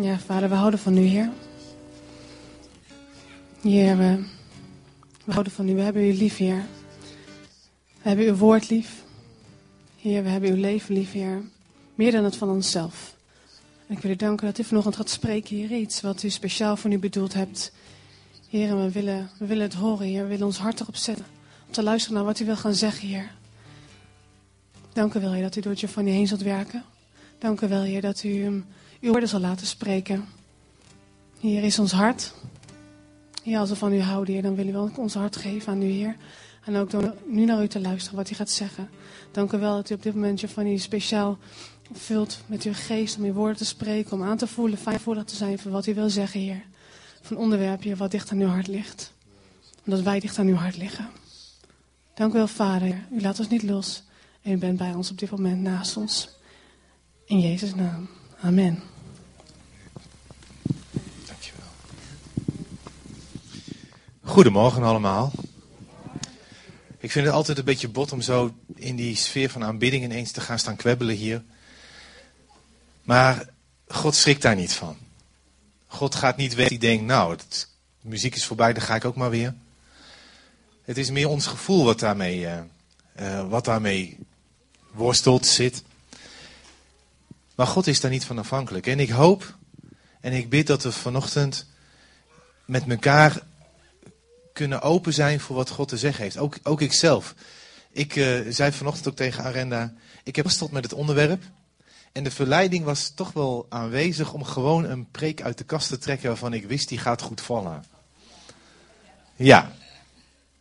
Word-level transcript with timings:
Ja, 0.00 0.18
vader, 0.18 0.48
we 0.48 0.54
houden 0.54 0.80
van 0.80 0.96
u, 0.96 1.00
Heer. 1.00 1.30
Heer, 3.62 3.96
we, 3.96 4.24
houden 5.32 5.52
van 5.52 5.68
u. 5.68 5.74
We 5.74 5.80
hebben 5.80 6.02
u 6.02 6.12
lief, 6.12 6.36
Heer. 6.36 6.64
We 8.02 8.08
hebben 8.08 8.26
uw 8.26 8.34
woord 8.34 8.70
lief. 8.70 9.02
Heer, 10.00 10.22
we 10.22 10.28
hebben 10.28 10.50
uw 10.50 10.60
leven 10.60 10.94
lief, 10.94 11.12
Heer. 11.12 11.42
Meer 11.94 12.12
dan 12.12 12.24
het 12.24 12.36
van 12.36 12.48
onszelf. 12.48 13.16
En 13.86 13.96
ik 13.96 14.02
wil 14.02 14.10
u 14.10 14.16
danken 14.16 14.46
dat 14.46 14.58
u 14.58 14.64
vanochtend 14.64 14.96
gaat 14.96 15.10
spreken, 15.10 15.56
Heer. 15.56 15.70
Iets 15.70 16.00
wat 16.00 16.22
u 16.22 16.30
speciaal 16.30 16.76
voor 16.76 16.92
u 16.92 16.98
bedoeld 16.98 17.34
hebt. 17.34 17.72
Heer, 18.48 18.76
we 18.76 18.90
willen, 18.90 19.30
we 19.38 19.46
willen 19.46 19.62
het 19.62 19.74
horen, 19.74 20.06
Heer. 20.06 20.22
We 20.22 20.28
willen 20.28 20.46
ons 20.46 20.58
hart 20.58 20.80
erop 20.80 20.96
zetten. 20.96 21.26
Om 21.66 21.72
te 21.72 21.82
luisteren 21.82 22.16
naar 22.16 22.26
wat 22.26 22.40
u 22.40 22.44
wil 22.44 22.56
gaan 22.56 22.74
zeggen, 22.74 23.08
Heer. 23.08 23.30
Dank 24.92 25.14
u 25.14 25.20
wel, 25.20 25.40
dat 25.40 25.56
u 25.56 25.60
door 25.60 25.76
u 26.04 26.10
heen 26.10 26.26
zult 26.26 26.42
werken. 26.42 26.84
Dank 27.38 27.60
u 27.60 27.68
wel, 27.68 27.82
Heer, 27.82 28.00
dat 28.00 28.22
u 28.22 28.44
um, 28.44 28.66
uw 29.00 29.10
woorden 29.10 29.28
zal 29.28 29.40
laten 29.40 29.66
spreken. 29.66 30.24
Hier 31.38 31.62
is 31.62 31.78
ons 31.78 31.92
hart. 31.92 32.32
Heer, 33.42 33.58
als 33.58 33.68
we 33.68 33.76
van 33.76 33.92
u 33.92 34.00
houden, 34.00 34.34
Heer, 34.34 34.42
dan 34.42 34.54
willen 34.54 34.72
we 34.72 34.78
ook 34.78 34.98
ons 34.98 35.14
hart 35.14 35.36
geven 35.36 35.72
aan 35.72 35.82
u, 35.82 35.86
Heer. 35.86 36.16
En 36.64 36.76
ook 36.76 36.90
door 36.90 37.14
nu 37.26 37.44
naar 37.44 37.62
u 37.62 37.68
te 37.68 37.80
luisteren, 37.80 38.18
wat 38.18 38.30
u 38.30 38.34
gaat 38.34 38.50
zeggen. 38.50 38.90
Dank 39.30 39.52
u 39.52 39.58
wel 39.58 39.74
dat 39.74 39.90
u 39.90 39.94
op 39.94 40.02
dit 40.02 40.14
moment 40.14 40.40
van 40.46 40.66
u 40.66 40.78
speciaal 40.78 41.38
vult 41.92 42.38
met 42.46 42.62
uw 42.62 42.72
geest 42.74 43.16
om 43.16 43.24
uw 43.24 43.32
woorden 43.32 43.56
te 43.56 43.64
spreken. 43.64 44.12
Om 44.12 44.22
aan 44.22 44.36
te 44.36 44.46
voelen, 44.46 44.78
fijnvoelig 44.78 45.24
te 45.24 45.36
zijn 45.36 45.58
voor 45.58 45.70
wat 45.70 45.86
u 45.86 45.94
wil 45.94 46.10
zeggen, 46.10 46.40
Heer. 46.40 46.64
Van 47.22 47.36
onderwerp, 47.36 47.82
Heer, 47.82 47.96
wat 47.96 48.10
dicht 48.10 48.30
aan 48.30 48.40
uw 48.40 48.48
hart 48.48 48.66
ligt. 48.66 49.12
Omdat 49.84 50.00
wij 50.00 50.20
dicht 50.20 50.38
aan 50.38 50.46
uw 50.46 50.54
hart 50.54 50.76
liggen. 50.76 51.08
Dank 52.14 52.32
u 52.32 52.36
wel, 52.36 52.46
Vader. 52.46 53.06
U 53.12 53.20
laat 53.20 53.38
ons 53.38 53.48
niet 53.48 53.62
los. 53.62 54.02
En 54.42 54.52
u 54.52 54.56
bent 54.56 54.78
bij 54.78 54.94
ons 54.94 55.10
op 55.10 55.18
dit 55.18 55.30
moment 55.30 55.60
naast 55.62 55.96
ons. 55.96 56.28
In 57.26 57.40
Jezus' 57.40 57.74
naam. 57.74 58.08
Amen. 58.40 58.82
Dankjewel. 61.26 61.68
Goedemorgen 64.22 64.82
allemaal. 64.82 65.32
Ik 66.98 67.10
vind 67.10 67.26
het 67.26 67.34
altijd 67.34 67.58
een 67.58 67.64
beetje 67.64 67.88
bot 67.88 68.12
om 68.12 68.20
zo 68.20 68.54
in 68.74 68.96
die 68.96 69.16
sfeer 69.16 69.50
van 69.50 69.64
aanbidding 69.64 70.04
ineens 70.04 70.30
te 70.30 70.40
gaan 70.40 70.58
staan 70.58 70.76
kwebbelen 70.76 71.16
hier. 71.16 71.42
Maar 73.02 73.48
God 73.88 74.14
schrikt 74.14 74.42
daar 74.42 74.56
niet 74.56 74.72
van. 74.72 74.96
God 75.86 76.14
gaat 76.14 76.36
niet 76.36 76.54
weg 76.54 76.68
die 76.68 76.78
denkt, 76.78 77.04
nou, 77.04 77.30
het, 77.30 77.68
muziek 78.00 78.34
is 78.34 78.44
voorbij, 78.44 78.72
dan 78.72 78.82
ga 78.82 78.94
ik 78.94 79.04
ook 79.04 79.16
maar 79.16 79.30
weer. 79.30 79.54
Het 80.82 80.98
is 80.98 81.10
meer 81.10 81.28
ons 81.28 81.46
gevoel 81.46 81.84
wat 81.84 82.00
daarmee, 82.00 82.40
uh, 82.40 82.58
uh, 83.20 83.48
wat 83.48 83.64
daarmee 83.64 84.18
worstelt, 84.92 85.46
zit. 85.46 85.82
Maar 87.54 87.66
God 87.66 87.86
is 87.86 88.00
daar 88.00 88.10
niet 88.10 88.24
van 88.24 88.38
afhankelijk. 88.38 88.86
En 88.86 89.00
ik 89.00 89.10
hoop 89.10 89.56
en 90.20 90.32
ik 90.32 90.48
bid 90.48 90.66
dat 90.66 90.82
we 90.82 90.92
vanochtend 90.92 91.66
met 92.64 92.88
elkaar 92.88 93.42
kunnen 94.52 94.82
open 94.82 95.12
zijn 95.12 95.40
voor 95.40 95.56
wat 95.56 95.70
God 95.70 95.88
te 95.88 95.96
zeggen 95.96 96.22
heeft. 96.22 96.38
Ook, 96.38 96.58
ook 96.62 96.80
ikzelf. 96.80 97.34
Ik 97.90 98.16
uh, 98.16 98.40
zei 98.48 98.72
vanochtend 98.72 99.08
ook 99.08 99.16
tegen 99.16 99.44
Arenda, 99.44 99.92
ik 100.22 100.36
heb 100.36 100.46
gesteld 100.46 100.70
met 100.70 100.84
het 100.84 100.92
onderwerp. 100.92 101.42
En 102.12 102.24
de 102.24 102.30
verleiding 102.30 102.84
was 102.84 103.12
toch 103.14 103.32
wel 103.32 103.66
aanwezig 103.68 104.32
om 104.32 104.44
gewoon 104.44 104.84
een 104.84 105.10
preek 105.10 105.42
uit 105.42 105.58
de 105.58 105.64
kast 105.64 105.88
te 105.88 105.98
trekken 105.98 106.28
waarvan 106.28 106.52
ik 106.52 106.66
wist 106.66 106.88
die 106.88 106.98
gaat 106.98 107.22
goed 107.22 107.40
vallen. 107.40 107.84
Ja. 109.36 109.72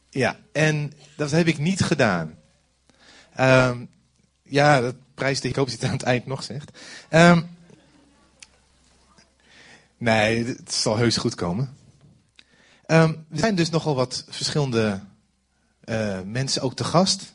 Ja, 0.09 0.37
en 0.51 0.93
dat 1.15 1.31
heb 1.31 1.47
ik 1.47 1.57
niet 1.57 1.81
gedaan. 1.81 2.37
Um, 3.39 3.89
ja, 4.53 4.81
dat 4.81 4.95
prijs 5.13 5.41
die 5.41 5.49
ik 5.49 5.55
hoop 5.55 5.69
dat 5.69 5.79
hij 5.79 5.89
aan 5.89 5.95
het 5.95 6.05
eind 6.05 6.25
nog 6.25 6.43
zegt. 6.43 6.79
Um, 7.09 7.57
nee, 9.97 10.45
het 10.45 10.73
zal 10.73 10.97
heus 10.97 11.17
goed 11.17 11.35
komen. 11.35 11.77
Um, 12.87 13.25
er 13.31 13.37
zijn 13.37 13.55
dus 13.55 13.69
nogal 13.69 13.95
wat 13.95 14.25
verschillende 14.29 15.01
uh, 15.85 16.21
mensen 16.21 16.61
ook 16.61 16.75
te 16.75 16.83
gast. 16.83 17.33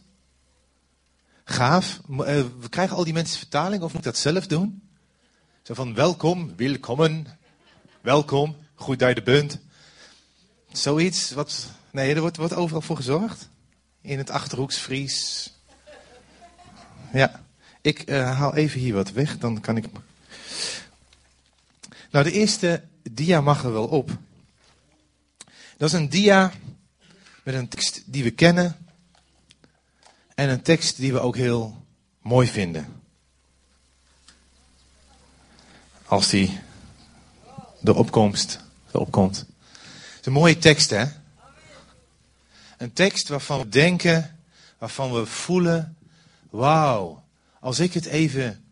Gaaf. 1.45 2.01
Uh, 2.11 2.17
we 2.61 2.69
krijgen 2.69 2.97
al 2.97 3.05
die 3.05 3.12
mensen 3.12 3.39
vertaling 3.39 3.83
of 3.83 3.93
moet 3.93 4.06
ik 4.06 4.12
dat 4.12 4.17
zelf 4.17 4.47
doen? 4.47 4.89
Zo 5.62 5.75
van 5.75 5.95
welkom, 5.95 6.56
welkom, 6.56 7.27
welkom, 8.00 8.56
goed 8.75 8.99
dat 8.99 9.09
je 9.09 9.15
er 9.15 9.23
bent. 9.23 9.59
Zoiets, 10.73 11.31
wat, 11.31 11.67
nee, 11.91 12.15
er 12.15 12.21
wordt, 12.21 12.37
wordt 12.37 12.55
overal 12.55 12.83
voor 12.83 12.97
gezorgd. 12.97 13.49
In 14.00 14.19
het 14.19 14.31
Achterhoeks 14.31 14.77
Fries. 14.77 15.53
Ja, 17.13 17.45
ik 17.81 18.11
uh, 18.11 18.39
haal 18.39 18.55
even 18.55 18.81
hier 18.81 18.95
wat 18.95 19.11
weg, 19.11 19.39
dan 19.39 19.61
kan 19.61 19.77
ik... 19.77 19.85
Nou, 22.11 22.25
de 22.25 22.33
eerste 22.33 22.85
dia 23.11 23.41
mag 23.41 23.65
er 23.65 23.73
wel 23.73 23.87
op. 23.87 24.11
Dat 25.77 25.89
is 25.89 25.93
een 25.93 26.09
dia 26.09 26.53
met 27.43 27.55
een 27.55 27.69
tekst 27.69 28.03
die 28.07 28.23
we 28.23 28.31
kennen. 28.31 28.77
En 30.35 30.49
een 30.49 30.63
tekst 30.63 30.97
die 30.97 31.13
we 31.13 31.21
ook 31.21 31.37
heel 31.37 31.87
mooi 32.23 32.49
vinden. 32.49 33.03
Als 36.05 36.29
die 36.29 36.61
de 37.81 37.95
opkomst 37.95 38.61
erop 38.93 39.11
komt. 39.11 39.37
Het 39.37 40.21
is 40.21 40.27
een 40.27 40.33
mooie 40.33 40.59
tekst, 40.59 40.91
hè? 40.91 41.05
Een 42.77 42.93
tekst 42.93 43.29
waarvan 43.29 43.59
we 43.59 43.69
denken, 43.69 44.39
waarvan 44.79 45.13
we 45.13 45.27
voelen, 45.27 45.97
wauw, 46.51 47.25
als 47.61 47.79
ik 47.79 47.95
het 47.95 48.07
even 48.07 48.65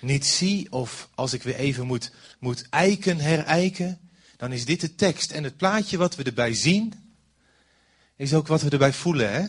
niet 0.00 0.26
zie 0.26 0.72
of 0.72 1.08
als 1.14 1.32
ik 1.32 1.42
weer 1.42 1.56
even 1.56 1.86
moet, 1.86 2.12
moet 2.38 2.68
eiken, 2.70 3.18
herijken, 3.18 4.00
dan 4.36 4.52
is 4.52 4.64
dit 4.64 4.80
de 4.80 4.94
tekst. 4.94 5.30
En 5.30 5.44
het 5.44 5.56
plaatje 5.56 5.96
wat 5.96 6.16
we 6.16 6.22
erbij 6.22 6.54
zien, 6.54 6.92
is 8.16 8.34
ook 8.34 8.46
wat 8.46 8.62
we 8.62 8.70
erbij 8.70 8.92
voelen. 8.92 9.32
Hè? 9.32 9.46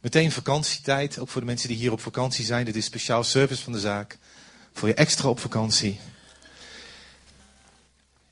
Meteen 0.00 0.32
vakantietijd, 0.32 1.18
ook 1.18 1.28
voor 1.28 1.40
de 1.40 1.46
mensen 1.46 1.68
die 1.68 1.76
hier 1.76 1.92
op 1.92 2.00
vakantie 2.00 2.44
zijn. 2.44 2.64
Dit 2.64 2.76
is 2.76 2.84
speciaal 2.84 3.24
service 3.24 3.62
van 3.62 3.72
de 3.72 3.80
zaak. 3.80 4.18
Voor 4.72 4.88
je 4.88 4.94
extra 4.94 5.28
op 5.28 5.40
vakantie. 5.40 6.00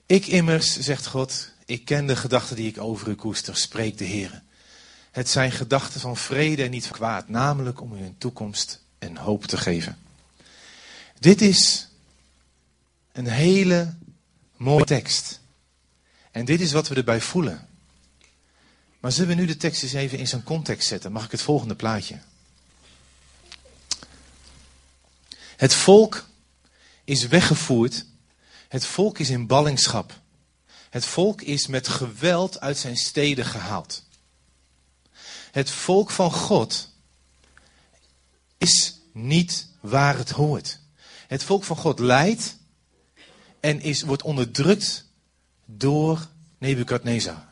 Ik 0.07 0.27
immers, 0.27 0.79
zegt 0.79 1.07
God, 1.07 1.53
ik 1.65 1.85
ken 1.85 2.07
de 2.07 2.17
gedachten 2.17 2.57
die 2.57 2.69
ik 2.69 2.81
over 2.81 3.09
u 3.09 3.15
koester, 3.15 3.57
spreekt 3.57 3.99
de 3.99 4.05
Heer. 4.05 4.43
Het 5.17 5.29
zijn 5.29 5.53
gedachten 5.53 6.01
van 6.01 6.17
vrede 6.17 6.63
en 6.63 6.71
niet 6.71 6.87
van 6.87 6.97
kwaad, 6.97 7.29
namelijk 7.29 7.81
om 7.81 7.93
u 7.93 8.03
een 8.03 8.19
toekomst 8.19 8.83
en 8.99 9.17
hoop 9.17 9.45
te 9.45 9.57
geven. 9.57 9.99
Dit 11.19 11.41
is 11.41 11.89
een 13.13 13.27
hele 13.27 13.95
mooie 14.57 14.85
tekst. 14.85 15.41
En 16.31 16.45
dit 16.45 16.61
is 16.61 16.73
wat 16.73 16.89
we 16.89 16.95
erbij 16.95 17.21
voelen. 17.21 17.69
Maar 19.01 19.13
zullen 19.13 19.29
we 19.29 19.35
nu 19.35 19.47
de 19.47 19.57
tekst 19.57 19.83
eens 19.83 19.93
even 19.93 20.19
in 20.19 20.29
zijn 20.29 20.43
context 20.43 20.89
zetten? 20.89 21.13
Mag 21.13 21.25
ik 21.25 21.31
het 21.31 21.43
volgende 21.43 21.75
plaatje? 21.75 22.19
Het 25.57 25.75
volk 25.75 26.27
is 27.05 27.27
weggevoerd. 27.27 28.05
Het 28.69 28.87
volk 28.87 29.19
is 29.19 29.31
in 29.31 29.47
ballingschap. 29.47 30.21
Het 30.91 31.05
volk 31.05 31.43
is 31.43 31.67
met 31.67 31.89
geweld 31.89 32.61
uit 32.61 32.79
zijn 32.79 32.97
steden 32.97 33.45
gehaald. 33.45 34.05
Het 35.57 35.71
volk 35.71 36.11
van 36.11 36.33
God 36.33 36.93
is 38.59 39.01
niet 39.13 39.69
waar 39.81 40.17
het 40.17 40.31
hoort. 40.31 40.81
Het 41.27 41.43
volk 41.43 41.65
van 41.65 41.77
God 41.77 41.99
lijdt 41.99 42.57
en 43.61 43.81
is, 43.81 44.03
wordt 44.03 44.23
onderdrukt 44.23 45.11
door 45.65 46.29
Nebukadnezar. 46.59 47.49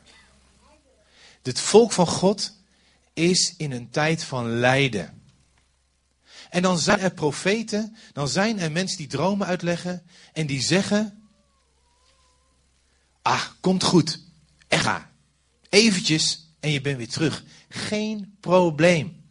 Het 1.41 1.59
volk 1.59 1.91
van 1.91 2.07
God 2.07 2.53
is 3.13 3.53
in 3.57 3.71
een 3.71 3.89
tijd 3.89 4.23
van 4.23 4.49
lijden. 4.49 5.21
En 6.49 6.61
dan 6.61 6.79
zijn 6.79 6.99
er 6.99 7.13
profeten, 7.13 7.95
dan 8.13 8.27
zijn 8.27 8.59
er 8.59 8.71
mensen 8.71 8.97
die 8.97 9.07
dromen 9.07 9.47
uitleggen 9.47 10.03
en 10.33 10.47
die 10.47 10.61
zeggen: 10.61 11.29
Ah, 13.21 13.45
komt 13.59 13.83
goed, 13.83 14.21
echt. 14.67 15.01
Eventjes 15.69 16.45
en 16.59 16.71
je 16.71 16.81
bent 16.81 16.97
weer 16.97 17.09
terug. 17.09 17.43
Geen 17.75 18.37
probleem. 18.39 19.23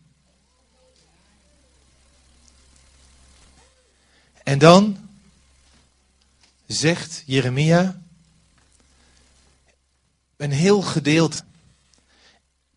En 4.42 4.58
dan 4.58 5.08
zegt 6.66 7.22
Jeremia 7.26 8.02
een 10.36 10.50
heel 10.50 10.82
gedeelte. 10.82 11.42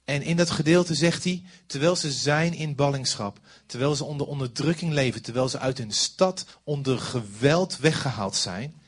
En 0.05 0.21
in 0.21 0.37
dat 0.37 0.49
gedeelte 0.49 0.95
zegt 0.95 1.23
hij, 1.23 1.43
terwijl 1.65 1.95
ze 1.95 2.11
zijn 2.11 2.53
in 2.53 2.75
ballingschap, 2.75 3.39
terwijl 3.65 3.95
ze 3.95 4.03
onder 4.03 4.27
onderdrukking 4.27 4.93
leven, 4.93 5.21
terwijl 5.21 5.49
ze 5.49 5.59
uit 5.59 5.77
hun 5.77 5.91
stad 5.91 6.45
onder 6.63 6.99
geweld 6.99 7.77
weggehaald 7.77 8.35
zijn. 8.35 8.81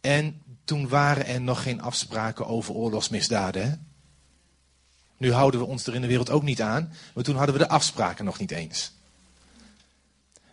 En 0.00 0.42
toen 0.64 0.88
waren 0.88 1.26
er 1.26 1.40
nog 1.40 1.62
geen 1.62 1.80
afspraken 1.80 2.46
over 2.46 2.74
oorlogsmisdaden. 2.74 3.70
Hè? 3.70 3.76
Nu 5.22 5.32
houden 5.32 5.60
we 5.60 5.66
ons 5.66 5.86
er 5.86 5.94
in 5.94 6.00
de 6.00 6.06
wereld 6.06 6.30
ook 6.30 6.42
niet 6.42 6.62
aan, 6.62 6.92
maar 7.14 7.24
toen 7.24 7.36
hadden 7.36 7.54
we 7.54 7.60
de 7.60 7.68
afspraken 7.68 8.24
nog 8.24 8.38
niet 8.38 8.50
eens. 8.50 8.92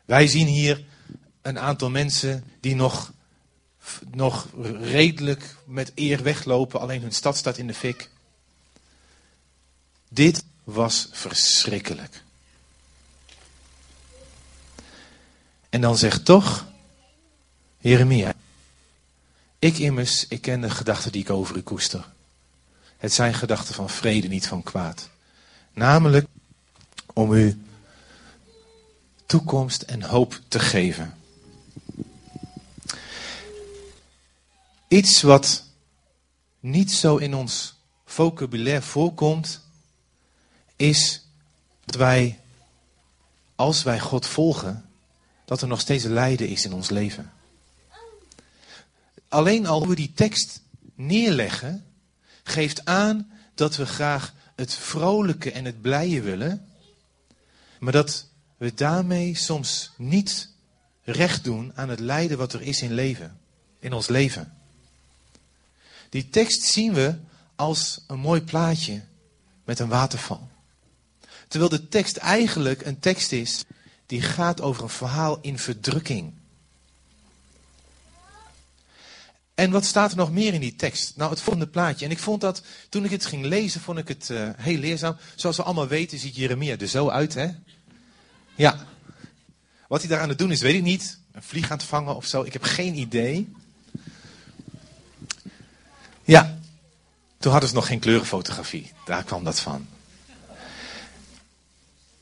Wij 0.05 0.27
zien 0.27 0.47
hier 0.47 0.85
een 1.41 1.59
aantal 1.59 1.89
mensen 1.89 2.43
die 2.59 2.75
nog, 2.75 3.11
nog 4.11 4.47
redelijk 4.81 5.55
met 5.65 5.91
eer 5.95 6.23
weglopen, 6.23 6.79
alleen 6.79 7.01
hun 7.01 7.11
stad 7.11 7.37
staat 7.37 7.57
in 7.57 7.67
de 7.67 7.73
fik. 7.73 8.09
Dit 10.09 10.43
was 10.63 11.07
verschrikkelijk. 11.11 12.23
En 15.69 15.81
dan 15.81 15.97
zegt 15.97 16.25
toch 16.25 16.67
Jeremia, 17.77 18.33
ik 19.59 19.77
immers, 19.77 20.27
ik 20.27 20.41
ken 20.41 20.61
de 20.61 20.69
gedachten 20.69 21.11
die 21.11 21.21
ik 21.21 21.29
over 21.29 21.57
u 21.57 21.61
koester. 21.61 22.17
Het 22.99 23.13
zijn 23.13 23.33
gedachten 23.33 23.75
van 23.75 23.89
vrede, 23.89 24.27
niet 24.27 24.47
van 24.47 24.63
kwaad. 24.63 25.09
Namelijk 25.73 26.27
om 27.13 27.33
u 27.33 27.61
toekomst 29.25 29.81
en 29.81 30.01
hoop 30.01 30.39
te 30.47 30.59
geven. 30.59 31.17
Iets 34.87 35.21
wat 35.21 35.63
niet 36.59 36.91
zo 36.91 37.17
in 37.17 37.35
ons 37.35 37.75
vocabulaire 38.05 38.81
voorkomt, 38.81 39.61
is 40.75 41.25
dat 41.85 41.95
wij, 41.95 42.39
als 43.55 43.83
wij 43.83 43.99
God 43.99 44.25
volgen, 44.25 44.89
dat 45.45 45.61
er 45.61 45.67
nog 45.67 45.79
steeds 45.79 46.03
lijden 46.03 46.47
is 46.47 46.65
in 46.65 46.73
ons 46.73 46.89
leven. 46.89 47.31
Alleen 49.27 49.67
al 49.67 49.79
hoe 49.79 49.87
we 49.89 49.95
die 49.95 50.13
tekst 50.13 50.61
neerleggen, 50.95 51.88
geeft 52.43 52.85
aan 52.85 53.31
dat 53.55 53.75
we 53.75 53.85
graag 53.85 54.33
het 54.55 54.73
vrolijke 54.73 55.51
en 55.51 55.65
het 55.65 55.81
blije 55.81 56.21
willen, 56.21 56.67
maar 57.79 57.93
dat 57.93 58.27
we 58.57 58.73
daarmee 58.73 59.35
soms 59.35 59.91
niet 59.97 60.49
recht 61.03 61.43
doen 61.43 61.71
aan 61.75 61.89
het 61.89 61.99
lijden 61.99 62.37
wat 62.37 62.53
er 62.53 62.61
is 62.61 62.81
in 62.81 62.93
leven, 62.93 63.39
in 63.79 63.93
ons 63.93 64.07
leven. 64.07 64.53
Die 66.09 66.29
tekst 66.29 66.61
zien 66.61 66.93
we 66.93 67.15
als 67.55 68.03
een 68.07 68.19
mooi 68.19 68.41
plaatje 68.41 69.01
met 69.65 69.79
een 69.79 69.87
waterval. 69.87 70.49
Terwijl 71.47 71.71
de 71.71 71.87
tekst 71.87 72.17
eigenlijk 72.17 72.85
een 72.85 72.99
tekst 72.99 73.31
is 73.31 73.63
die 74.05 74.21
gaat 74.21 74.61
over 74.61 74.83
een 74.83 74.89
verhaal 74.89 75.39
in 75.41 75.59
verdrukking. 75.59 76.33
En 79.59 79.71
wat 79.71 79.85
staat 79.85 80.11
er 80.11 80.17
nog 80.17 80.31
meer 80.31 80.53
in 80.53 80.61
die 80.61 80.75
tekst? 80.75 81.13
Nou, 81.15 81.29
het 81.29 81.41
volgende 81.41 81.67
plaatje. 81.67 82.05
En 82.05 82.11
ik 82.11 82.19
vond 82.19 82.41
dat, 82.41 82.61
toen 82.89 83.05
ik 83.05 83.11
het 83.11 83.25
ging 83.25 83.45
lezen, 83.45 83.81
vond 83.81 83.97
ik 83.97 84.07
het 84.07 84.29
uh, 84.31 84.49
heel 84.57 84.77
leerzaam. 84.77 85.17
Zoals 85.35 85.57
we 85.57 85.63
allemaal 85.63 85.87
weten, 85.87 86.19
ziet 86.19 86.35
Jeremia 86.35 86.77
er 86.77 86.87
zo 86.87 87.09
uit, 87.09 87.33
hè? 87.33 87.49
Ja. 88.55 88.85
Wat 89.87 89.99
hij 89.99 90.09
daar 90.09 90.19
aan 90.21 90.29
het 90.29 90.37
doen 90.37 90.51
is, 90.51 90.61
weet 90.61 90.75
ik 90.75 90.81
niet. 90.81 91.19
Een 91.31 91.43
vlieg 91.43 91.71
aan 91.71 91.77
het 91.77 91.85
vangen 91.85 92.15
of 92.15 92.25
zo. 92.25 92.43
Ik 92.43 92.53
heb 92.53 92.63
geen 92.63 92.95
idee. 92.95 93.53
Ja. 96.23 96.59
Toen 97.37 97.51
hadden 97.51 97.69
ze 97.69 97.75
nog 97.75 97.87
geen 97.87 97.99
kleurenfotografie. 97.99 98.91
Daar 99.05 99.23
kwam 99.23 99.43
dat 99.43 99.59
van. 99.59 99.87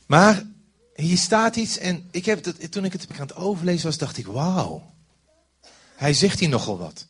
Maar 0.06 0.44
hier 0.96 1.18
staat 1.18 1.56
iets 1.56 1.78
en 1.78 2.08
ik 2.12 2.26
heb 2.26 2.46
het, 2.46 2.72
toen 2.72 2.86
ik 2.86 2.94
het 2.94 3.08
aan 3.12 3.20
het 3.20 3.36
overlezen 3.36 3.86
was, 3.86 3.98
dacht 3.98 4.18
ik, 4.18 4.28
wauw. 4.28 4.94
Hij 5.96 6.14
zegt 6.14 6.40
hier 6.40 6.50
nogal 6.50 6.78
wat. 6.78 7.06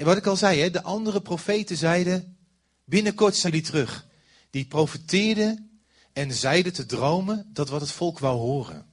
En 0.00 0.06
wat 0.06 0.16
ik 0.16 0.26
al 0.26 0.36
zei, 0.36 0.60
hè, 0.60 0.70
de 0.70 0.82
andere 0.82 1.20
profeten 1.20 1.76
zeiden, 1.76 2.36
binnenkort 2.84 3.36
zijn 3.36 3.52
die 3.52 3.62
terug. 3.62 4.06
Die 4.50 4.64
profeteerden 4.64 5.80
en 6.12 6.32
zeiden 6.32 6.72
te 6.72 6.86
dromen 6.86 7.50
dat 7.52 7.68
wat 7.68 7.80
het 7.80 7.92
volk 7.92 8.18
wou 8.18 8.36
horen. 8.36 8.86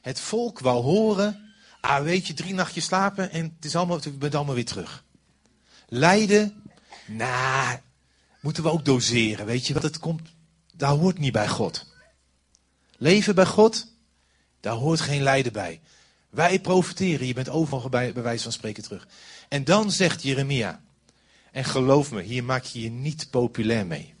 Het 0.00 0.20
volk 0.20 0.58
wou 0.58 0.82
horen, 0.82 1.54
ah 1.80 2.02
weet 2.02 2.26
je, 2.26 2.34
drie 2.34 2.54
nachtjes 2.54 2.84
slapen 2.84 3.30
en 3.30 3.52
het 3.56 3.64
is 3.64 3.76
allemaal, 3.76 4.00
je 4.02 4.10
bent 4.10 4.34
allemaal 4.34 4.54
weer 4.54 4.64
terug. 4.64 5.04
Lijden, 5.88 6.62
nou, 7.06 7.78
moeten 8.40 8.62
we 8.62 8.70
ook 8.70 8.84
doseren, 8.84 9.46
weet 9.46 9.66
je, 9.66 9.72
want 9.72 9.84
het 9.84 9.98
komt, 9.98 10.28
daar 10.74 10.92
hoort 10.92 11.18
niet 11.18 11.32
bij 11.32 11.48
God. 11.48 11.86
Leven 12.96 13.34
bij 13.34 13.46
God, 13.46 13.86
daar 14.60 14.74
hoort 14.74 15.00
geen 15.00 15.22
lijden 15.22 15.52
bij. 15.52 15.80
Wij 16.30 16.60
profiteren, 16.60 17.26
je 17.26 17.34
bent 17.34 17.48
overal 17.48 17.88
bij, 17.88 18.12
bij 18.12 18.22
wijze 18.22 18.42
van 18.42 18.52
spreken 18.52 18.82
terug. 18.82 19.06
En 19.50 19.64
dan 19.64 19.90
zegt 19.90 20.22
Jeremia, 20.22 20.80
en 21.52 21.64
geloof 21.64 22.10
me, 22.10 22.22
hier 22.22 22.44
maak 22.44 22.64
je 22.64 22.82
je 22.82 22.90
niet 22.90 23.30
populair 23.30 23.86
mee. 23.86 24.14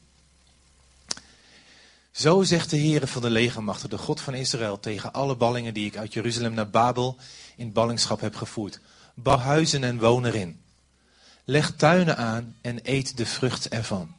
Zo 2.10 2.42
zegt 2.42 2.70
de 2.70 2.78
Heere 2.78 3.06
van 3.06 3.22
de 3.22 3.30
legermachten, 3.30 3.90
de 3.90 3.98
God 3.98 4.20
van 4.20 4.34
Israël, 4.34 4.80
tegen 4.80 5.12
alle 5.12 5.36
ballingen 5.36 5.74
die 5.74 5.86
ik 5.86 5.96
uit 5.96 6.12
Jeruzalem 6.12 6.54
naar 6.54 6.70
Babel 6.70 7.16
in 7.56 7.72
ballingschap 7.72 8.20
heb 8.20 8.36
gevoerd. 8.36 8.80
Bouw 9.14 9.36
huizen 9.36 9.84
en 9.84 9.98
woon 9.98 10.24
erin. 10.24 10.60
Leg 11.44 11.76
tuinen 11.76 12.16
aan 12.16 12.56
en 12.60 12.80
eet 12.82 13.16
de 13.16 13.26
vrucht 13.26 13.68
ervan. 13.68 14.14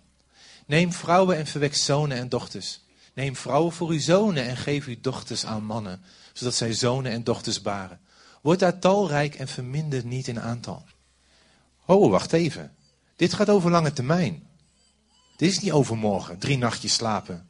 Neem 0.66 0.94
vrouwen 0.94 1.38
en 1.38 1.48
verwek 1.48 1.76
zonen 1.76 2.18
en 2.18 2.30
dochters. 2.30 2.82
Neem 3.14 3.36
vrouwen 3.36 3.72
voor 3.72 3.90
uw 3.90 4.00
zonen 4.00 4.44
en 4.44 4.58
geef 4.58 4.86
uw 4.86 5.02
dochters 5.02 5.46
aan 5.46 5.64
mannen, 5.64 6.02
zodat 6.34 6.56
zij 6.56 6.74
zonen 6.74 7.12
en 7.12 7.24
dochters 7.24 7.62
baren. 7.62 8.00
Word 8.42 8.60
daar 8.60 8.80
talrijk 8.80 9.36
en 9.36 9.48
verminder 9.48 10.06
niet 10.06 10.28
in 10.28 10.42
aantal. 10.42 10.86
Oh, 11.92 12.10
wacht 12.10 12.34
even. 12.34 12.76
Dit 13.16 13.34
gaat 13.34 13.50
over 13.50 13.72
lange 13.72 13.94
termijn. 13.94 14.48
Dit 15.36 15.52
is 15.52 15.60
niet 15.60 15.72
over 15.72 15.98
morgen, 15.98 16.38
drie 16.38 16.58
nachtjes 16.58 16.94
slapen. 16.94 17.50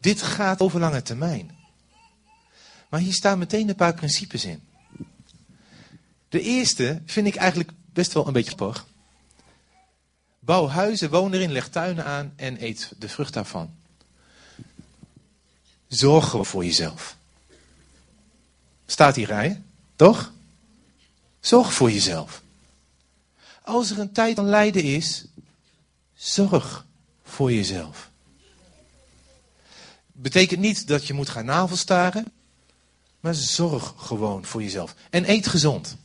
Dit 0.00 0.22
gaat 0.22 0.60
over 0.60 0.80
lange 0.80 1.02
termijn. 1.02 1.56
Maar 2.88 3.00
hier 3.00 3.12
staan 3.12 3.38
meteen 3.38 3.68
een 3.68 3.74
paar 3.74 3.94
principes 3.94 4.44
in. 4.44 4.62
De 6.28 6.40
eerste 6.40 7.02
vind 7.06 7.26
ik 7.26 7.34
eigenlijk 7.34 7.70
best 7.92 8.12
wel 8.12 8.26
een 8.26 8.32
beetje 8.32 8.50
spor. 8.50 8.84
Bouw 10.38 10.68
huizen, 10.68 11.10
woon 11.10 11.32
erin, 11.32 11.52
leg 11.52 11.68
tuinen 11.68 12.04
aan 12.04 12.32
en 12.36 12.64
eet 12.64 12.92
de 12.98 13.08
vrucht 13.08 13.32
daarvan. 13.32 13.74
Zorg 15.88 16.46
voor 16.46 16.64
jezelf. 16.64 17.16
Staat 18.86 19.16
hier 19.16 19.26
rij, 19.26 19.62
toch? 19.96 20.32
Zorg 21.40 21.72
voor 21.72 21.90
jezelf. 21.90 22.44
Als 23.66 23.90
er 23.90 23.98
een 23.98 24.12
tijd 24.12 24.36
van 24.36 24.48
lijden 24.48 24.82
is, 24.82 25.24
zorg 26.14 26.86
voor 27.22 27.52
jezelf. 27.52 28.10
Betekent 30.12 30.60
niet 30.60 30.86
dat 30.86 31.06
je 31.06 31.14
moet 31.14 31.28
gaan 31.28 31.44
navelstaren, 31.44 32.32
maar 33.20 33.34
zorg 33.34 33.94
gewoon 33.96 34.44
voor 34.44 34.62
jezelf. 34.62 34.94
En 35.10 35.30
eet 35.30 35.46
gezond. 35.46 35.96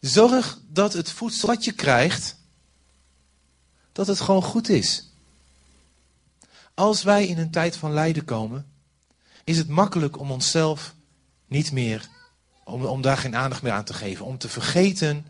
Zorg 0.00 0.58
dat 0.68 0.92
het 0.92 1.10
voedsel 1.10 1.48
wat 1.48 1.64
je 1.64 1.72
krijgt, 1.72 2.36
dat 3.92 4.06
het 4.06 4.20
gewoon 4.20 4.42
goed 4.42 4.68
is. 4.68 5.10
Als 6.74 7.02
wij 7.02 7.26
in 7.26 7.38
een 7.38 7.50
tijd 7.50 7.76
van 7.76 7.92
lijden 7.92 8.24
komen, 8.24 8.66
is 9.44 9.58
het 9.58 9.68
makkelijk 9.68 10.18
om 10.18 10.30
onszelf 10.30 10.94
niet 11.46 11.72
meer, 11.72 12.12
om, 12.64 12.84
om 12.84 13.02
daar 13.02 13.16
geen 13.16 13.36
aandacht 13.36 13.62
meer 13.62 13.72
aan 13.72 13.84
te 13.84 13.94
geven. 13.94 14.24
Om 14.24 14.38
te 14.38 14.48
vergeten 14.48 15.26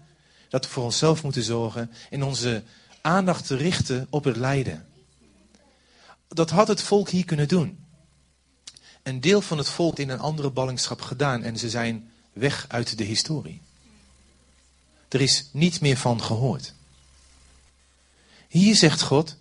dat 0.49 0.64
we 0.64 0.71
voor 0.71 0.85
onszelf 0.85 1.23
moeten 1.23 1.43
zorgen 1.43 1.91
en 2.11 2.23
onze 2.23 2.62
aandacht 3.00 3.47
te 3.47 3.57
richten 3.57 4.07
op 4.11 4.25
het 4.25 4.37
lijden. 4.37 4.87
Dat 6.29 6.50
had 6.50 6.69
het 6.69 6.83
volk 6.83 7.09
hier 7.09 7.25
kunnen 7.25 7.49
doen. 7.49 7.85
Een 9.03 9.21
deel 9.21 9.41
van 9.41 9.59
het 9.59 9.69
volk 9.69 9.99
in 9.99 10.09
een 10.09 10.19
andere 10.19 10.50
ballingschap 10.50 11.00
gedaan 11.00 11.43
en 11.43 11.59
ze 11.59 11.71
zijn 11.71 12.11
weg 12.33 12.64
uit 12.69 12.99
de 12.99 13.05
historie. 13.05 13.61
Er 15.09 15.21
is 15.21 15.49
niet 15.53 15.81
meer 15.81 15.97
van 15.97 16.23
gehoord. 16.23 16.75
Hier 18.49 18.75
zegt 18.75 19.03
God: 19.03 19.37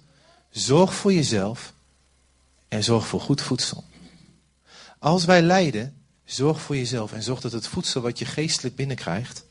zorg 0.50 0.93
voor 0.93 1.13
jezelf 1.13 1.73
en 2.67 2.83
zorg 2.83 3.07
voor 3.07 3.21
goed 3.21 3.41
voedsel. 3.41 3.83
Als 5.00 5.25
wij 5.25 5.41
lijden, 5.41 6.02
zorg 6.25 6.61
voor 6.61 6.75
jezelf 6.75 7.13
en 7.13 7.23
zorg 7.23 7.41
dat 7.41 7.51
het 7.51 7.67
voedsel 7.67 8.01
wat 8.01 8.19
je 8.19 8.25
geestelijk 8.25 8.75
binnenkrijgt, 8.75 9.45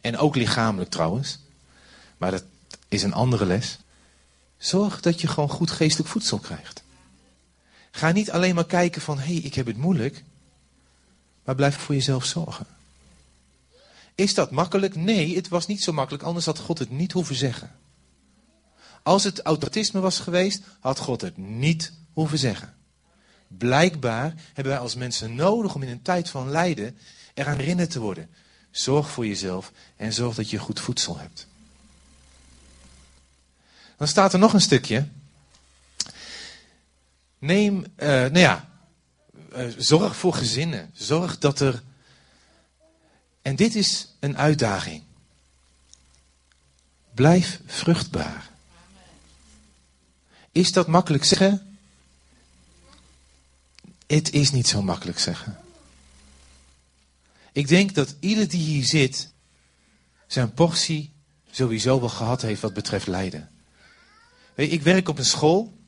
en 0.00 0.18
ook 0.18 0.36
lichamelijk 0.36 0.90
trouwens, 0.90 1.38
maar 2.16 2.30
dat 2.30 2.44
is 2.88 3.02
een 3.02 3.12
andere 3.12 3.46
les, 3.46 3.78
zorg 4.58 5.00
dat 5.00 5.20
je 5.20 5.28
gewoon 5.28 5.48
goed 5.48 5.70
geestelijk 5.70 6.10
voedsel 6.10 6.38
krijgt. 6.38 6.82
Ga 7.90 8.12
niet 8.12 8.30
alleen 8.30 8.54
maar 8.54 8.66
kijken 8.66 9.02
van, 9.02 9.18
hé, 9.18 9.24
hey, 9.24 9.42
ik 9.42 9.54
heb 9.54 9.66
het 9.66 9.76
moeilijk, 9.76 10.24
maar 11.44 11.54
blijf 11.54 11.76
voor 11.76 11.94
jezelf 11.94 12.24
zorgen. 12.24 12.66
Is 14.14 14.34
dat 14.34 14.50
makkelijk? 14.50 14.94
Nee, 14.94 15.36
het 15.36 15.48
was 15.48 15.66
niet 15.66 15.82
zo 15.82 15.92
makkelijk, 15.92 16.24
anders 16.24 16.46
had 16.46 16.58
God 16.58 16.78
het 16.78 16.90
niet 16.90 17.12
hoeven 17.12 17.34
zeggen. 17.34 17.76
Als 19.02 19.24
het 19.24 19.42
autisme 19.42 20.00
was 20.00 20.18
geweest, 20.18 20.62
had 20.80 20.98
God 20.98 21.20
het 21.20 21.36
niet 21.36 21.92
hoeven 22.12 22.38
zeggen. 22.38 22.74
Blijkbaar 23.58 24.34
hebben 24.52 24.72
wij 24.72 24.82
als 24.82 24.94
mensen 24.94 25.34
nodig 25.34 25.74
om 25.74 25.82
in 25.82 25.88
een 25.88 26.02
tijd 26.02 26.28
van 26.28 26.50
lijden 26.50 26.98
eraan 27.34 27.58
herinnerd 27.58 27.90
te 27.90 28.00
worden. 28.00 28.30
Zorg 28.70 29.10
voor 29.10 29.26
jezelf 29.26 29.72
en 29.96 30.12
zorg 30.12 30.34
dat 30.34 30.50
je 30.50 30.58
goed 30.58 30.80
voedsel 30.80 31.18
hebt. 31.18 31.46
Dan 33.96 34.08
staat 34.08 34.32
er 34.32 34.38
nog 34.38 34.52
een 34.52 34.60
stukje. 34.60 35.08
Neem, 37.38 37.76
uh, 37.76 38.08
nou 38.08 38.38
ja, 38.38 38.68
eh, 39.52 39.66
zorg 39.78 40.16
voor 40.16 40.34
gezinnen. 40.34 40.90
Zorg 40.94 41.38
dat 41.38 41.60
er. 41.60 41.82
En 43.42 43.56
dit 43.56 43.74
is 43.74 44.08
een 44.20 44.36
uitdaging. 44.36 45.02
Blijf 47.14 47.60
vruchtbaar. 47.66 48.50
Is 50.52 50.72
dat 50.72 50.86
makkelijk 50.86 51.24
zeggen? 51.24 51.73
Het 54.14 54.32
is 54.32 54.50
niet 54.50 54.68
zo 54.68 54.82
makkelijk 54.82 55.18
zeggen. 55.18 55.58
Ik 57.52 57.68
denk 57.68 57.94
dat 57.94 58.16
ieder 58.20 58.48
die 58.48 58.60
hier 58.60 58.84
zit 58.84 59.32
zijn 60.26 60.52
portie 60.52 61.12
sowieso 61.50 62.00
wel 62.00 62.08
gehad 62.08 62.42
heeft 62.42 62.60
wat 62.60 62.74
betreft 62.74 63.06
lijden. 63.06 63.50
Ik 64.54 64.82
werk 64.82 65.08
op 65.08 65.18
een 65.18 65.24
school 65.24 65.78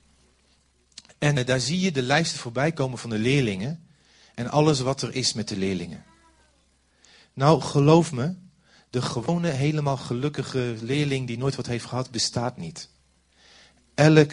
en 1.18 1.38
eh, 1.38 1.46
daar 1.46 1.60
zie 1.60 1.80
je 1.80 1.92
de 1.92 2.02
lijsten 2.02 2.38
voorbij 2.38 2.72
komen 2.72 2.98
van 2.98 3.10
de 3.10 3.18
leerlingen 3.18 3.86
en 4.34 4.50
alles 4.50 4.80
wat 4.80 5.02
er 5.02 5.14
is 5.14 5.32
met 5.32 5.48
de 5.48 5.56
leerlingen. 5.56 6.04
Nou, 7.32 7.60
geloof 7.60 8.12
me, 8.12 8.34
de 8.90 9.02
gewone, 9.02 9.50
helemaal 9.50 9.96
gelukkige 9.96 10.76
leerling 10.80 11.26
die 11.26 11.38
nooit 11.38 11.56
wat 11.56 11.66
heeft 11.66 11.84
gehad, 11.84 12.10
bestaat 12.10 12.56
niet. 12.56 12.88
Elk 13.94 14.32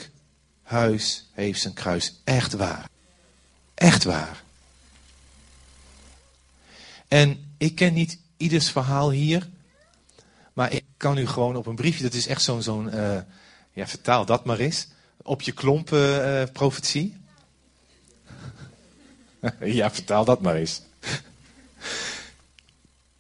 huis 0.62 1.30
heeft 1.32 1.62
zijn 1.62 1.74
kruis. 1.74 2.22
Echt 2.24 2.54
waar. 2.54 2.92
Echt 3.76 4.04
waar. 4.04 4.44
En 7.08 7.56
ik 7.58 7.76
ken 7.76 7.94
niet 7.94 8.20
ieders 8.38 8.72
verhaal 8.72 9.12
hier. 9.12 9.50
Maar 10.54 10.72
ik 10.72 10.84
kan 10.98 11.18
u 11.18 11.28
gewoon 11.28 11.56
op 11.56 11.66
een 11.66 11.76
briefje, 11.76 12.04
dat 12.04 12.14
is 12.14 12.28
echt 12.28 12.42
zo'n, 12.42 12.62
zo'n 12.62 12.96
uh, 12.96 13.20
ja, 13.72 13.88
vertaal 13.88 14.26
dat 14.26 14.46
maar 14.46 14.60
eens. 14.60 14.88
Op 15.22 15.42
je 15.42 15.52
klompen 15.52 16.28
uh, 16.28 16.44
profetie. 16.54 17.18
ja, 19.80 19.92
vertaal 19.92 20.26
dat 20.26 20.42
maar 20.42 20.56
eens. 20.56 20.82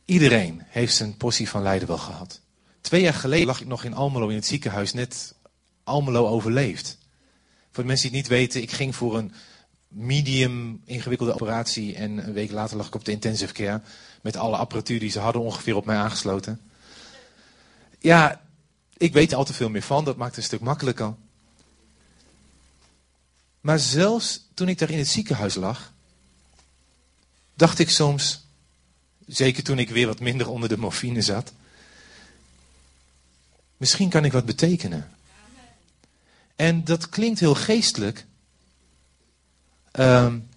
Iedereen 0.05 0.63
heeft 0.67 0.95
zijn 0.95 1.17
portie 1.17 1.49
van 1.49 1.61
lijden 1.61 1.87
wel 1.87 1.97
gehad. 1.97 2.41
Twee 2.81 3.01
jaar 3.01 3.13
geleden 3.13 3.45
lag 3.45 3.61
ik 3.61 3.67
nog 3.67 3.83
in 3.83 3.93
Almelo 3.93 4.27
in 4.27 4.35
het 4.35 4.45
ziekenhuis, 4.45 4.93
net 4.93 5.35
Almelo 5.83 6.27
overleefd. 6.27 6.97
Voor 7.71 7.83
de 7.83 7.89
mensen 7.89 8.09
die 8.09 8.19
het 8.19 8.29
niet 8.29 8.37
weten, 8.37 8.61
ik 8.61 8.71
ging 8.71 8.95
voor 8.95 9.17
een 9.17 9.33
medium 9.93 10.81
ingewikkelde 10.85 11.33
operatie 11.33 11.95
en 11.95 12.27
een 12.27 12.33
week 12.33 12.51
later 12.51 12.77
lag 12.77 12.87
ik 12.87 12.95
op 12.95 13.05
de 13.05 13.11
intensive 13.11 13.53
care 13.53 13.81
met 14.21 14.35
alle 14.35 14.57
apparatuur 14.57 14.99
die 14.99 15.11
ze 15.11 15.19
hadden 15.19 15.41
ongeveer 15.41 15.75
op 15.75 15.85
mij 15.85 15.97
aangesloten. 15.97 16.61
Ja, 17.99 18.41
ik 18.97 19.13
weet 19.13 19.33
al 19.33 19.45
te 19.45 19.53
veel 19.53 19.69
meer 19.69 19.81
van, 19.81 20.05
dat 20.05 20.17
maakt 20.17 20.29
het 20.29 20.39
een 20.39 20.43
stuk 20.43 20.59
makkelijker. 20.59 21.15
Maar 23.61 23.79
zelfs 23.79 24.47
toen 24.53 24.69
ik 24.69 24.77
daar 24.77 24.89
in 24.89 24.97
het 24.97 25.07
ziekenhuis 25.07 25.55
lag, 25.55 25.93
dacht 27.53 27.79
ik 27.79 27.89
soms, 27.89 28.45
zeker 29.25 29.63
toen 29.63 29.79
ik 29.79 29.89
weer 29.89 30.07
wat 30.07 30.19
minder 30.19 30.49
onder 30.49 30.69
de 30.69 30.77
morfine 30.77 31.21
zat, 31.21 31.53
misschien 33.77 34.09
kan 34.09 34.25
ik 34.25 34.31
wat 34.31 34.45
betekenen. 34.45 35.11
En 36.55 36.83
dat 36.83 37.09
klinkt 37.09 37.39
heel 37.39 37.55
geestelijk. 37.55 38.25
Um, 39.99 40.49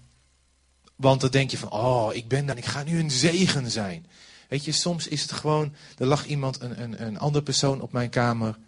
want 0.97 1.21
dan 1.21 1.31
denk 1.31 1.51
je 1.51 1.59
van, 1.59 1.71
oh, 1.71 2.15
ik 2.15 2.29
ben 2.29 2.47
dan, 2.47 2.57
ik 2.57 2.65
ga 2.65 2.83
nu 2.83 2.99
een 2.99 3.11
zegen 3.11 3.71
zijn. 3.71 4.07
Weet 4.49 4.65
je, 4.65 4.73
soms 4.73 5.09
is 5.09 5.23
het 5.23 5.33
gewoon, 5.33 5.75
er 5.99 6.07
lag 6.07 6.27
iemand, 6.27 6.61
een, 6.61 6.83
een, 6.83 7.07
een 7.07 7.19
andere 7.19 7.45
persoon 7.45 7.81
op 7.81 7.93
mijn 7.93 8.11
kamer. 8.11 8.59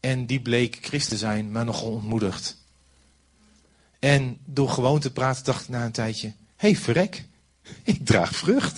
En 0.00 0.26
die 0.26 0.40
bleek 0.40 0.78
christen 0.80 1.12
te 1.12 1.18
zijn, 1.18 1.52
maar 1.52 1.64
nogal 1.64 1.90
ontmoedigd. 1.90 2.56
En 3.98 4.38
door 4.44 4.68
gewoon 4.68 5.00
te 5.00 5.12
praten 5.12 5.44
dacht 5.44 5.62
ik 5.62 5.68
na 5.68 5.84
een 5.84 5.92
tijdje, 5.92 6.28
hé 6.28 6.34
hey, 6.56 6.76
verrek, 6.76 7.24
ik 7.82 8.06
draag 8.06 8.36
vrucht. 8.36 8.74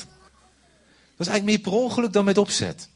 Dat 1.16 1.26
is 1.26 1.32
eigenlijk 1.32 1.44
meer 1.44 1.72
per 1.72 1.82
ongeluk 1.82 2.12
dan 2.12 2.24
met 2.24 2.38
opzet. 2.38 2.88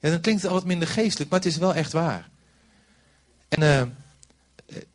Ja, 0.00 0.10
dan 0.10 0.20
klinkt 0.20 0.42
het 0.42 0.50
al 0.50 0.56
wat 0.56 0.66
minder 0.66 0.88
geestelijk, 0.88 1.30
maar 1.30 1.38
het 1.38 1.48
is 1.48 1.56
wel 1.56 1.74
echt 1.74 1.92
waar. 1.92 2.28
En 3.48 3.62
uh, 3.62 3.82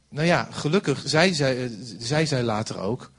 nou 0.10 0.28
ja, 0.28 0.48
gelukkig 0.52 1.02
zei 1.06 1.34
zij, 1.34 1.64
eh, 1.64 1.70
zei 2.00 2.28
zij 2.28 2.44
later 2.44 2.80
ook, 2.80 3.12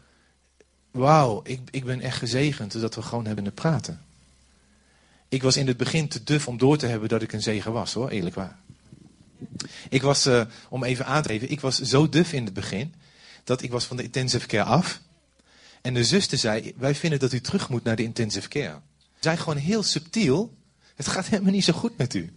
wauw, 0.90 1.40
ik, 1.44 1.60
ik 1.70 1.84
ben 1.84 2.00
echt 2.00 2.18
gezegend 2.18 2.80
dat 2.80 2.94
we 2.94 3.02
gewoon 3.02 3.26
hebben 3.26 3.44
te 3.44 3.50
praten. 3.50 4.04
Ik 5.28 5.42
was 5.42 5.56
in 5.56 5.66
het 5.66 5.76
begin 5.76 6.08
te 6.08 6.24
duf 6.24 6.48
om 6.48 6.58
door 6.58 6.76
te 6.76 6.86
hebben 6.86 7.08
dat 7.08 7.22
ik 7.22 7.32
een 7.32 7.42
zegen 7.42 7.72
was, 7.72 7.92
hoor, 7.92 8.08
eerlijk 8.08 8.34
waar. 8.34 8.58
Ik 9.88 10.02
was, 10.02 10.26
uh, 10.26 10.42
om 10.68 10.84
even 10.84 11.06
aan 11.06 11.22
te 11.22 11.28
geven, 11.28 11.50
ik 11.50 11.60
was 11.60 11.80
zo 11.80 12.08
duf 12.08 12.32
in 12.32 12.44
het 12.44 12.54
begin, 12.54 12.94
dat 13.44 13.62
ik 13.62 13.70
was 13.70 13.84
van 13.84 13.96
de 13.96 14.02
intensive 14.02 14.46
care 14.46 14.64
af. 14.64 15.00
En 15.80 15.94
de 15.94 16.04
zuster 16.04 16.38
zei, 16.38 16.74
wij 16.76 16.94
vinden 16.94 17.18
dat 17.18 17.32
u 17.32 17.40
terug 17.40 17.68
moet 17.68 17.84
naar 17.84 17.96
de 17.96 18.02
intensive 18.02 18.48
care. 18.48 18.78
Zij 19.18 19.36
gewoon 19.36 19.56
heel 19.56 19.82
subtiel, 19.82 20.54
het 20.94 21.06
gaat 21.08 21.26
helemaal 21.26 21.52
niet 21.52 21.64
zo 21.64 21.72
goed 21.72 21.96
met 21.96 22.14
u. 22.14 22.32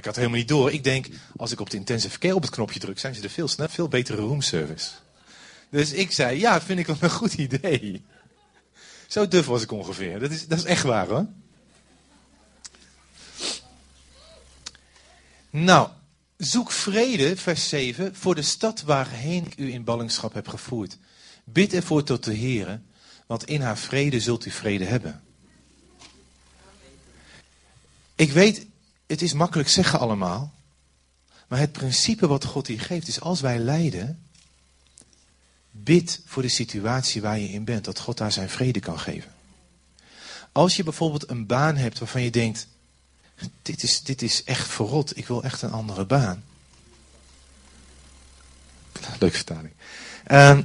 Ik 0.00 0.06
had 0.06 0.16
helemaal 0.16 0.38
niet 0.38 0.48
door. 0.48 0.72
Ik 0.72 0.84
denk, 0.84 1.06
als 1.36 1.52
ik 1.52 1.60
op 1.60 1.70
de 1.70 1.76
intensive 1.76 2.18
care 2.18 2.34
op 2.34 2.42
het 2.42 2.50
knopje 2.50 2.80
druk, 2.80 2.98
zijn 2.98 3.14
ze 3.14 3.22
er 3.22 3.30
veel 3.30 3.48
sneller, 3.48 3.72
veel 3.72 3.88
betere 3.88 4.22
roomservice. 4.22 4.90
Dus 5.70 5.92
ik 5.92 6.12
zei, 6.12 6.38
ja, 6.38 6.60
vind 6.60 6.78
ik 6.78 6.86
wel 6.86 6.96
een 7.00 7.10
goed 7.10 7.34
idee. 7.34 8.04
Zo 9.06 9.28
duf 9.28 9.46
was 9.46 9.62
ik 9.62 9.72
ongeveer. 9.72 10.18
Dat 10.18 10.30
is, 10.30 10.46
dat 10.46 10.58
is 10.58 10.64
echt 10.64 10.82
waar 10.82 11.06
hoor. 11.06 11.26
Nou, 15.50 15.88
zoek 16.36 16.70
vrede, 16.70 17.36
vers 17.36 17.68
7, 17.68 18.14
voor 18.14 18.34
de 18.34 18.42
stad 18.42 18.82
waarheen 18.82 19.46
ik 19.46 19.58
u 19.58 19.72
in 19.72 19.84
ballingschap 19.84 20.34
heb 20.34 20.48
gevoerd. 20.48 20.98
Bid 21.44 21.72
ervoor 21.72 22.02
tot 22.02 22.24
de 22.24 22.34
Heer, 22.34 22.80
want 23.26 23.44
in 23.44 23.60
haar 23.60 23.78
vrede 23.78 24.20
zult 24.20 24.46
u 24.46 24.50
vrede 24.50 24.84
hebben. 24.84 25.22
Ik 28.14 28.32
weet, 28.32 28.66
het 29.10 29.22
is 29.22 29.32
makkelijk 29.32 29.68
zeggen 29.68 30.00
allemaal. 30.00 30.54
Maar 31.48 31.58
het 31.58 31.72
principe 31.72 32.26
wat 32.26 32.44
God 32.44 32.66
hier 32.66 32.80
geeft 32.80 33.08
is 33.08 33.20
als 33.20 33.40
wij 33.40 33.58
lijden, 33.58 34.22
bid 35.70 36.20
voor 36.24 36.42
de 36.42 36.48
situatie 36.48 37.22
waar 37.22 37.38
je 37.38 37.48
in 37.48 37.64
bent, 37.64 37.84
dat 37.84 37.98
God 37.98 38.18
daar 38.18 38.32
zijn 38.32 38.48
vrede 38.48 38.80
kan 38.80 38.98
geven. 38.98 39.32
Als 40.52 40.76
je 40.76 40.82
bijvoorbeeld 40.82 41.30
een 41.30 41.46
baan 41.46 41.76
hebt 41.76 41.98
waarvan 41.98 42.22
je 42.22 42.30
denkt, 42.30 42.66
dit 43.62 43.82
is, 43.82 44.02
dit 44.02 44.22
is 44.22 44.44
echt 44.44 44.68
verrot, 44.68 45.16
ik 45.16 45.26
wil 45.26 45.42
echt 45.42 45.62
een 45.62 45.72
andere 45.72 46.04
baan. 46.04 46.44
Leuke 49.18 49.36
vertaling. 49.36 49.72
Uh, 50.30 50.58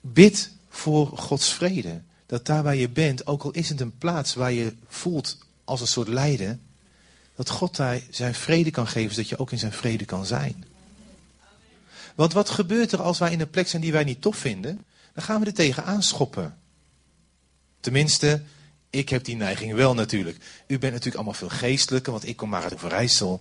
bid 0.00 0.50
voor 0.68 1.18
Gods 1.18 1.52
vrede. 1.52 2.02
Dat 2.26 2.46
daar 2.46 2.62
waar 2.62 2.76
je 2.76 2.88
bent, 2.88 3.26
ook 3.26 3.42
al 3.42 3.50
is 3.50 3.68
het 3.68 3.80
een 3.80 3.98
plaats 3.98 4.34
waar 4.34 4.52
je 4.52 4.74
voelt 4.88 5.38
als 5.64 5.80
een 5.80 5.86
soort 5.86 6.08
lijden, 6.08 6.60
dat 7.36 7.50
God 7.50 7.76
daar 7.76 8.00
zijn 8.10 8.34
vrede 8.34 8.70
kan 8.70 8.86
geven, 8.86 9.14
zodat 9.14 9.28
je 9.28 9.38
ook 9.38 9.52
in 9.52 9.58
zijn 9.58 9.72
vrede 9.72 10.04
kan 10.04 10.26
zijn. 10.26 10.64
Want 12.14 12.32
wat 12.32 12.50
gebeurt 12.50 12.92
er 12.92 13.02
als 13.02 13.18
wij 13.18 13.32
in 13.32 13.40
een 13.40 13.50
plek 13.50 13.68
zijn 13.68 13.82
die 13.82 13.92
wij 13.92 14.04
niet 14.04 14.22
tof 14.22 14.36
vinden? 14.36 14.84
Dan 15.12 15.24
gaan 15.24 15.40
we 15.40 15.46
er 15.46 15.54
tegen 15.54 15.84
aanschoppen. 15.84 16.58
Tenminste, 17.80 18.42
ik 18.90 19.08
heb 19.08 19.24
die 19.24 19.36
neiging 19.36 19.74
wel 19.74 19.94
natuurlijk. 19.94 20.36
U 20.66 20.78
bent 20.78 20.92
natuurlijk 20.92 21.14
allemaal 21.14 21.34
veel 21.34 21.48
geestelijker, 21.48 22.12
want 22.12 22.26
ik 22.26 22.36
kom 22.36 22.48
maar 22.48 22.62
uit 22.62 22.74
Overijssel. 22.74 23.40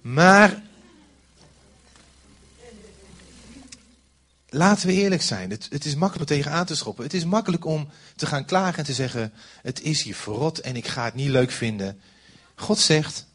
Maar 0.00 0.62
laten 4.48 4.86
we 4.86 4.92
eerlijk 4.92 5.22
zijn. 5.22 5.50
Het, 5.50 5.66
het, 5.70 5.84
is 5.84 5.94
makkelijk 5.94 6.30
om 6.30 6.36
tegen 6.36 6.52
aan 6.52 6.66
te 6.66 6.76
schoppen. 6.76 7.04
Het 7.04 7.14
is 7.14 7.24
makkelijk 7.24 7.64
om 7.64 7.88
te 8.16 8.26
gaan 8.26 8.44
klagen 8.44 8.78
en 8.78 8.84
te 8.84 8.92
zeggen: 8.92 9.32
Het 9.62 9.82
is 9.82 10.02
hier 10.02 10.14
verrot 10.14 10.60
en 10.60 10.76
ik 10.76 10.86
ga 10.86 11.04
het 11.04 11.14
niet 11.14 11.28
leuk 11.28 11.50
vinden. 11.50 12.00
God 12.60 12.78
zegt, 12.78 13.26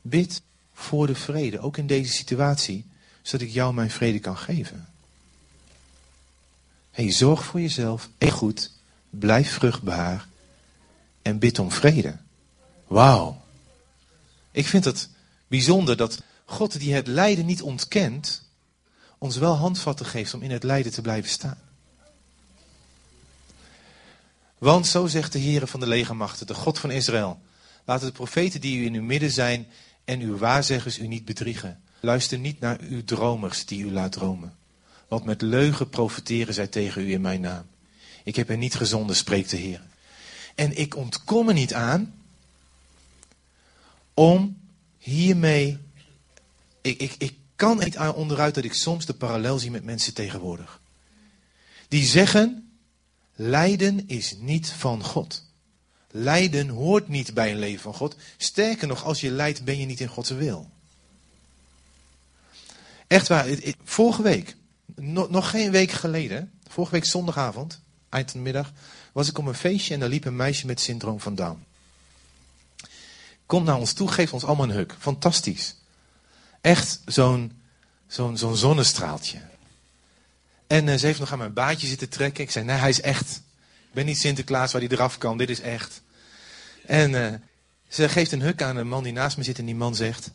bid 0.00 0.42
voor 0.72 1.06
de 1.06 1.14
vrede, 1.14 1.60
ook 1.60 1.76
in 1.76 1.86
deze 1.86 2.12
situatie, 2.12 2.86
zodat 3.22 3.46
ik 3.46 3.52
jou 3.52 3.74
mijn 3.74 3.90
vrede 3.90 4.18
kan 4.18 4.36
geven. 4.36 4.88
Hey, 6.90 7.12
zorg 7.12 7.44
voor 7.44 7.60
jezelf, 7.60 8.08
eet 8.18 8.30
goed, 8.30 8.70
blijf 9.10 9.52
vruchtbaar 9.52 10.28
en 11.22 11.38
bid 11.38 11.58
om 11.58 11.72
vrede. 11.72 12.16
Wauw. 12.86 13.42
Ik 14.50 14.66
vind 14.66 14.84
het 14.84 15.08
bijzonder 15.46 15.96
dat 15.96 16.22
God 16.44 16.78
die 16.78 16.94
het 16.94 17.06
lijden 17.06 17.46
niet 17.46 17.62
ontkent, 17.62 18.42
ons 19.18 19.36
wel 19.36 19.54
handvatten 19.54 20.06
geeft 20.06 20.34
om 20.34 20.42
in 20.42 20.50
het 20.50 20.62
lijden 20.62 20.92
te 20.92 21.02
blijven 21.02 21.30
staan. 21.30 21.58
Want 24.58 24.86
zo 24.86 25.06
zegt 25.06 25.32
de 25.32 25.38
Heer 25.38 25.66
van 25.66 25.80
de 25.80 25.86
legermachten, 25.86 26.46
de 26.46 26.54
God 26.54 26.78
van 26.78 26.90
Israël. 26.90 27.40
Laten 27.84 28.06
de 28.06 28.12
profeten 28.12 28.60
die 28.60 28.78
u 28.78 28.84
in 28.84 28.94
uw 28.94 29.02
midden 29.02 29.30
zijn 29.30 29.66
en 30.04 30.20
uw 30.20 30.36
waarzeggers 30.36 30.98
u 30.98 31.06
niet 31.06 31.24
bedriegen. 31.24 31.80
Luister 32.00 32.38
niet 32.38 32.60
naar 32.60 32.80
uw 32.80 33.04
dromers 33.04 33.64
die 33.64 33.84
u 33.84 33.92
laat 33.92 34.12
dromen. 34.12 34.56
Want 35.08 35.24
met 35.24 35.42
leugen 35.42 35.88
profeteren 35.88 36.54
zij 36.54 36.66
tegen 36.66 37.02
u 37.02 37.12
in 37.12 37.20
mijn 37.20 37.40
naam. 37.40 37.64
Ik 38.24 38.36
heb 38.36 38.48
hen 38.48 38.58
niet 38.58 38.74
gezonden, 38.74 39.16
spreekt 39.16 39.50
de 39.50 39.56
Heer. 39.56 39.82
En 40.54 40.78
ik 40.78 40.96
ontkom 40.96 41.48
er 41.48 41.54
niet 41.54 41.74
aan 41.74 42.14
om 44.14 44.56
hiermee. 44.98 45.78
Ik, 46.80 47.00
ik, 47.00 47.14
ik 47.18 47.34
kan 47.56 47.78
niet 47.78 47.98
onderuit 47.98 48.54
dat 48.54 48.64
ik 48.64 48.74
soms 48.74 49.06
de 49.06 49.14
parallel 49.14 49.58
zie 49.58 49.70
met 49.70 49.84
mensen 49.84 50.14
tegenwoordig. 50.14 50.80
Die 51.88 52.04
zeggen, 52.04 52.72
lijden 53.34 54.08
is 54.08 54.36
niet 54.38 54.68
van 54.68 55.04
God. 55.04 55.44
Lijden 56.14 56.68
hoort 56.68 57.08
niet 57.08 57.34
bij 57.34 57.50
een 57.50 57.58
leven 57.58 57.82
van 57.82 57.94
God. 57.94 58.16
Sterker 58.36 58.86
nog, 58.86 59.04
als 59.04 59.20
je 59.20 59.30
lijdt 59.30 59.64
ben 59.64 59.78
je 59.78 59.86
niet 59.86 60.00
in 60.00 60.08
Gods 60.08 60.30
wil. 60.30 60.70
Echt 63.06 63.28
waar, 63.28 63.46
vorige 63.84 64.22
week, 64.22 64.56
nog 65.28 65.50
geen 65.50 65.70
week 65.70 65.90
geleden, 65.90 66.52
vorige 66.68 66.92
week 66.92 67.04
zondagavond, 67.04 67.80
eind 68.08 68.30
van 68.30 68.40
de 68.40 68.44
middag, 68.44 68.72
was 69.12 69.28
ik 69.28 69.38
op 69.38 69.46
een 69.46 69.54
feestje 69.54 69.94
en 69.94 70.00
daar 70.00 70.08
liep 70.08 70.24
een 70.24 70.36
meisje 70.36 70.66
met 70.66 70.80
syndroom 70.80 71.20
van 71.20 71.34
Down. 71.34 71.64
Komt 73.46 73.66
naar 73.66 73.78
ons 73.78 73.92
toe, 73.92 74.08
geeft 74.08 74.32
ons 74.32 74.44
allemaal 74.44 74.68
een 74.68 74.74
huk. 74.74 74.94
Fantastisch. 74.98 75.76
Echt 76.60 77.00
zo'n 77.06 77.52
zo'n 78.06 78.36
zo'n 78.36 78.56
zonnestraaltje. 78.56 79.38
En 80.66 80.86
uh, 80.86 80.94
ze 80.94 81.06
heeft 81.06 81.18
nog 81.18 81.32
aan 81.32 81.38
mijn 81.38 81.52
baadje 81.52 81.86
zitten 81.86 82.08
trekken. 82.08 82.44
Ik 82.44 82.50
zei, 82.50 82.64
nee, 82.64 82.76
hij 82.76 82.88
is 82.88 83.00
echt. 83.00 83.40
Ben 83.92 84.06
niet 84.06 84.18
Sinterklaas 84.18 84.72
waar 84.72 84.80
hij 84.80 84.90
eraf 84.90 85.18
kan, 85.18 85.38
dit 85.38 85.50
is 85.50 85.60
echt. 85.60 86.02
En 86.86 87.10
uh, 87.10 87.34
ze 87.88 88.08
geeft 88.08 88.32
een 88.32 88.42
huk 88.42 88.62
aan 88.62 88.76
een 88.76 88.88
man 88.88 89.02
die 89.02 89.12
naast 89.12 89.36
me 89.36 89.42
zit 89.42 89.58
en 89.58 89.64
die 89.64 89.74
man 89.74 89.94
zegt... 89.94 90.30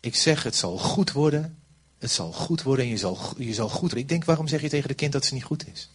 Ik 0.00 0.16
zeg, 0.16 0.42
het 0.42 0.56
zal 0.56 0.78
goed 0.78 1.12
worden. 1.12 1.58
Het 1.98 2.10
zal 2.10 2.32
goed 2.32 2.62
worden 2.62 2.84
en 2.84 2.90
je 2.90 2.96
zal, 2.96 3.18
je 3.38 3.54
zal 3.54 3.68
goed 3.68 3.80
worden. 3.80 3.98
Ik 3.98 4.08
denk, 4.08 4.24
waarom 4.24 4.48
zeg 4.48 4.60
je 4.60 4.68
tegen 4.68 4.88
de 4.88 4.94
kind 4.94 5.12
dat 5.12 5.24
ze 5.24 5.34
niet 5.34 5.44
goed 5.44 5.66
is? 5.72 5.88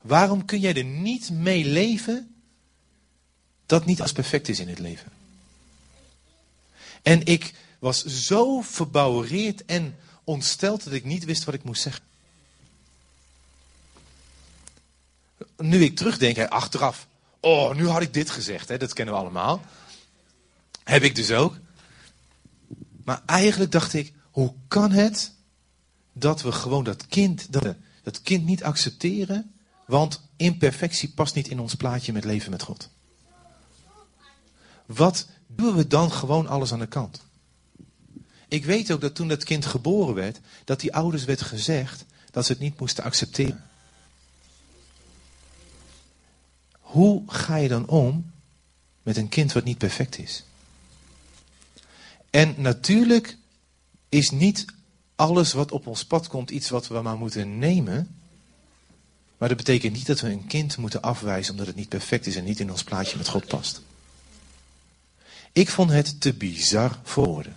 Waarom 0.00 0.44
kun 0.44 0.60
jij 0.60 0.74
er 0.74 0.84
niet 0.84 1.30
mee 1.30 1.64
leven 1.64 2.34
dat 3.66 3.84
niet 3.84 4.02
als 4.02 4.12
perfect 4.12 4.48
is 4.48 4.60
in 4.60 4.68
het 4.68 4.78
leven? 4.78 5.12
En 7.02 7.24
ik 7.24 7.54
was 7.78 8.04
zo 8.04 8.60
verbouwereerd 8.60 9.64
en 9.64 9.96
ontsteld 10.24 10.84
dat 10.84 10.92
ik 10.92 11.04
niet 11.04 11.24
wist 11.24 11.44
wat 11.44 11.54
ik 11.54 11.64
moest 11.64 11.82
zeggen. 11.82 12.02
Nu 15.56 15.82
ik 15.82 15.96
terugdenk, 15.96 16.38
achteraf. 16.38 17.06
Oh, 17.40 17.74
nu 17.74 17.88
had 17.88 18.02
ik 18.02 18.14
dit 18.14 18.30
gezegd, 18.30 18.68
hè, 18.68 18.76
dat 18.76 18.92
kennen 18.92 19.14
we 19.14 19.20
allemaal. 19.20 19.64
Heb 20.84 21.02
ik 21.02 21.14
dus 21.14 21.30
ook. 21.30 21.56
Maar 23.04 23.22
eigenlijk 23.26 23.72
dacht 23.72 23.94
ik, 23.94 24.12
hoe 24.30 24.54
kan 24.68 24.90
het 24.90 25.32
dat 26.12 26.42
we 26.42 26.52
gewoon 26.52 26.84
dat 26.84 27.06
kind, 27.06 27.52
dat, 27.52 27.74
dat 28.02 28.22
kind 28.22 28.44
niet 28.44 28.64
accepteren? 28.64 29.54
Want 29.86 30.22
imperfectie 30.36 31.12
past 31.14 31.34
niet 31.34 31.48
in 31.48 31.60
ons 31.60 31.74
plaatje 31.74 32.12
met 32.12 32.24
leven 32.24 32.50
met 32.50 32.62
God. 32.62 32.90
Wat 34.86 35.26
doen 35.46 35.74
we 35.74 35.86
dan 35.86 36.12
gewoon 36.12 36.46
alles 36.46 36.72
aan 36.72 36.78
de 36.78 36.86
kant? 36.86 37.24
Ik 38.48 38.64
weet 38.64 38.92
ook 38.92 39.00
dat 39.00 39.14
toen 39.14 39.28
dat 39.28 39.44
kind 39.44 39.66
geboren 39.66 40.14
werd, 40.14 40.40
dat 40.64 40.80
die 40.80 40.94
ouders 40.94 41.24
werd 41.24 41.42
gezegd 41.42 42.04
dat 42.30 42.46
ze 42.46 42.52
het 42.52 42.60
niet 42.60 42.80
moesten 42.80 43.04
accepteren. 43.04 43.64
Hoe 46.86 47.22
ga 47.26 47.56
je 47.56 47.68
dan 47.68 47.88
om 47.88 48.32
met 49.02 49.16
een 49.16 49.28
kind 49.28 49.52
wat 49.52 49.64
niet 49.64 49.78
perfect 49.78 50.18
is? 50.18 50.44
En 52.30 52.54
natuurlijk 52.56 53.36
is 54.08 54.30
niet 54.30 54.64
alles 55.14 55.52
wat 55.52 55.72
op 55.72 55.86
ons 55.86 56.04
pad 56.04 56.28
komt 56.28 56.50
iets 56.50 56.68
wat 56.68 56.88
we 56.88 57.00
maar 57.00 57.16
moeten 57.16 57.58
nemen. 57.58 58.16
Maar 59.38 59.48
dat 59.48 59.56
betekent 59.56 59.92
niet 59.92 60.06
dat 60.06 60.20
we 60.20 60.30
een 60.30 60.46
kind 60.46 60.76
moeten 60.76 61.02
afwijzen 61.02 61.52
omdat 61.52 61.66
het 61.66 61.76
niet 61.76 61.88
perfect 61.88 62.26
is 62.26 62.36
en 62.36 62.44
niet 62.44 62.60
in 62.60 62.70
ons 62.70 62.84
plaatje 62.84 63.16
met 63.16 63.28
God 63.28 63.46
past. 63.46 63.82
Ik 65.52 65.68
vond 65.68 65.90
het 65.90 66.20
te 66.20 66.32
bizar 66.32 66.98
voor 67.02 67.26
woorden. 67.26 67.56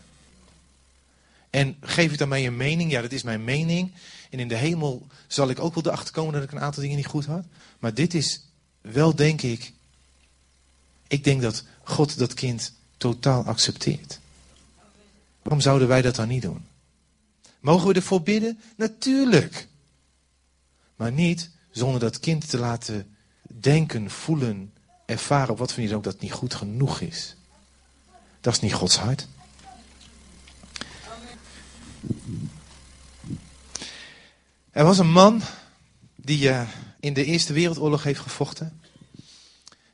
En 1.50 1.78
geef 1.82 2.12
ik 2.12 2.18
daarmee 2.18 2.48
een 2.48 2.58
mening? 2.58 2.92
Ja, 2.92 3.02
dat 3.02 3.12
is 3.12 3.24
mijn 3.24 3.44
mening. 3.44 3.94
En 4.30 4.40
in 4.40 4.48
de 4.48 4.56
hemel 4.56 5.08
zal 5.28 5.50
ik 5.50 5.60
ook 5.60 5.74
wel 5.76 5.86
erachter 5.86 6.14
komen 6.14 6.34
dat 6.34 6.44
ik 6.44 6.52
een 6.52 6.60
aantal 6.60 6.82
dingen 6.82 6.98
niet 6.98 7.06
goed 7.06 7.26
had. 7.26 7.46
Maar 7.80 7.94
dit 7.94 8.14
is 8.14 8.49
wel, 8.82 9.16
denk 9.16 9.42
ik. 9.42 9.74
Ik 11.08 11.24
denk 11.24 11.42
dat 11.42 11.64
God 11.84 12.18
dat 12.18 12.34
kind 12.34 12.74
totaal 12.98 13.44
accepteert. 13.44 14.20
Waarom 15.42 15.62
zouden 15.62 15.88
wij 15.88 16.02
dat 16.02 16.16
dan 16.16 16.28
niet 16.28 16.42
doen? 16.42 16.66
Mogen 17.60 17.88
we 17.88 17.94
ervoor 17.94 18.22
bidden? 18.22 18.60
Natuurlijk. 18.76 19.68
Maar 20.96 21.12
niet 21.12 21.50
zonder 21.72 22.00
dat 22.00 22.20
kind 22.20 22.50
te 22.50 22.58
laten 22.58 23.16
denken, 23.42 24.10
voelen, 24.10 24.74
ervaren, 25.06 25.56
wat 25.56 25.74
vind 25.74 25.90
je 25.90 25.96
ook, 25.96 26.04
dat 26.04 26.20
niet 26.20 26.32
goed 26.32 26.54
genoeg 26.54 27.02
is. 27.02 27.36
Dat 28.42 28.54
is 28.54 28.60
niet 28.60 28.74
Gods 28.74 28.98
hart. 28.98 29.28
Er 34.72 34.86
was 34.86 34.98
een 34.98 35.12
man 35.12 35.42
die 36.16 36.50
uh, 36.50 36.70
in 37.00 37.14
de 37.14 37.26
Eerste 37.26 37.54
Wereldoorlog 37.54 38.04
heeft 38.04 38.20
gevochten. 38.20 38.82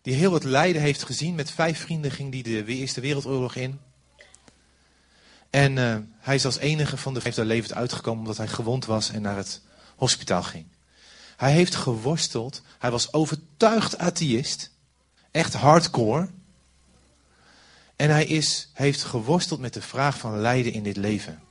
Die 0.02 0.14
heel 0.14 0.32
wat 0.32 0.44
lijden 0.44 0.82
heeft 0.82 1.04
gezien. 1.04 1.36
Met 1.36 1.52
vijf 1.52 1.80
vrienden 1.80 2.12
ging 2.12 2.32
die 2.32 2.44
de 2.44 2.66
Eerste 2.66 3.02
Wereldoorlog 3.02 3.56
in. 3.56 3.80
En 5.50 5.78
uh, 5.78 5.98
hij 6.20 6.36
is 6.36 6.46
als 6.46 6.58
enige 6.58 6.98
van 6.98 7.14
de 7.14 7.22
vijf 7.22 7.36
daar 7.36 7.46
levend 7.46 7.74
uitgekomen 7.74 8.20
omdat 8.20 8.38
hij 8.38 8.48
gewond 8.48 8.86
was 8.86 9.12
en 9.12 9.22
naar 9.22 9.38
het 9.38 9.62
hospitaal 9.96 10.44
ging. 10.44 10.66
Hij 11.38 11.52
heeft 11.52 11.76
geworsteld. 11.76 12.62
Hij 12.80 12.92
was 12.92 13.14
overtuigd 13.14 13.98
atheïst. 13.98 14.72
Echt 15.32 15.54
hardcore. 15.54 16.30
En 17.96 18.10
hij 18.10 18.26
is, 18.26 18.70
heeft 18.74 19.04
geworsteld 19.04 19.60
met 19.60 19.74
de 19.74 19.82
vraag 19.82 20.18
van 20.18 20.40
lijden 20.40 20.74
in 20.74 20.84
dit 20.84 20.98
leven. 20.98 21.42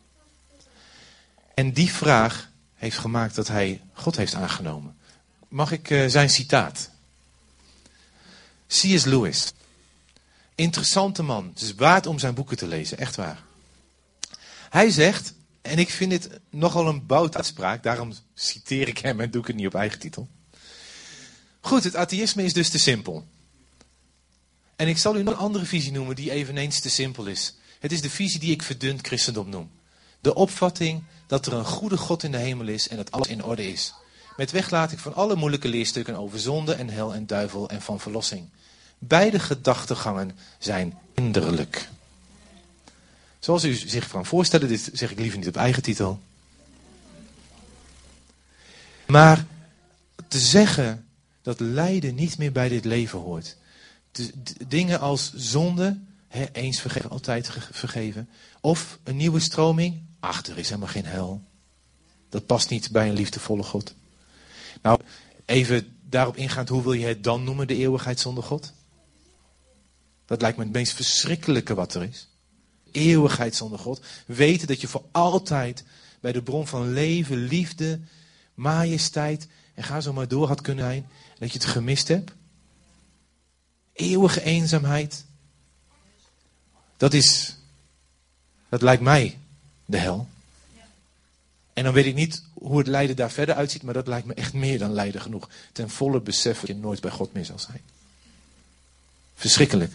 En 1.54 1.72
die 1.72 1.92
vraag 1.92 2.50
heeft 2.74 2.98
gemaakt 2.98 3.34
dat 3.34 3.48
hij 3.48 3.82
God 3.92 4.16
heeft 4.16 4.34
aangenomen. 4.34 4.96
Mag 5.48 5.72
ik 5.72 5.90
uh, 5.90 6.09
zijn 6.09 6.30
citaat? 6.30 6.90
C.S. 8.66 9.04
Lewis. 9.04 9.52
Interessante 10.54 11.22
man. 11.22 11.50
Het 11.54 11.62
is 11.62 11.74
waard 11.74 12.07
om 12.07 12.18
zijn 12.18 12.35
boeken 12.35 12.57
te 12.57 12.66
lezen, 12.66 12.98
echt 12.98 13.16
waar. 13.16 13.42
Hij 14.70 14.90
zegt, 14.90 15.35
en 15.62 15.78
ik 15.78 15.90
vind 15.90 16.11
dit 16.11 16.40
nogal 16.50 16.88
een 16.88 17.07
boutuitspraak, 17.07 17.83
daarom 17.83 18.12
citeer 18.35 18.88
ik 18.88 18.98
hem 18.98 19.20
en 19.20 19.30
doe 19.30 19.40
ik 19.40 19.46
het 19.46 19.57
niet 19.57 19.66
op 19.66 19.74
eigen 19.74 19.98
titel. 19.98 20.28
Goed, 21.61 21.85
het 21.85 21.96
atheïsme 21.96 22.44
is 22.44 22.52
dus 22.52 22.68
te 22.68 22.78
simpel. 22.78 23.26
En 24.76 24.88
ik 24.88 24.98
zal 24.98 25.16
u 25.16 25.22
nog 25.22 25.35
een 25.35 25.40
andere 25.40 25.64
visie 25.64 25.92
noemen 25.92 26.16
die 26.16 26.30
eveneens 26.30 26.80
te 26.80 26.90
simpel 26.90 27.26
is. 27.26 27.54
Het 27.78 27.92
is 27.92 28.00
de 28.00 28.11
visie 28.11 28.40
die 28.40 28.50
ik 28.50 28.62
verdund 28.62 29.07
christendom 29.07 29.48
noem. 29.48 29.70
De 30.20 30.35
opvatting 30.35 31.04
dat 31.26 31.46
er 31.46 31.52
een 31.52 31.64
goede 31.64 31.96
God 31.96 32.22
in 32.22 32.33
de 32.33 32.38
hemel 32.38 32.68
is 32.68 32.88
en 32.88 32.96
dat 32.96 33.11
alles 33.11 33.28
in 33.28 33.44
orde 33.44 33.68
is. 33.68 33.94
Met 34.37 34.51
weglating 34.51 35.01
van 35.01 35.14
alle 35.14 35.37
moeilijke 35.37 35.68
leerstukken 35.68 36.16
over 36.16 36.38
zonde 36.38 36.75
en 36.75 36.88
hel 36.88 37.14
en 37.14 37.27
duivel 37.27 37.68
en 37.68 37.83
van 37.83 38.01
verlossing. 38.01 38.49
Beide 38.99 39.38
gedachtegangen 39.38 40.37
zijn 40.59 40.99
hinderlijk. 41.14 41.88
Zoals 43.38 43.64
u 43.64 43.75
zich 43.75 44.09
kan 44.09 44.27
voorstellen, 44.27 44.68
dit 44.68 44.90
zeg 44.92 45.11
ik 45.11 45.18
liever 45.18 45.38
niet 45.38 45.49
op 45.49 45.57
eigen 45.57 45.83
titel. 45.83 46.20
Maar 49.07 49.44
te 50.29 50.38
zeggen 50.38 51.07
dat 51.42 51.61
lijden 51.61 52.14
niet 52.14 52.38
meer 52.38 52.53
bij 52.53 52.68
dit 52.68 52.85
leven 52.85 53.18
hoort. 53.18 53.57
dingen 54.66 55.01
als 55.01 55.33
zonde, 55.35 55.99
eens 56.53 56.81
vergeven, 56.81 57.11
altijd 57.11 57.51
vergeven. 57.70 58.29
Of 58.61 58.99
een 59.03 59.16
nieuwe 59.16 59.40
stroming, 59.40 60.01
ach, 60.20 60.47
er 60.47 60.59
is 60.59 60.68
helemaal 60.68 60.88
geen 60.88 61.07
hel. 61.07 61.42
Dat 62.29 62.47
past 62.47 62.70
niet 62.70 62.90
bij 62.90 63.09
een 63.09 63.14
liefdevolle 63.14 63.62
God. 63.62 63.94
Nou, 64.85 65.01
even 65.44 65.97
daarop 66.09 66.37
ingaand, 66.37 66.68
hoe 66.68 66.83
wil 66.83 66.92
je 66.92 67.07
het 67.07 67.25
dan 67.25 67.44
noemen, 67.44 67.66
de 67.66 67.77
eeuwigheid 67.77 68.20
zonder 68.20 68.44
God? 68.44 68.73
Dat 70.27 70.40
lijkt 70.40 70.57
me 70.57 70.64
het 70.64 70.73
meest 70.73 70.92
verschrikkelijke 70.92 71.75
wat 71.75 71.94
er 71.94 72.03
is 72.03 72.29
eeuwigheid 72.94 73.55
zonder 73.55 73.79
God. 73.79 74.01
Weten 74.27 74.66
dat 74.66 74.81
je 74.81 74.88
voor 74.88 75.05
altijd 75.11 75.85
bij 76.20 76.33
de 76.33 76.42
bron 76.42 76.66
van 76.66 76.92
leven, 76.92 77.37
liefde, 77.37 78.01
majesteit 78.55 79.49
en 79.75 79.85
ga 79.85 80.01
zo 80.01 80.12
maar 80.12 80.29
door 80.29 80.47
had 80.47 80.61
kunnen 80.61 80.85
zijn. 80.85 81.07
Dat 81.38 81.53
je 81.53 81.59
het 81.59 81.66
gemist 81.66 82.09
hebt. 82.09 82.33
Eeuwige 83.92 84.42
eenzaamheid. 84.42 85.25
Dat 86.97 87.12
is, 87.12 87.57
dat 88.68 88.83
lijkt 88.83 89.03
mij 89.03 89.38
de 89.85 89.97
hel. 89.97 90.29
En 91.73 91.85
dan 91.85 91.92
weet 91.92 92.07
ik 92.07 92.14
niet 92.14 92.42
hoe 92.64 92.79
het 92.79 92.87
lijden 92.87 93.16
daar 93.16 93.31
verder 93.31 93.55
uitziet, 93.55 93.83
maar 93.83 93.94
dat 93.94 94.07
lijkt 94.07 94.27
me 94.27 94.35
echt 94.35 94.53
meer 94.53 94.79
dan 94.79 94.92
lijden 94.92 95.20
genoeg. 95.20 95.48
Ten 95.72 95.90
volle 95.90 96.20
besef 96.20 96.61
dat 96.61 96.68
je 96.68 96.74
nooit 96.74 97.00
bij 97.00 97.11
God 97.11 97.33
meer 97.33 97.44
zal 97.44 97.59
zijn. 97.59 97.81
Verschrikkelijk. 99.35 99.92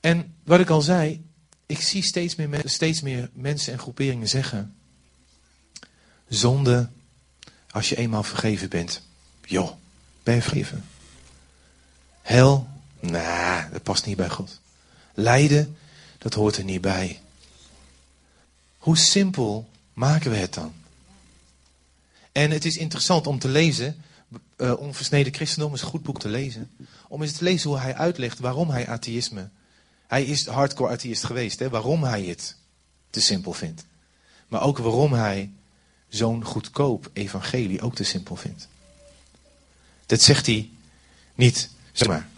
En 0.00 0.34
wat 0.44 0.60
ik 0.60 0.70
al 0.70 0.82
zei, 0.82 1.24
ik 1.66 1.80
zie 1.80 2.02
steeds 2.02 2.34
meer, 2.34 2.62
steeds 2.64 3.00
meer 3.00 3.30
mensen 3.32 3.72
en 3.72 3.78
groeperingen 3.78 4.28
zeggen: 4.28 4.74
zonde, 6.28 6.88
als 7.70 7.88
je 7.88 7.96
eenmaal 7.96 8.22
vergeven 8.22 8.68
bent, 8.68 9.02
joh, 9.44 9.70
ben 10.22 10.34
je 10.34 10.42
vergeven. 10.42 10.84
Hel, 12.22 12.68
nah, 13.00 13.72
dat 13.72 13.82
past 13.82 14.06
niet 14.06 14.16
bij 14.16 14.30
God. 14.30 14.60
Lijden, 15.14 15.76
dat 16.18 16.34
hoort 16.34 16.56
er 16.56 16.64
niet 16.64 16.80
bij. 16.80 17.20
Hoe 18.78 18.96
simpel 18.96 19.68
maken 19.98 20.30
we 20.30 20.36
het 20.36 20.54
dan? 20.54 20.72
En 22.32 22.50
het 22.50 22.64
is 22.64 22.76
interessant 22.76 23.26
om 23.26 23.38
te 23.38 23.48
lezen. 23.48 24.02
Uh, 24.56 24.80
Onversneden 24.80 25.34
Christendom 25.34 25.74
is 25.74 25.80
een 25.80 25.88
goed 25.88 26.02
boek 26.02 26.20
te 26.20 26.28
lezen. 26.28 26.70
Om 27.08 27.22
eens 27.22 27.32
te 27.32 27.44
lezen 27.44 27.70
hoe 27.70 27.78
hij 27.78 27.94
uitlegt 27.94 28.38
waarom 28.38 28.70
hij 28.70 28.88
atheïsme. 28.88 29.48
Hij 30.06 30.24
is 30.24 30.46
hardcore 30.46 30.92
atheïst 30.92 31.24
geweest, 31.24 31.58
hè, 31.58 31.68
waarom 31.68 32.04
hij 32.04 32.22
het 32.22 32.56
te 33.10 33.20
simpel 33.20 33.52
vindt. 33.52 33.84
Maar 34.48 34.62
ook 34.62 34.78
waarom 34.78 35.12
hij 35.12 35.50
zo'n 36.08 36.44
goedkoop 36.44 37.10
evangelie 37.12 37.80
ook 37.80 37.94
te 37.94 38.04
simpel 38.04 38.36
vindt. 38.36 38.68
Dat 40.06 40.20
zegt 40.20 40.46
hij 40.46 40.70
niet 41.34 41.70
zomaar. 41.92 42.28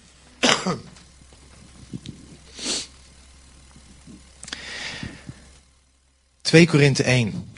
2 6.40 6.66
Korinthe 6.66 7.02
1. 7.02 7.49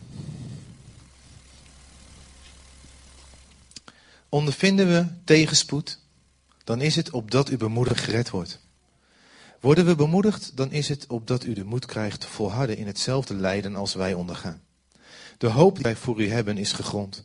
Ondervinden 4.32 4.86
we 4.86 5.06
tegenspoed, 5.24 5.98
dan 6.64 6.80
is 6.80 6.96
het 6.96 7.10
opdat 7.10 7.50
u 7.50 7.56
bemoedigd 7.56 8.00
gered 8.00 8.30
wordt. 8.30 8.60
Worden 9.60 9.86
we 9.86 9.94
bemoedigd, 9.94 10.56
dan 10.56 10.70
is 10.70 10.88
het 10.88 11.06
opdat 11.06 11.44
u 11.44 11.52
de 11.52 11.64
moed 11.64 11.86
krijgt 11.86 12.24
volharden 12.24 12.76
in 12.76 12.86
hetzelfde 12.86 13.34
lijden 13.34 13.76
als 13.76 13.94
wij 13.94 14.14
ondergaan. 14.14 14.62
De 15.38 15.46
hoop 15.46 15.74
die 15.74 15.82
wij 15.82 15.96
voor 15.96 16.20
u 16.20 16.28
hebben 16.28 16.58
is 16.58 16.72
gegrond. 16.72 17.24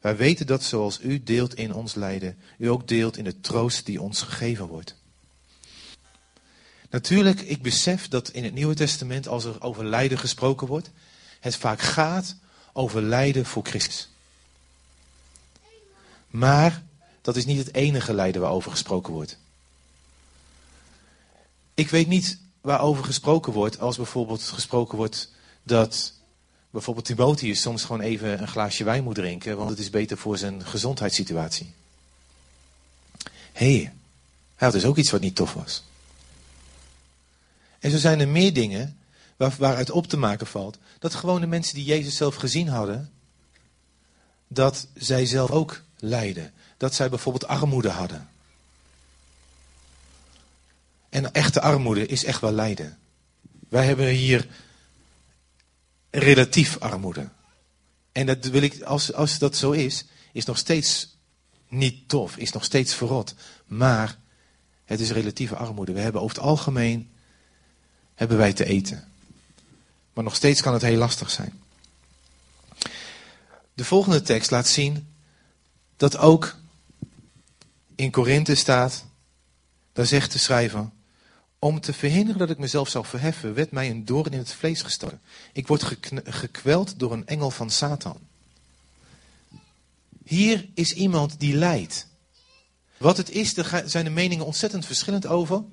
Wij 0.00 0.16
weten 0.16 0.46
dat 0.46 0.62
zoals 0.62 1.00
u 1.00 1.22
deelt 1.22 1.54
in 1.54 1.74
ons 1.74 1.94
lijden, 1.94 2.38
u 2.58 2.68
ook 2.68 2.88
deelt 2.88 3.16
in 3.16 3.24
de 3.24 3.40
troost 3.40 3.86
die 3.86 4.00
ons 4.00 4.22
gegeven 4.22 4.66
wordt. 4.66 4.96
Natuurlijk, 6.90 7.40
ik 7.40 7.62
besef 7.62 8.08
dat 8.08 8.28
in 8.28 8.44
het 8.44 8.54
Nieuwe 8.54 8.74
Testament, 8.74 9.28
als 9.28 9.44
er 9.44 9.62
over 9.62 9.84
lijden 9.84 10.18
gesproken 10.18 10.66
wordt, 10.66 10.90
het 11.40 11.56
vaak 11.56 11.80
gaat 11.80 12.36
over 12.72 13.02
lijden 13.02 13.46
voor 13.46 13.64
Christus. 13.64 14.09
Maar 16.30 16.82
dat 17.20 17.36
is 17.36 17.44
niet 17.44 17.58
het 17.58 17.74
enige 17.74 18.14
lijden 18.14 18.40
waarover 18.40 18.70
gesproken 18.70 19.12
wordt. 19.12 19.38
Ik 21.74 21.90
weet 21.90 22.06
niet 22.06 22.38
waarover 22.60 23.04
gesproken 23.04 23.52
wordt 23.52 23.80
als 23.80 23.96
bijvoorbeeld 23.96 24.42
gesproken 24.42 24.96
wordt 24.96 25.32
dat 25.62 26.12
bijvoorbeeld 26.70 27.06
Timotheus 27.06 27.60
soms 27.60 27.84
gewoon 27.84 28.00
even 28.00 28.40
een 28.40 28.48
glaasje 28.48 28.84
wijn 28.84 29.04
moet 29.04 29.14
drinken, 29.14 29.56
want 29.56 29.70
het 29.70 29.78
is 29.78 29.90
beter 29.90 30.18
voor 30.18 30.38
zijn 30.38 30.66
gezondheidssituatie. 30.66 31.74
Hé, 33.52 33.74
hey, 33.74 33.92
hij 34.54 34.68
had 34.68 34.72
dus 34.72 34.84
ook 34.84 34.96
iets 34.96 35.10
wat 35.10 35.20
niet 35.20 35.36
tof 35.36 35.52
was. 35.52 35.82
En 37.78 37.90
zo 37.90 37.98
zijn 37.98 38.20
er 38.20 38.28
meer 38.28 38.52
dingen 38.52 38.98
waar, 39.36 39.54
waaruit 39.58 39.90
op 39.90 40.06
te 40.06 40.16
maken 40.16 40.46
valt 40.46 40.78
dat 40.98 41.14
gewoon 41.14 41.40
de 41.40 41.46
mensen 41.46 41.74
die 41.74 41.84
Jezus 41.84 42.16
zelf 42.16 42.34
gezien 42.34 42.68
hadden, 42.68 43.10
dat 44.48 44.86
zij 44.94 45.26
zelf 45.26 45.50
ook 45.50 45.82
lijden. 46.00 46.52
Dat 46.76 46.94
zij 46.94 47.08
bijvoorbeeld 47.08 47.46
armoede 47.46 47.90
hadden. 47.90 48.28
En 51.08 51.32
echte 51.32 51.60
armoede 51.60 52.06
is 52.06 52.24
echt 52.24 52.40
wel 52.40 52.52
lijden. 52.52 52.98
Wij 53.68 53.86
hebben 53.86 54.06
hier 54.06 54.48
relatief 56.10 56.78
armoede. 56.78 57.28
En 58.12 58.26
dat 58.26 58.44
wil 58.44 58.62
ik, 58.62 58.82
als, 58.82 59.12
als 59.12 59.38
dat 59.38 59.56
zo 59.56 59.70
is, 59.70 60.04
is 60.32 60.44
nog 60.44 60.58
steeds 60.58 61.16
niet 61.68 62.08
tof, 62.08 62.36
is 62.36 62.52
nog 62.52 62.64
steeds 62.64 62.94
verrot. 62.94 63.34
Maar 63.66 64.18
het 64.84 65.00
is 65.00 65.10
relatieve 65.10 65.56
armoede. 65.56 65.92
We 65.92 66.00
hebben 66.00 66.20
over 66.20 66.36
het 66.36 66.44
algemeen 66.44 67.10
hebben 68.14 68.36
wij 68.36 68.52
te 68.52 68.64
eten. 68.64 69.08
Maar 70.12 70.24
nog 70.24 70.34
steeds 70.34 70.62
kan 70.62 70.72
het 70.72 70.82
heel 70.82 70.98
lastig 70.98 71.30
zijn. 71.30 71.62
De 73.74 73.84
volgende 73.84 74.22
tekst 74.22 74.50
laat 74.50 74.68
zien 74.68 75.09
dat 76.00 76.16
ook 76.16 76.56
in 77.94 78.10
Korinthe 78.10 78.54
staat, 78.54 79.04
daar 79.92 80.06
zegt 80.06 80.32
de 80.32 80.38
schrijver, 80.38 80.90
om 81.58 81.80
te 81.80 81.92
verhinderen 81.92 82.38
dat 82.38 82.50
ik 82.50 82.58
mezelf 82.58 82.88
zou 82.88 83.06
verheffen, 83.06 83.54
werd 83.54 83.70
mij 83.70 83.90
een 83.90 84.04
doorn 84.04 84.32
in 84.32 84.38
het 84.38 84.52
vlees 84.52 84.82
gestoken. 84.82 85.20
Ik 85.52 85.66
word 85.66 85.84
gekweld 86.24 86.98
door 86.98 87.12
een 87.12 87.26
engel 87.26 87.50
van 87.50 87.70
Satan. 87.70 88.18
Hier 90.24 90.68
is 90.74 90.92
iemand 90.92 91.40
die 91.40 91.54
lijdt. 91.54 92.06
Wat 92.96 93.16
het 93.16 93.30
is, 93.30 93.54
daar 93.54 93.82
zijn 93.86 94.04
de 94.04 94.10
meningen 94.10 94.46
ontzettend 94.46 94.86
verschillend 94.86 95.26
over. 95.26 95.64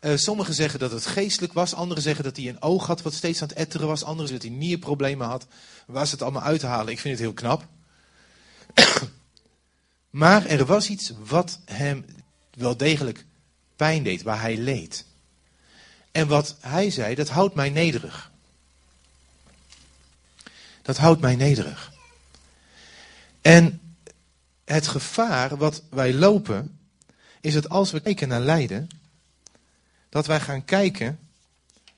Uh, 0.00 0.16
sommigen 0.16 0.54
zeggen 0.54 0.78
dat 0.78 0.90
het 0.90 1.06
geestelijk 1.06 1.52
was, 1.52 1.74
anderen 1.74 2.02
zeggen 2.02 2.24
dat 2.24 2.36
hij 2.36 2.48
een 2.48 2.62
oog 2.62 2.86
had 2.86 3.02
wat 3.02 3.14
steeds 3.14 3.42
aan 3.42 3.48
het 3.48 3.56
etteren 3.56 3.86
was, 3.86 4.04
anderen 4.04 4.32
dat 4.32 4.42
hij 4.42 4.50
nierproblemen 4.50 5.26
had. 5.26 5.46
Waar 5.86 6.06
ze 6.06 6.12
het 6.12 6.22
allemaal 6.22 6.42
uithalen, 6.42 6.92
ik 6.92 7.00
vind 7.00 7.14
het 7.14 7.22
heel 7.22 7.34
knap. 7.34 7.66
Maar 10.14 10.46
er 10.46 10.64
was 10.64 10.88
iets 10.88 11.12
wat 11.24 11.60
hem 11.64 12.04
wel 12.50 12.76
degelijk 12.76 13.24
pijn 13.76 14.02
deed, 14.02 14.22
waar 14.22 14.40
hij 14.40 14.56
leed. 14.56 15.06
En 16.12 16.28
wat 16.28 16.56
hij 16.60 16.90
zei, 16.90 17.14
dat 17.14 17.28
houdt 17.28 17.54
mij 17.54 17.70
nederig. 17.70 18.32
Dat 20.82 20.96
houdt 20.96 21.20
mij 21.20 21.36
nederig. 21.36 21.92
En 23.40 23.96
het 24.64 24.86
gevaar 24.86 25.56
wat 25.56 25.82
wij 25.90 26.14
lopen, 26.14 26.78
is 27.40 27.54
dat 27.54 27.68
als 27.68 27.90
we 27.90 28.00
kijken 28.00 28.28
naar 28.28 28.40
lijden, 28.40 28.88
dat 30.08 30.26
wij 30.26 30.40
gaan 30.40 30.64
kijken 30.64 31.18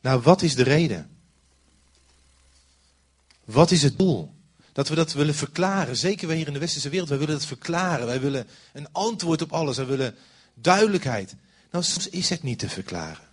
naar 0.01 0.21
wat 0.21 0.43
is 0.43 0.55
de 0.55 0.63
reden? 0.63 1.11
Wat 3.45 3.71
is 3.71 3.83
het 3.83 3.99
doel? 3.99 4.36
Dat 4.77 4.89
we 4.89 4.95
dat 4.95 5.13
willen 5.13 5.35
verklaren. 5.35 5.97
Zeker 5.97 6.27
wij 6.27 6.37
hier 6.37 6.47
in 6.47 6.53
de 6.53 6.59
westerse 6.59 6.89
wereld, 6.89 7.09
wij 7.09 7.19
willen 7.19 7.35
dat 7.35 7.47
verklaren. 7.47 8.07
Wij 8.07 8.21
willen 8.21 8.47
een 8.73 8.89
antwoord 8.93 9.43
op 9.43 9.53
alles. 9.53 9.77
Wij 9.77 9.87
willen 9.87 10.15
duidelijkheid. 10.55 11.35
Nou, 11.71 11.85
soms 11.85 12.09
is 12.09 12.29
het 12.29 12.43
niet 12.43 12.59
te 12.59 12.69
verklaren. 12.69 13.29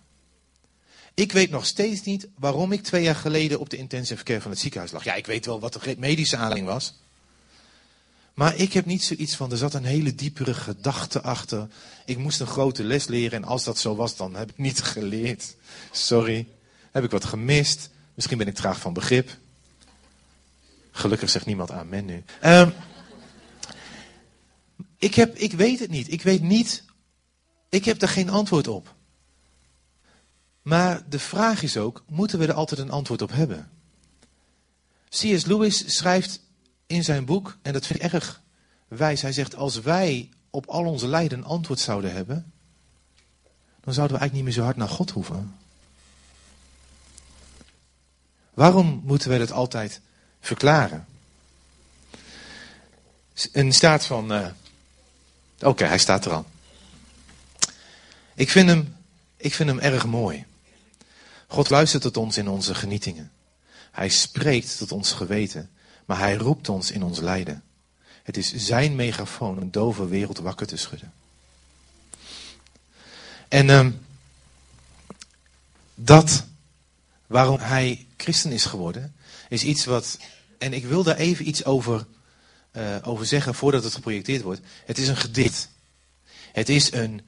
Ik 1.14 1.32
weet 1.32 1.50
nog 1.50 1.66
steeds 1.66 2.02
niet 2.02 2.28
waarom 2.38 2.72
ik 2.72 2.82
twee 2.82 3.02
jaar 3.02 3.14
geleden 3.14 3.60
op 3.60 3.70
de 3.70 3.76
intensive 3.76 4.24
care 4.24 4.40
van 4.40 4.50
het 4.50 4.60
ziekenhuis 4.60 4.92
lag. 4.92 5.04
Ja, 5.04 5.14
ik 5.14 5.26
weet 5.26 5.46
wel 5.46 5.60
wat 5.60 5.72
de 5.72 5.94
medische 5.98 6.36
aanleiding 6.36 6.66
was. 6.66 6.94
Maar 8.34 8.56
ik 8.56 8.72
heb 8.72 8.86
niet 8.86 9.04
zoiets 9.04 9.36
van, 9.36 9.50
er 9.50 9.56
zat 9.56 9.74
een 9.74 9.84
hele 9.84 10.14
diepere 10.14 10.54
gedachte 10.54 11.22
achter. 11.22 11.68
Ik 12.06 12.18
moest 12.18 12.40
een 12.40 12.46
grote 12.46 12.84
les 12.84 13.06
leren 13.06 13.42
en 13.42 13.48
als 13.48 13.64
dat 13.64 13.78
zo 13.78 13.96
was, 13.96 14.16
dan 14.16 14.34
heb 14.34 14.50
ik 14.50 14.58
niet 14.58 14.82
geleerd. 14.82 15.56
Sorry. 15.90 16.46
Heb 16.90 17.04
ik 17.04 17.10
wat 17.10 17.24
gemist? 17.24 17.90
Misschien 18.14 18.38
ben 18.38 18.46
ik 18.46 18.54
traag 18.54 18.80
van 18.80 18.92
begrip. 18.92 19.42
Gelukkig 20.96 21.30
zegt 21.30 21.46
niemand 21.46 21.70
amen 21.70 22.04
nu. 22.04 22.24
Um, 22.44 22.72
ik, 24.96 25.14
heb, 25.14 25.36
ik 25.36 25.52
weet 25.52 25.78
het 25.78 25.90
niet. 25.90 26.12
Ik 26.12 26.22
weet 26.22 26.42
niet. 26.42 26.84
Ik 27.68 27.84
heb 27.84 28.02
er 28.02 28.08
geen 28.08 28.30
antwoord 28.30 28.68
op. 28.68 28.94
Maar 30.62 31.02
de 31.08 31.18
vraag 31.18 31.62
is 31.62 31.76
ook, 31.76 32.04
moeten 32.08 32.38
we 32.38 32.46
er 32.46 32.52
altijd 32.52 32.80
een 32.80 32.90
antwoord 32.90 33.22
op 33.22 33.30
hebben? 33.30 33.70
C.S. 35.08 35.44
Lewis 35.44 35.96
schrijft 35.96 36.40
in 36.86 37.04
zijn 37.04 37.24
boek, 37.24 37.58
en 37.62 37.72
dat 37.72 37.86
vind 37.86 38.02
ik 38.02 38.12
erg 38.12 38.42
wijs, 38.88 39.22
hij 39.22 39.32
zegt, 39.32 39.56
als 39.56 39.80
wij 39.80 40.30
op 40.50 40.66
al 40.66 40.84
onze 40.84 41.08
lijden 41.08 41.38
een 41.38 41.44
antwoord 41.44 41.80
zouden 41.80 42.12
hebben, 42.12 42.52
dan 43.80 43.94
zouden 43.94 44.16
we 44.16 44.22
eigenlijk 44.22 44.32
niet 44.32 44.44
meer 44.44 44.52
zo 44.52 44.62
hard 44.62 44.76
naar 44.76 44.88
God 44.88 45.10
hoeven. 45.10 45.56
Waarom 48.54 49.02
moeten 49.04 49.28
wij 49.28 49.38
dat 49.38 49.52
altijd 49.52 50.00
verklaren? 50.44 51.06
Een 53.52 53.72
staat 53.72 54.04
van. 54.04 54.32
Uh... 54.32 54.46
Oké, 55.60 55.84
hij 55.84 55.98
staat 55.98 56.24
er 56.24 56.32
al. 56.32 56.46
Ik 58.34 58.50
vind, 58.50 58.68
hem, 58.68 58.96
ik 59.36 59.54
vind 59.54 59.68
hem 59.68 59.78
erg 59.78 60.06
mooi. 60.06 60.44
God 61.46 61.70
luistert 61.70 62.02
tot 62.02 62.16
ons 62.16 62.36
in 62.36 62.48
onze 62.48 62.74
genietingen. 62.74 63.32
Hij 63.90 64.08
spreekt 64.08 64.78
tot 64.78 64.92
ons 64.92 65.12
geweten. 65.12 65.70
Maar 66.04 66.18
hij 66.18 66.34
roept 66.34 66.68
ons 66.68 66.90
in 66.90 67.02
ons 67.02 67.20
lijden. 67.20 67.62
Het 68.22 68.36
is 68.36 68.54
zijn 68.54 68.94
megafoon 68.94 69.60
een 69.60 69.70
dove 69.70 70.08
wereld 70.08 70.38
wakker 70.38 70.66
te 70.66 70.76
schudden. 70.76 71.12
En 73.48 73.68
uh, 73.68 73.86
dat 75.94 76.44
waarom 77.26 77.58
hij 77.58 78.06
christen 78.16 78.52
is 78.52 78.64
geworden, 78.64 79.14
is 79.48 79.62
iets 79.62 79.84
wat. 79.84 80.18
En 80.64 80.72
ik 80.72 80.84
wil 80.84 81.02
daar 81.02 81.16
even 81.16 81.48
iets 81.48 81.64
over, 81.64 82.06
uh, 82.72 82.96
over 83.02 83.26
zeggen 83.26 83.54
voordat 83.54 83.84
het 83.84 83.94
geprojecteerd 83.94 84.42
wordt. 84.42 84.60
Het 84.84 84.98
is 84.98 85.08
een 85.08 85.16
gedicht. 85.16 85.68
Het 86.52 86.68
is 86.68 86.92
een 86.92 87.20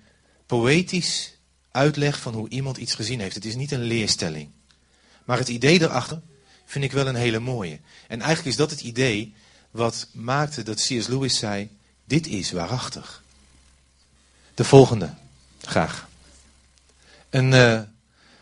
poëtisch 0.46 1.36
uitleg 1.70 2.20
van 2.20 2.34
hoe 2.34 2.48
iemand 2.48 2.76
iets 2.76 2.94
gezien 2.94 3.20
heeft. 3.20 3.34
Het 3.34 3.44
is 3.44 3.54
niet 3.54 3.72
een 3.72 3.82
leerstelling. 3.82 4.50
Maar 5.24 5.38
het 5.38 5.48
idee 5.48 5.80
erachter 5.80 6.20
vind 6.64 6.84
ik 6.84 6.92
wel 6.92 7.06
een 7.06 7.14
hele 7.14 7.38
mooie. 7.38 7.80
En 8.08 8.20
eigenlijk 8.20 8.48
is 8.48 8.56
dat 8.56 8.70
het 8.70 8.80
idee 8.80 9.34
wat 9.70 10.08
maakte 10.12 10.62
dat 10.62 10.76
C.S. 10.76 11.06
Lewis 11.06 11.38
zei: 11.38 11.68
Dit 12.04 12.26
is 12.26 12.50
waarachtig. 12.50 13.22
De 14.54 14.64
volgende, 14.64 15.14
graag. 15.60 16.08
Een 17.30 17.52
uh, 17.52 17.80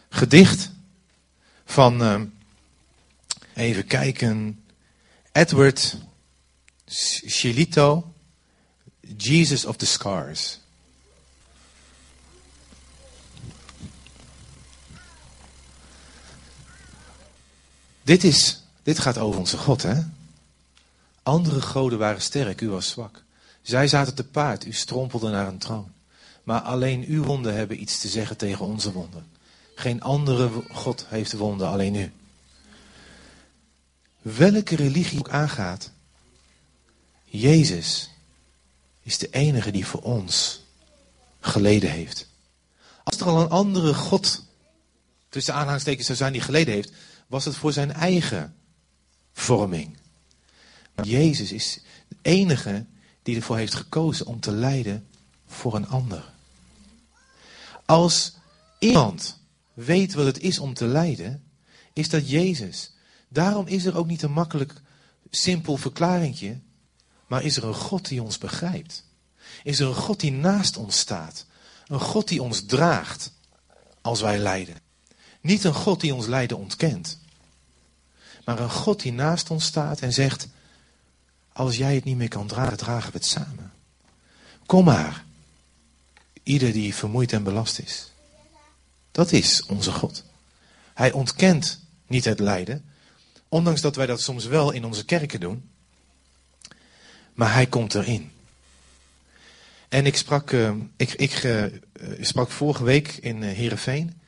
gedicht 0.08 0.70
van, 1.64 2.02
uh, 2.02 2.20
even 3.54 3.86
kijken, 3.86 4.63
Edward 5.34 5.96
Shelito, 7.28 8.14
Jesus 9.16 9.64
of 9.64 9.76
the 9.76 9.86
Scars. 9.86 10.58
Dit, 18.02 18.24
is, 18.24 18.62
dit 18.82 18.98
gaat 18.98 19.18
over 19.18 19.40
onze 19.40 19.58
God, 19.58 19.82
hè? 19.82 20.02
Andere 21.22 21.62
goden 21.62 21.98
waren 21.98 22.22
sterk, 22.22 22.60
u 22.60 22.68
was 22.68 22.88
zwak. 22.88 23.22
Zij 23.62 23.88
zaten 23.88 24.14
te 24.14 24.24
paard, 24.24 24.66
u 24.66 24.72
strompelde 24.72 25.30
naar 25.30 25.46
een 25.46 25.58
troon. 25.58 25.92
Maar 26.42 26.60
alleen 26.60 27.04
uw 27.04 27.24
wonden 27.24 27.54
hebben 27.54 27.80
iets 27.80 28.00
te 28.00 28.08
zeggen 28.08 28.36
tegen 28.36 28.64
onze 28.64 28.92
wonden. 28.92 29.26
Geen 29.74 30.02
andere 30.02 30.50
God 30.70 31.06
heeft 31.08 31.32
wonden, 31.32 31.68
alleen 31.68 31.94
u. 31.94 32.12
Welke 34.24 34.76
religie 34.76 35.18
ook 35.18 35.28
aangaat, 35.28 35.90
Jezus 37.24 38.10
is 39.02 39.18
de 39.18 39.28
enige 39.30 39.70
die 39.70 39.86
voor 39.86 40.00
ons 40.00 40.62
geleden 41.40 41.90
heeft. 41.90 42.26
Als 43.02 43.20
er 43.20 43.26
al 43.26 43.40
een 43.40 43.48
andere 43.48 43.94
God 43.94 44.44
tussen 45.28 45.54
aanhalingstekens 45.54 46.06
zou 46.06 46.18
zijn 46.18 46.32
die 46.32 46.40
geleden 46.40 46.74
heeft, 46.74 46.92
was 47.26 47.44
het 47.44 47.56
voor 47.56 47.72
zijn 47.72 47.92
eigen 47.92 48.54
vorming. 49.32 49.96
Maar 50.94 51.06
Jezus 51.06 51.52
is 51.52 51.80
de 52.08 52.16
enige 52.22 52.86
die 53.22 53.36
ervoor 53.36 53.56
heeft 53.56 53.74
gekozen 53.74 54.26
om 54.26 54.40
te 54.40 54.52
lijden 54.52 55.06
voor 55.46 55.74
een 55.74 55.88
ander. 55.88 56.32
Als 57.84 58.34
iemand 58.78 59.38
weet 59.74 60.14
wat 60.14 60.26
het 60.26 60.40
is 60.40 60.58
om 60.58 60.74
te 60.74 60.86
lijden, 60.86 61.44
is 61.92 62.08
dat 62.08 62.30
Jezus. 62.30 62.93
Daarom 63.28 63.66
is 63.66 63.84
er 63.84 63.96
ook 63.96 64.06
niet 64.06 64.22
een 64.22 64.32
makkelijk, 64.32 64.72
simpel 65.30 65.76
verklaringje, 65.76 66.60
maar 67.26 67.42
is 67.42 67.56
er 67.56 67.64
een 67.64 67.74
God 67.74 68.08
die 68.08 68.22
ons 68.22 68.38
begrijpt. 68.38 69.04
Is 69.62 69.80
er 69.80 69.86
een 69.86 69.94
God 69.94 70.20
die 70.20 70.32
naast 70.32 70.76
ons 70.76 70.98
staat. 70.98 71.46
Een 71.86 72.00
God 72.00 72.28
die 72.28 72.42
ons 72.42 72.64
draagt 72.66 73.32
als 74.00 74.20
wij 74.20 74.38
lijden. 74.38 74.76
Niet 75.40 75.64
een 75.64 75.74
God 75.74 76.00
die 76.00 76.14
ons 76.14 76.26
lijden 76.26 76.58
ontkent. 76.58 77.18
Maar 78.44 78.58
een 78.58 78.70
God 78.70 79.02
die 79.02 79.12
naast 79.12 79.50
ons 79.50 79.64
staat 79.64 80.00
en 80.00 80.12
zegt, 80.12 80.48
als 81.52 81.76
jij 81.76 81.94
het 81.94 82.04
niet 82.04 82.16
meer 82.16 82.28
kan 82.28 82.46
dragen, 82.46 82.76
dragen 82.76 83.12
we 83.12 83.18
het 83.18 83.26
samen. 83.26 83.72
Kom 84.66 84.84
maar. 84.84 85.24
Ieder 86.42 86.72
die 86.72 86.94
vermoeid 86.94 87.32
en 87.32 87.42
belast 87.42 87.78
is. 87.78 88.12
Dat 89.10 89.32
is 89.32 89.66
onze 89.66 89.92
God. 89.92 90.24
Hij 90.94 91.12
ontkent 91.12 91.80
niet 92.06 92.24
het 92.24 92.38
lijden, 92.38 92.84
ondanks 93.54 93.80
dat 93.80 93.96
wij 93.96 94.06
dat 94.06 94.20
soms 94.20 94.46
wel 94.46 94.70
in 94.70 94.84
onze 94.84 95.04
kerken 95.04 95.40
doen. 95.40 95.70
Maar 97.34 97.52
hij 97.52 97.66
komt 97.66 97.94
erin. 97.94 98.32
En 99.88 100.06
ik 100.06 100.16
sprak, 100.16 100.50
uh, 100.50 100.72
ik, 100.96 101.12
ik 101.12 101.42
uh, 101.42 101.64
sprak 102.20 102.50
vorige 102.50 102.84
week 102.84 103.08
in 103.08 103.42
uh, 103.42 103.52
Heerenveen. 103.52 104.20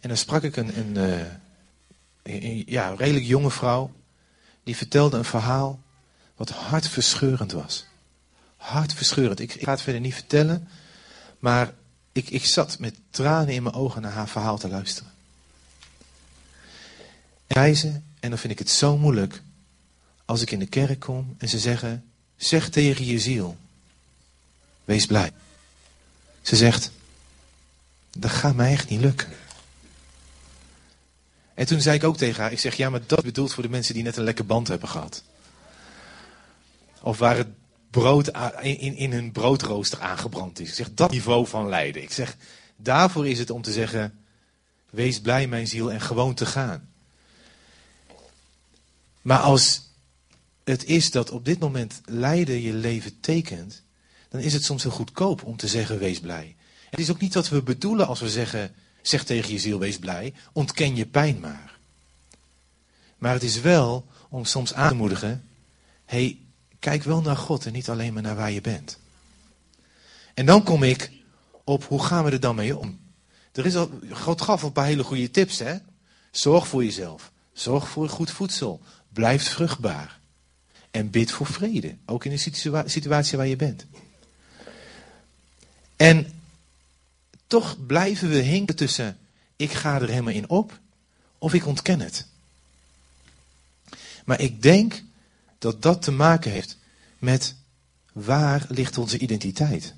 En 0.00 0.08
dan 0.08 0.16
sprak 0.16 0.42
ik 0.42 0.56
een, 0.56 0.78
een, 0.78 2.64
ja, 2.66 2.94
redelijk 2.96 3.24
jonge 3.24 3.50
vrouw. 3.50 3.92
Die 4.62 4.76
vertelde 4.76 5.16
een 5.16 5.24
verhaal 5.24 5.80
wat 6.36 6.50
hartverscheurend 6.50 7.52
was. 7.52 7.86
Hartverscheurend. 8.56 9.40
Ik, 9.40 9.54
ik 9.54 9.64
ga 9.64 9.70
het 9.70 9.82
verder 9.82 10.00
niet 10.00 10.14
vertellen. 10.14 10.68
Maar 11.38 11.72
ik, 12.12 12.30
ik 12.30 12.44
zat 12.44 12.78
met 12.78 12.94
tranen 13.10 13.54
in 13.54 13.62
mijn 13.62 13.74
ogen 13.74 14.02
naar 14.02 14.12
haar 14.12 14.28
verhaal 14.28 14.58
te 14.58 14.68
luisteren. 14.68 15.12
Reizen, 17.46 18.09
en 18.20 18.30
dan 18.30 18.38
vind 18.38 18.52
ik 18.52 18.58
het 18.58 18.70
zo 18.70 18.96
moeilijk 18.96 19.42
als 20.24 20.42
ik 20.42 20.50
in 20.50 20.58
de 20.58 20.66
kerk 20.66 21.00
kom 21.00 21.34
en 21.38 21.48
ze 21.48 21.58
zeggen, 21.58 22.04
zeg 22.36 22.68
tegen 22.68 23.04
je 23.04 23.18
ziel, 23.18 23.56
wees 24.84 25.06
blij. 25.06 25.32
Ze 26.42 26.56
zegt, 26.56 26.90
dat 28.10 28.30
gaat 28.30 28.54
mij 28.54 28.72
echt 28.72 28.88
niet 28.88 29.00
lukken. 29.00 29.28
En 31.54 31.66
toen 31.66 31.80
zei 31.80 31.96
ik 31.96 32.04
ook 32.04 32.16
tegen 32.16 32.42
haar, 32.42 32.52
ik 32.52 32.58
zeg, 32.58 32.74
ja, 32.74 32.90
maar 32.90 33.00
dat 33.06 33.22
bedoelt 33.22 33.52
voor 33.52 33.62
de 33.62 33.68
mensen 33.68 33.94
die 33.94 34.02
net 34.02 34.16
een 34.16 34.24
lekker 34.24 34.46
band 34.46 34.68
hebben 34.68 34.88
gehad. 34.88 35.22
Of 37.00 37.18
waar 37.18 37.36
het 37.36 37.48
brood 37.90 38.28
in, 38.60 38.96
in 38.96 39.12
hun 39.12 39.32
broodrooster 39.32 40.00
aangebrand 40.00 40.60
is. 40.60 40.68
Ik 40.68 40.74
zeg, 40.74 40.94
dat 40.94 41.10
niveau 41.10 41.46
van 41.46 41.68
lijden. 41.68 42.02
Ik 42.02 42.12
zeg, 42.12 42.36
daarvoor 42.76 43.28
is 43.28 43.38
het 43.38 43.50
om 43.50 43.62
te 43.62 43.72
zeggen, 43.72 44.18
wees 44.90 45.20
blij 45.20 45.46
mijn 45.46 45.66
ziel 45.66 45.92
en 45.92 46.00
gewoon 46.00 46.34
te 46.34 46.46
gaan. 46.46 46.89
Maar 49.22 49.38
als 49.38 49.82
het 50.64 50.84
is 50.84 51.10
dat 51.10 51.30
op 51.30 51.44
dit 51.44 51.58
moment 51.58 52.00
lijden 52.04 52.60
je 52.60 52.72
leven 52.72 53.20
tekent, 53.20 53.82
dan 54.28 54.40
is 54.40 54.52
het 54.52 54.64
soms 54.64 54.82
heel 54.82 54.92
goedkoop 54.92 55.44
om 55.44 55.56
te 55.56 55.68
zeggen, 55.68 55.98
wees 55.98 56.20
blij. 56.20 56.56
Het 56.90 57.00
is 57.00 57.10
ook 57.10 57.20
niet 57.20 57.34
wat 57.34 57.48
we 57.48 57.62
bedoelen 57.62 58.06
als 58.06 58.20
we 58.20 58.30
zeggen, 58.30 58.74
zeg 59.02 59.24
tegen 59.24 59.52
je 59.52 59.58
ziel, 59.58 59.78
wees 59.78 59.98
blij, 59.98 60.34
ontken 60.52 60.96
je 60.96 61.06
pijn 61.06 61.40
maar. 61.40 61.78
Maar 63.18 63.32
het 63.32 63.42
is 63.42 63.60
wel 63.60 64.06
om 64.28 64.44
soms 64.44 64.74
aan 64.74 64.88
te 64.88 64.94
moedigen, 64.94 65.48
hey, 66.04 66.38
Kijk 66.80 67.02
wel 67.02 67.20
naar 67.20 67.36
God 67.36 67.66
en 67.66 67.72
niet 67.72 67.88
alleen 67.88 68.12
maar 68.12 68.22
naar 68.22 68.36
waar 68.36 68.50
je 68.50 68.60
bent. 68.60 68.98
En 70.34 70.46
dan 70.46 70.62
kom 70.62 70.82
ik 70.82 71.10
op 71.64 71.84
hoe 71.84 72.02
gaan 72.02 72.24
we 72.24 72.30
er 72.30 72.40
dan 72.40 72.54
mee 72.54 72.78
om? 72.78 73.00
Er 73.52 73.66
is 73.66 73.76
al, 73.76 73.90
God 74.10 74.40
gaf 74.40 74.62
een 74.62 74.72
paar 74.72 74.84
hele 74.84 75.04
goede 75.04 75.30
tips. 75.30 75.58
Hè? 75.58 75.76
Zorg 76.30 76.68
voor 76.68 76.84
jezelf. 76.84 77.32
Zorg 77.52 77.88
voor 77.88 78.08
goed 78.08 78.30
voedsel. 78.30 78.80
Blijf 79.12 79.48
vruchtbaar. 79.48 80.18
En 80.90 81.10
bid 81.10 81.30
voor 81.30 81.46
vrede. 81.46 81.96
Ook 82.06 82.24
in 82.24 82.30
de 82.30 82.84
situatie 82.86 83.36
waar 83.36 83.46
je 83.46 83.56
bent. 83.56 83.86
En 85.96 86.32
toch 87.46 87.86
blijven 87.86 88.28
we 88.28 88.38
hinken 88.38 88.76
tussen 88.76 89.18
ik 89.56 89.72
ga 89.72 90.00
er 90.00 90.08
helemaal 90.08 90.32
in 90.32 90.48
op 90.48 90.78
of 91.38 91.54
ik 91.54 91.66
ontken 91.66 92.00
het. 92.00 92.26
Maar 94.24 94.40
ik 94.40 94.62
denk 94.62 95.02
dat 95.58 95.82
dat 95.82 96.02
te 96.02 96.10
maken 96.10 96.50
heeft 96.50 96.76
met 97.18 97.54
waar 98.12 98.66
ligt 98.68 98.98
onze 98.98 99.18
identiteit. 99.18 99.94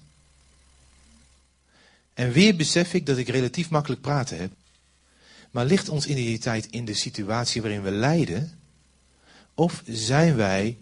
En 2.14 2.32
weer 2.32 2.56
besef 2.56 2.94
ik 2.94 3.06
dat 3.06 3.18
ik 3.18 3.28
relatief 3.28 3.70
makkelijk 3.70 4.00
praten 4.00 4.38
heb. 4.38 4.52
Maar 5.50 5.64
ligt 5.64 5.88
onze 5.88 6.08
identiteit 6.08 6.66
in 6.66 6.84
de 6.84 6.94
situatie 6.94 7.62
waarin 7.62 7.82
we 7.82 7.90
lijden? 7.90 8.58
Of 9.54 9.82
zijn 9.86 10.36
wij, 10.36 10.78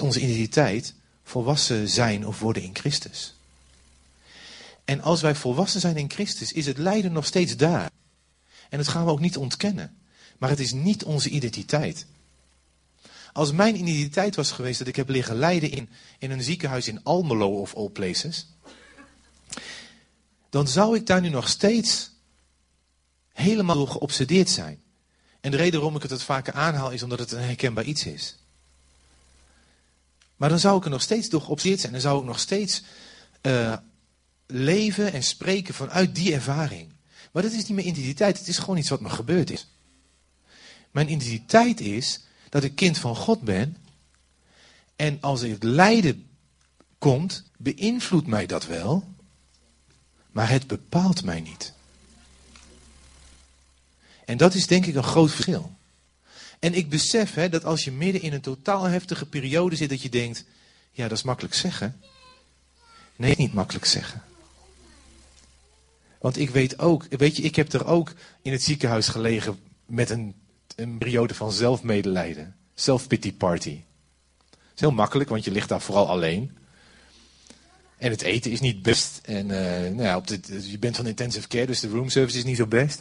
onze 0.00 0.20
identiteit 0.20 0.94
volwassen 1.22 1.88
zijn 1.88 2.26
of 2.26 2.40
worden 2.40 2.62
in 2.62 2.76
Christus? 2.76 3.34
En 4.84 5.00
als 5.00 5.20
wij 5.20 5.34
volwassen 5.34 5.80
zijn 5.80 5.96
in 5.96 6.10
Christus, 6.10 6.52
is 6.52 6.66
het 6.66 6.78
lijden 6.78 7.12
nog 7.12 7.26
steeds 7.26 7.56
daar. 7.56 7.90
En 8.68 8.78
dat 8.78 8.88
gaan 8.88 9.04
we 9.04 9.10
ook 9.10 9.20
niet 9.20 9.36
ontkennen. 9.36 9.98
Maar 10.38 10.50
het 10.50 10.60
is 10.60 10.72
niet 10.72 11.04
onze 11.04 11.28
identiteit. 11.28 12.06
Als 13.32 13.52
mijn 13.52 13.74
identiteit 13.74 14.36
was 14.36 14.50
geweest 14.50 14.78
dat 14.78 14.88
ik 14.88 14.96
heb 14.96 15.08
liggen 15.08 15.36
lijden 15.36 15.70
in, 15.70 15.88
in 16.18 16.30
een 16.30 16.42
ziekenhuis 16.42 16.88
in 16.88 17.02
Almelo 17.02 17.60
of 17.60 17.74
all 17.74 17.88
places, 17.88 18.46
dan 20.50 20.68
zou 20.68 20.96
ik 20.96 21.06
daar 21.06 21.20
nu 21.20 21.28
nog 21.28 21.48
steeds 21.48 22.10
helemaal 23.32 23.76
door 23.76 23.88
geobsedeerd 23.88 24.50
zijn. 24.50 24.82
En 25.40 25.50
de 25.50 25.56
reden 25.56 25.80
waarom 25.80 25.96
ik 25.96 26.02
het 26.02 26.10
het 26.10 26.22
vaker 26.22 26.52
aanhaal 26.52 26.90
is 26.90 27.02
omdat 27.02 27.18
het 27.18 27.32
een 27.32 27.42
herkenbaar 27.42 27.84
iets 27.84 28.06
is. 28.06 28.36
Maar 30.36 30.48
dan 30.48 30.58
zou 30.58 30.78
ik 30.78 30.84
er 30.84 30.90
nog 30.90 31.02
steeds 31.02 31.28
door 31.28 31.40
geobsedeerd 31.40 31.80
zijn. 31.80 31.92
Dan 31.92 32.00
zou 32.00 32.20
ik 32.20 32.26
nog 32.26 32.38
steeds 32.38 32.82
uh, 33.42 33.76
leven 34.46 35.12
en 35.12 35.22
spreken 35.22 35.74
vanuit 35.74 36.14
die 36.14 36.34
ervaring. 36.34 36.92
Maar 37.32 37.42
dat 37.42 37.52
is 37.52 37.58
niet 37.58 37.68
mijn 37.68 37.88
identiteit. 37.88 38.38
Het 38.38 38.48
is 38.48 38.58
gewoon 38.58 38.76
iets 38.76 38.88
wat 38.88 39.00
me 39.00 39.08
gebeurd 39.08 39.50
is. 39.50 39.66
Mijn 40.90 41.10
identiteit 41.10 41.80
is 41.80 42.20
dat 42.48 42.64
ik 42.64 42.74
kind 42.74 42.98
van 42.98 43.16
God 43.16 43.40
ben. 43.40 43.76
En 44.96 45.18
als 45.20 45.42
er 45.42 45.50
het 45.50 45.62
lijden 45.62 46.28
komt, 46.98 47.44
beïnvloedt 47.56 48.26
mij 48.26 48.46
dat 48.46 48.66
wel. 48.66 49.04
Maar 50.30 50.48
het 50.48 50.66
bepaalt 50.66 51.24
mij 51.24 51.40
niet. 51.40 51.72
En 54.30 54.36
dat 54.36 54.54
is 54.54 54.66
denk 54.66 54.86
ik 54.86 54.94
een 54.94 55.02
groot 55.02 55.30
verschil. 55.30 55.76
En 56.58 56.74
ik 56.74 56.88
besef 56.88 57.34
hè, 57.34 57.48
dat 57.48 57.64
als 57.64 57.84
je 57.84 57.92
midden 57.92 58.22
in 58.22 58.32
een 58.32 58.40
totaal 58.40 58.84
heftige 58.84 59.26
periode 59.26 59.76
zit, 59.76 59.88
dat 59.88 60.02
je 60.02 60.08
denkt, 60.08 60.44
ja 60.92 61.08
dat 61.08 61.18
is 61.18 61.24
makkelijk 61.24 61.54
zeggen. 61.54 62.00
Nee, 63.16 63.34
niet 63.36 63.52
makkelijk 63.52 63.84
zeggen. 63.84 64.22
Want 66.18 66.38
ik 66.38 66.50
weet 66.50 66.78
ook, 66.78 67.06
weet 67.08 67.36
je, 67.36 67.42
ik 67.42 67.56
heb 67.56 67.72
er 67.72 67.86
ook 67.86 68.12
in 68.42 68.52
het 68.52 68.62
ziekenhuis 68.62 69.08
gelegen 69.08 69.58
met 69.86 70.10
een 70.10 70.34
een 70.76 70.98
periode 70.98 71.34
van 71.34 71.52
zelfmedelijden. 71.52 72.56
Self-pity 72.74 73.34
party. 73.34 73.80
Dat 74.50 74.74
is 74.74 74.80
heel 74.80 74.90
makkelijk, 74.90 75.30
want 75.30 75.44
je 75.44 75.50
ligt 75.50 75.68
daar 75.68 75.80
vooral 75.80 76.08
alleen. 76.08 76.56
En 77.96 78.10
het 78.10 78.22
eten 78.22 78.50
is 78.50 78.60
niet 78.60 78.82
best. 78.82 79.20
En 79.22 79.48
uh, 79.48 79.60
nou 79.80 80.02
ja, 80.02 80.16
op 80.16 80.26
je 80.62 80.78
bent 80.78 80.96
van 80.96 81.06
intensive 81.06 81.48
care, 81.48 81.66
dus 81.66 81.80
de 81.80 81.88
room 81.88 82.08
service 82.08 82.38
is 82.38 82.44
niet 82.44 82.56
zo 82.56 82.66
best. 82.66 83.00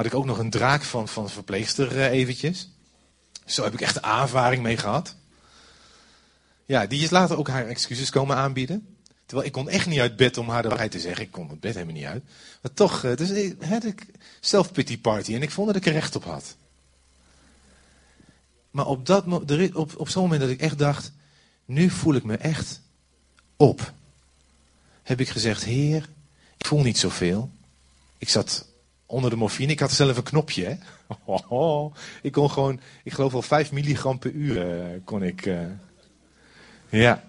Had 0.00 0.08
ik 0.08 0.18
ook 0.18 0.24
nog 0.24 0.38
een 0.38 0.50
draak 0.50 0.82
van, 0.82 1.08
van 1.08 1.30
verpleegster 1.30 1.96
uh, 1.96 2.10
eventjes. 2.10 2.68
Zo 3.44 3.64
heb 3.64 3.72
ik 3.72 3.80
echt 3.80 4.00
ervaring 4.00 4.62
mee 4.62 4.76
gehad. 4.76 5.14
Ja, 6.66 6.86
die 6.86 7.02
is 7.02 7.10
later 7.10 7.38
ook 7.38 7.48
haar 7.48 7.66
excuses 7.66 8.10
komen 8.10 8.36
aanbieden. 8.36 8.96
Terwijl 9.26 9.46
ik 9.46 9.52
kon 9.52 9.68
echt 9.68 9.86
niet 9.86 10.00
uit 10.00 10.16
bed 10.16 10.38
om 10.38 10.48
haar 10.48 10.62
de 10.62 10.68
waarheid 10.68 10.90
te 10.90 11.00
zeggen. 11.00 11.24
Ik 11.24 11.30
kon 11.30 11.48
het 11.48 11.60
bed 11.60 11.74
helemaal 11.74 11.94
niet 11.94 12.04
uit. 12.04 12.24
Maar 12.62 12.72
toch, 12.72 13.02
uh, 13.02 13.16
dus 13.16 13.52
had 13.60 13.84
ik 13.84 14.06
self-pity 14.40 15.00
party. 15.00 15.34
En 15.34 15.42
ik 15.42 15.50
vond 15.50 15.66
dat 15.66 15.76
ik 15.76 15.86
er 15.86 15.92
recht 15.92 16.16
op 16.16 16.24
had. 16.24 16.56
Maar 18.70 18.86
op, 18.86 19.06
dat, 19.06 19.24
op, 19.74 19.92
op 19.96 20.08
zo'n 20.08 20.22
moment 20.22 20.40
dat 20.40 20.50
ik 20.50 20.60
echt 20.60 20.78
dacht, 20.78 21.12
nu 21.64 21.90
voel 21.90 22.14
ik 22.14 22.24
me 22.24 22.36
echt 22.36 22.80
op. 23.56 23.92
Heb 25.02 25.20
ik 25.20 25.28
gezegd, 25.28 25.64
heer, 25.64 26.08
ik 26.56 26.66
voel 26.66 26.82
niet 26.82 26.98
zoveel. 26.98 27.50
Ik 28.18 28.28
zat 28.28 28.68
onder 29.10 29.30
de 29.30 29.36
morfine, 29.36 29.72
ik 29.72 29.80
had 29.80 29.92
zelf 29.92 30.16
een 30.16 30.22
knopje. 30.22 30.64
Hè? 30.64 30.74
ik 32.28 32.32
kon 32.32 32.50
gewoon, 32.50 32.80
ik 33.04 33.12
geloof 33.12 33.32
wel 33.32 33.42
5 33.42 33.72
milligram 33.72 34.18
per 34.18 34.30
uur 34.30 34.80
uh, 34.80 34.98
kon 35.04 35.22
ik. 35.22 35.46
Uh, 35.46 35.60
ja. 36.88 37.24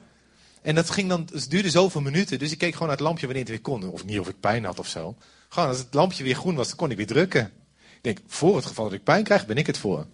En 0.61 0.75
dat 0.75 0.89
ging 0.89 1.09
dan, 1.09 1.27
het 1.33 1.49
duurde 1.49 1.69
zoveel 1.69 2.01
minuten, 2.01 2.39
dus 2.39 2.51
ik 2.51 2.57
keek 2.57 2.73
gewoon 2.73 2.87
naar 2.87 2.97
het 2.97 3.05
lampje 3.05 3.25
wanneer 3.25 3.43
het 3.43 3.51
weer 3.51 3.61
kon. 3.61 3.89
Of 3.89 4.05
niet 4.05 4.19
of 4.19 4.29
ik 4.29 4.39
pijn 4.39 4.65
had 4.65 4.79
of 4.79 4.87
zo. 4.87 5.15
Gewoon 5.49 5.69
als 5.69 5.77
het 5.77 5.93
lampje 5.93 6.23
weer 6.23 6.35
groen 6.35 6.55
was, 6.55 6.67
dan 6.67 6.77
kon 6.77 6.91
ik 6.91 6.97
weer 6.97 7.07
drukken. 7.07 7.51
Ik 7.95 8.01
denk, 8.01 8.19
voor 8.27 8.55
het 8.55 8.65
geval 8.65 8.83
dat 8.83 8.93
ik 8.93 9.03
pijn 9.03 9.23
krijg, 9.23 9.45
ben 9.45 9.57
ik 9.57 9.67
het 9.67 9.77
voor. 9.77 10.05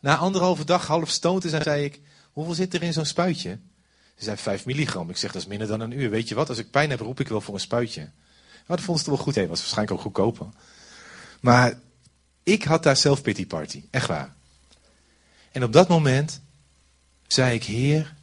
Na 0.00 0.16
anderhalve 0.16 0.64
dag 0.64 0.86
half 0.86 1.10
stoot 1.10 1.42
zijn, 1.42 1.62
zei 1.62 1.84
ik, 1.84 2.00
hoeveel 2.32 2.54
zit 2.54 2.74
er 2.74 2.82
in 2.82 2.92
zo'n 2.92 3.04
spuitje? 3.04 3.58
Ze 4.16 4.24
zei 4.24 4.36
5 4.36 4.66
milligram. 4.66 5.10
Ik 5.10 5.16
zeg, 5.16 5.32
dat 5.32 5.42
is 5.42 5.48
minder 5.48 5.66
dan 5.66 5.80
een 5.80 6.00
uur. 6.00 6.10
Weet 6.10 6.28
je 6.28 6.34
wat, 6.34 6.48
als 6.48 6.58
ik 6.58 6.70
pijn 6.70 6.90
heb, 6.90 7.00
roep 7.00 7.20
ik 7.20 7.28
wel 7.28 7.40
voor 7.40 7.54
een 7.54 7.60
spuitje. 7.60 8.10
Dat 8.66 8.80
vond 8.80 9.00
ze 9.00 9.10
wel 9.10 9.18
goed. 9.18 9.34
Hij 9.34 9.48
was 9.48 9.58
waarschijnlijk 9.58 9.96
ook 9.96 10.02
goedkoper. 10.02 10.46
Maar 11.40 11.78
ik 12.42 12.62
had 12.64 12.82
daar 12.82 12.96
zelf 12.96 13.22
pity 13.22 13.46
party. 13.46 13.82
Echt 13.90 14.06
waar. 14.06 14.34
En 15.52 15.64
op 15.64 15.72
dat 15.72 15.88
moment 15.88 16.40
zei 17.26 17.54
ik, 17.54 17.64
heer, 17.64 18.14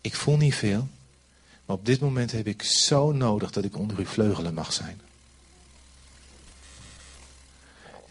ik 0.00 0.14
voel 0.14 0.36
niet 0.36 0.54
veel. 0.54 0.88
Maar 1.64 1.76
op 1.76 1.86
dit 1.86 2.00
moment 2.00 2.32
heb 2.32 2.46
ik 2.46 2.62
zo 2.62 3.12
nodig 3.12 3.50
dat 3.50 3.64
ik 3.64 3.78
onder 3.78 3.98
uw 3.98 4.06
vleugelen 4.06 4.54
mag 4.54 4.72
zijn. 4.72 5.00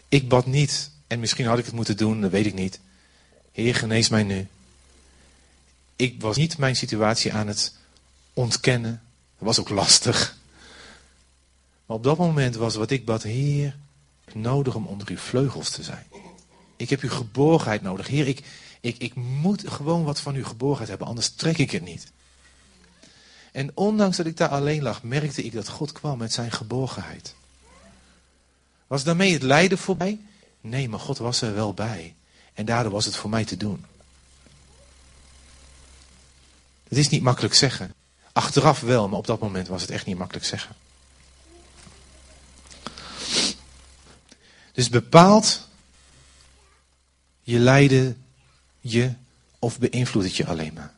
Ik 0.08 0.28
bad 0.28 0.46
niet, 0.46 0.90
en 1.06 1.20
misschien 1.20 1.46
had 1.46 1.58
ik 1.58 1.64
het 1.64 1.74
moeten 1.74 1.96
doen, 1.96 2.20
dat 2.20 2.30
weet 2.30 2.46
ik 2.46 2.54
niet. 2.54 2.80
Heer, 3.52 3.74
genees 3.74 4.08
mij 4.08 4.22
nu. 4.22 4.46
Ik 5.96 6.20
was 6.20 6.36
niet 6.36 6.58
mijn 6.58 6.76
situatie 6.76 7.32
aan 7.32 7.46
het 7.46 7.74
ontkennen. 8.32 9.02
Dat 9.38 9.46
was 9.46 9.60
ook 9.60 9.68
lastig. 9.68 10.36
Maar 11.92 12.00
op 12.00 12.06
dat 12.06 12.18
moment 12.18 12.54
was 12.54 12.74
wat 12.74 12.90
ik 12.90 13.04
bad, 13.04 13.22
Heer, 13.22 13.76
nodig 14.32 14.74
om 14.74 14.86
onder 14.86 15.08
uw 15.08 15.16
vleugels 15.16 15.70
te 15.70 15.82
zijn. 15.82 16.06
Ik 16.76 16.90
heb 16.90 17.00
uw 17.00 17.10
geborgenheid 17.10 17.82
nodig. 17.82 18.06
Heer, 18.06 18.28
ik, 18.28 18.42
ik, 18.80 18.98
ik 18.98 19.14
moet 19.14 19.68
gewoon 19.68 20.04
wat 20.04 20.20
van 20.20 20.34
uw 20.34 20.44
geborgenheid 20.44 20.88
hebben, 20.88 21.06
anders 21.06 21.28
trek 21.28 21.58
ik 21.58 21.70
het 21.70 21.82
niet. 21.82 22.12
En 23.52 23.70
ondanks 23.74 24.16
dat 24.16 24.26
ik 24.26 24.36
daar 24.36 24.48
alleen 24.48 24.82
lag, 24.82 25.02
merkte 25.02 25.42
ik 25.42 25.52
dat 25.52 25.68
God 25.68 25.92
kwam 25.92 26.18
met 26.18 26.32
zijn 26.32 26.50
geborgenheid. 26.50 27.34
Was 28.86 29.04
daarmee 29.04 29.32
het 29.32 29.42
lijden 29.42 29.78
voorbij? 29.78 30.20
Nee, 30.60 30.88
maar 30.88 31.00
God 31.00 31.18
was 31.18 31.42
er 31.42 31.54
wel 31.54 31.74
bij. 31.74 32.14
En 32.54 32.64
daardoor 32.64 32.92
was 32.92 33.04
het 33.04 33.16
voor 33.16 33.30
mij 33.30 33.44
te 33.44 33.56
doen. 33.56 33.84
Het 36.88 36.98
is 36.98 37.08
niet 37.08 37.22
makkelijk 37.22 37.54
zeggen. 37.54 37.94
Achteraf 38.32 38.80
wel, 38.80 39.08
maar 39.08 39.18
op 39.18 39.26
dat 39.26 39.40
moment 39.40 39.68
was 39.68 39.82
het 39.82 39.90
echt 39.90 40.06
niet 40.06 40.18
makkelijk 40.18 40.46
zeggen. 40.46 40.76
Dus 44.72 44.88
bepaalt 44.88 45.68
je 47.42 47.58
lijden 47.58 48.24
je 48.80 49.12
of 49.58 49.78
beïnvloedt 49.78 50.26
het 50.26 50.36
je 50.36 50.46
alleen 50.46 50.74
maar? 50.74 50.94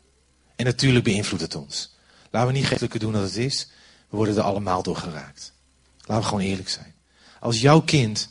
En 0.56 0.64
natuurlijk 0.64 1.04
beïnvloedt 1.04 1.42
het 1.42 1.54
ons. 1.54 1.94
Laten 2.30 2.52
we 2.52 2.58
niet 2.58 2.66
geestelijker 2.66 3.00
doen 3.00 3.12
dan 3.12 3.22
het 3.22 3.36
is. 3.36 3.68
We 4.08 4.16
worden 4.16 4.36
er 4.36 4.42
allemaal 4.42 4.82
door 4.82 4.96
geraakt. 4.96 5.52
Laten 5.98 6.22
we 6.22 6.28
gewoon 6.28 6.44
eerlijk 6.44 6.68
zijn. 6.68 6.94
Als 7.40 7.60
jouw 7.60 7.80
kind 7.80 8.28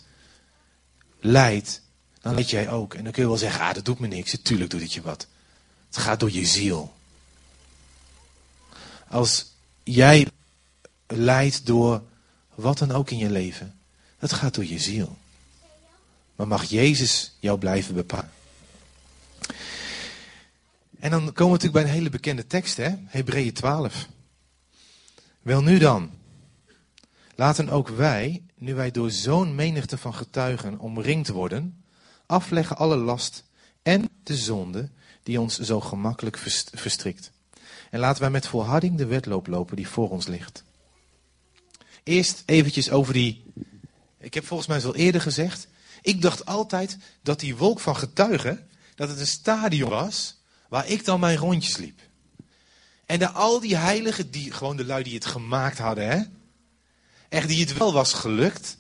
lijdt, 1.19 1.82
dan 2.21 2.34
leid 2.34 2.49
jij 2.49 2.69
ook. 2.69 2.93
En 2.93 3.03
dan 3.03 3.12
kun 3.12 3.21
je 3.21 3.27
wel 3.27 3.38
zeggen, 3.38 3.62
ah, 3.62 3.73
dat 3.73 3.86
doet 3.86 3.99
me 3.99 4.08
niks. 4.08 4.32
Natuurlijk 4.32 4.69
doet 4.69 4.82
het 4.82 4.93
je 4.93 5.01
wat. 5.01 5.27
Het 5.88 5.97
gaat 5.97 6.19
door 6.19 6.32
je 6.32 6.45
ziel. 6.45 6.93
Als 9.08 9.45
jij 9.84 10.27
lijdt 11.08 11.65
door 11.65 12.03
wat 12.56 12.77
dan 12.77 12.91
ook 12.91 13.10
in 13.10 13.17
je 13.17 13.29
leven, 13.29 13.79
dat 14.19 14.34
gaat 14.34 14.53
door 14.53 14.65
je 14.65 14.79
ziel. 14.79 15.17
Maar 16.36 16.48
mag 16.48 16.63
Jezus 16.63 17.38
jou 17.39 17.58
blijven 17.58 17.96
bepalen? 17.96 18.32
En 21.00 21.10
dan 21.10 21.22
komen 21.22 21.36
we 21.36 21.63
natuurlijk 21.63 21.74
bij 21.74 21.84
een 21.84 21.98
hele 21.98 22.10
bekende 22.10 22.48
tekst, 22.48 22.78
hè? 22.78 22.89
Hebreeën 23.06 23.54
12. 23.54 24.08
Wel 25.41 25.63
nu 25.63 25.78
dan, 25.78 26.12
laten 27.36 27.69
ook 27.69 27.88
wij, 27.88 28.43
nu 28.56 28.76
wij 28.76 28.91
door 28.91 29.12
zo'n 29.12 29.56
menigte 29.56 29.98
van 29.98 30.13
getuigen 30.13 30.80
omringd 30.80 31.28
worden, 31.28 31.84
afleggen 32.26 32.78
alle 32.78 32.96
last 32.96 33.43
en 33.82 34.10
de 34.24 34.36
zonde 34.36 34.89
die 35.24 35.41
ons 35.41 35.60
zo 35.60 35.80
gemakkelijk 35.80 36.38
verstrikt. 36.74 37.32
En 37.89 38.00
laten 38.00 38.22
wij 38.22 38.32
met 38.32 38.48
volharding 38.48 38.98
de 38.98 39.06
wedloop 39.06 39.48
lopen 39.48 39.76
die 39.76 39.88
voor 39.88 40.10
ons 40.10 40.28
ligt. 40.28 40.63
Eerst 42.04 42.43
eventjes 42.46 42.89
over 42.89 43.13
die, 43.13 43.43
ik 44.17 44.34
heb 44.34 44.46
volgens 44.46 44.69
mij 44.69 44.84
al 44.84 44.96
eerder 44.96 45.22
gezegd, 45.22 45.67
ik 46.03 46.21
dacht 46.21 46.45
altijd 46.45 46.97
dat 47.21 47.39
die 47.39 47.55
wolk 47.55 47.79
van 47.79 47.97
getuigen, 47.97 48.69
dat 48.95 49.09
het 49.09 49.19
een 49.19 49.27
stadion 49.27 49.89
was 49.89 50.41
waar 50.69 50.87
ik 50.87 51.05
dan 51.05 51.19
mijn 51.19 51.37
rondjes 51.37 51.77
liep. 51.77 51.99
En 53.05 53.33
al 53.33 53.59
die 53.59 53.75
heiligen, 53.75 54.31
die, 54.31 54.51
gewoon 54.51 54.77
de 54.77 54.85
lui 54.85 55.03
die 55.03 55.13
het 55.13 55.25
gemaakt 55.25 55.77
hadden, 55.77 56.07
hè, 56.07 56.23
echt 57.29 57.47
die 57.47 57.59
het 57.59 57.77
wel 57.77 57.93
was 57.93 58.13
gelukt, 58.13 58.77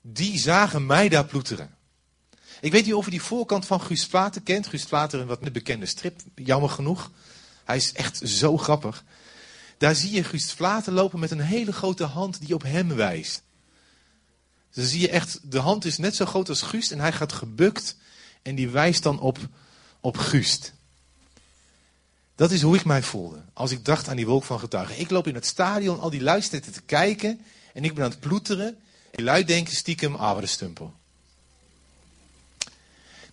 die 0.00 0.38
zagen 0.38 0.86
mij 0.86 1.08
daar 1.08 1.24
ploeteren. 1.24 1.76
Ik 2.60 2.72
weet 2.72 2.84
niet 2.84 2.94
of 2.94 3.04
je 3.04 3.10
die 3.10 3.22
voorkant 3.22 3.66
van 3.66 3.80
Guus 3.80 4.06
Platen 4.06 4.42
kent. 4.42 4.66
Guus 4.66 4.84
Platen, 4.84 5.20
een 5.20 5.26
wat 5.26 5.52
bekende 5.52 5.86
strip, 5.86 6.20
jammer 6.34 6.70
genoeg. 6.70 7.10
Hij 7.64 7.76
is 7.76 7.92
echt 7.92 8.20
zo 8.24 8.56
grappig. 8.56 9.04
Daar 9.78 9.94
zie 9.94 10.10
je 10.10 10.24
Guus 10.24 10.54
Platen 10.54 10.92
lopen 10.92 11.18
met 11.18 11.30
een 11.30 11.40
hele 11.40 11.72
grote 11.72 12.04
hand 12.04 12.40
die 12.40 12.54
op 12.54 12.62
hem 12.62 12.94
wijst. 12.94 13.42
Dan 14.72 14.84
zie 14.84 15.00
je 15.00 15.08
echt, 15.08 15.38
de 15.42 15.58
hand 15.58 15.84
is 15.84 15.98
net 15.98 16.16
zo 16.16 16.24
groot 16.24 16.48
als 16.48 16.62
Guust 16.62 16.90
en 16.90 17.00
hij 17.00 17.12
gaat 17.12 17.32
gebukt 17.32 17.96
en 18.42 18.54
die 18.54 18.68
wijst 18.68 19.02
dan 19.02 19.20
op, 19.20 19.38
op 20.00 20.16
Guust. 20.16 20.72
Dat 22.34 22.50
is 22.50 22.62
hoe 22.62 22.76
ik 22.76 22.84
mij 22.84 23.02
voelde 23.02 23.42
als 23.52 23.70
ik 23.70 23.84
dacht 23.84 24.08
aan 24.08 24.16
die 24.16 24.26
wolk 24.26 24.44
van 24.44 24.58
getuigen. 24.58 25.00
Ik 25.00 25.10
loop 25.10 25.26
in 25.26 25.34
het 25.34 25.46
stadion, 25.46 26.00
al 26.00 26.10
die 26.10 26.22
lui 26.22 26.42
te 26.42 26.82
kijken 26.86 27.40
en 27.74 27.84
ik 27.84 27.94
ben 27.94 28.04
aan 28.04 28.10
het 28.10 28.20
ploeteren. 28.20 28.78
Die 29.10 29.24
lui 29.24 29.44
denken 29.44 29.74
stiekem, 29.74 30.14
ah 30.14 30.32
wat 30.32 30.42
een 30.42 30.48
stumpel. 30.48 30.94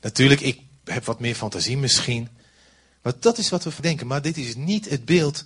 Natuurlijk, 0.02 0.42
ik 0.42 0.62
heb 0.84 1.06
wat 1.06 1.20
meer 1.20 1.36
fantasie 1.36 1.78
misschien. 1.78 2.30
Maar 3.02 3.14
dat 3.20 3.38
is 3.38 3.50
wat 3.50 3.64
we 3.64 3.82
denken. 3.82 4.08
Maar 4.08 4.22
dit 4.22 4.38
is 4.38 4.56
niet 4.56 4.90
het 4.90 5.06
beeld 5.06 5.46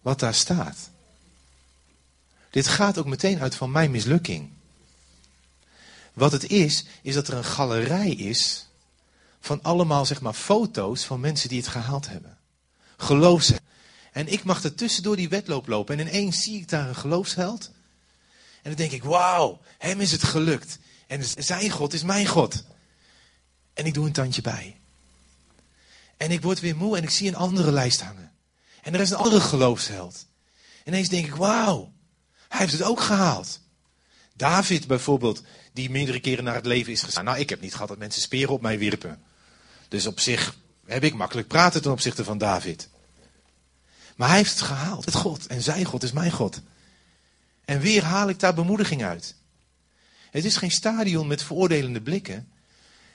wat 0.00 0.20
daar 0.20 0.34
staat. 0.34 0.90
Dit 2.50 2.66
gaat 2.66 2.98
ook 2.98 3.06
meteen 3.06 3.40
uit 3.40 3.54
van 3.54 3.70
mijn 3.70 3.90
mislukking. 3.90 4.50
Wat 6.14 6.32
het 6.32 6.50
is, 6.50 6.84
is 7.02 7.14
dat 7.14 7.28
er 7.28 7.34
een 7.34 7.44
galerij 7.44 8.10
is 8.10 8.68
van 9.40 9.62
allemaal 9.62 10.06
zeg 10.06 10.20
maar 10.20 10.32
foto's 10.32 11.04
van 11.04 11.20
mensen 11.20 11.48
die 11.48 11.58
het 11.58 11.68
gehaald 11.68 12.08
hebben. 12.08 12.38
Geloofsheld. 12.96 13.60
En 14.12 14.28
ik 14.28 14.44
mag 14.44 14.62
er 14.62 14.74
tussendoor 14.74 15.16
die 15.16 15.28
wedloop 15.28 15.66
lopen 15.66 15.98
en 15.98 16.06
ineens 16.06 16.42
zie 16.42 16.60
ik 16.60 16.68
daar 16.68 16.88
een 16.88 16.96
geloofsheld. 16.96 17.70
En 18.62 18.70
dan 18.70 18.74
denk 18.74 18.92
ik, 18.92 19.04
wauw, 19.04 19.60
hem 19.78 20.00
is 20.00 20.12
het 20.12 20.22
gelukt. 20.22 20.78
En 21.06 21.24
zijn 21.36 21.70
God 21.70 21.92
is 21.92 22.02
mijn 22.02 22.26
God. 22.26 22.64
En 23.74 23.86
ik 23.86 23.94
doe 23.94 24.06
een 24.06 24.12
tandje 24.12 24.42
bij. 24.42 24.80
En 26.16 26.30
ik 26.30 26.42
word 26.42 26.60
weer 26.60 26.76
moe 26.76 26.96
en 26.96 27.02
ik 27.02 27.10
zie 27.10 27.28
een 27.28 27.36
andere 27.36 27.72
lijst 27.72 28.00
hangen. 28.00 28.32
En 28.82 28.94
er 28.94 29.00
is 29.00 29.10
een 29.10 29.16
andere 29.16 29.40
geloofsheld. 29.40 30.26
En 30.84 30.92
ineens 30.92 31.08
denk 31.08 31.26
ik, 31.26 31.34
wauw, 31.34 31.92
hij 32.48 32.60
heeft 32.60 32.72
het 32.72 32.82
ook 32.82 33.00
gehaald. 33.00 33.60
David 34.36 34.86
bijvoorbeeld, 34.86 35.42
die 35.74 35.90
meerdere 35.90 36.20
keren 36.20 36.44
naar 36.44 36.54
het 36.54 36.66
leven 36.66 36.92
is 36.92 37.02
gegaan. 37.02 37.24
Nou, 37.24 37.38
ik 37.38 37.50
heb 37.50 37.60
niet 37.60 37.72
gehad 37.72 37.88
dat 37.88 37.98
mensen 37.98 38.22
speren 38.22 38.52
op 38.52 38.60
mij 38.60 38.78
wierpen. 38.78 39.22
Dus 39.88 40.06
op 40.06 40.20
zich 40.20 40.56
heb 40.86 41.04
ik 41.04 41.14
makkelijk 41.14 41.48
praten 41.48 41.82
ten 41.82 41.90
opzichte 41.90 42.24
van 42.24 42.38
David. 42.38 42.88
Maar 44.16 44.28
hij 44.28 44.36
heeft 44.36 44.50
het 44.50 44.60
gehaald. 44.60 45.04
Het 45.04 45.14
God. 45.14 45.46
En 45.46 45.62
zijn 45.62 45.84
God 45.84 46.02
is 46.02 46.12
mijn 46.12 46.30
God. 46.30 46.60
En 47.64 47.80
weer 47.80 48.04
haal 48.04 48.28
ik 48.28 48.40
daar 48.40 48.54
bemoediging 48.54 49.04
uit. 49.04 49.34
Het 50.30 50.44
is 50.44 50.56
geen 50.56 50.70
stadion 50.70 51.26
met 51.26 51.42
veroordelende 51.42 52.00
blikken. 52.00 52.48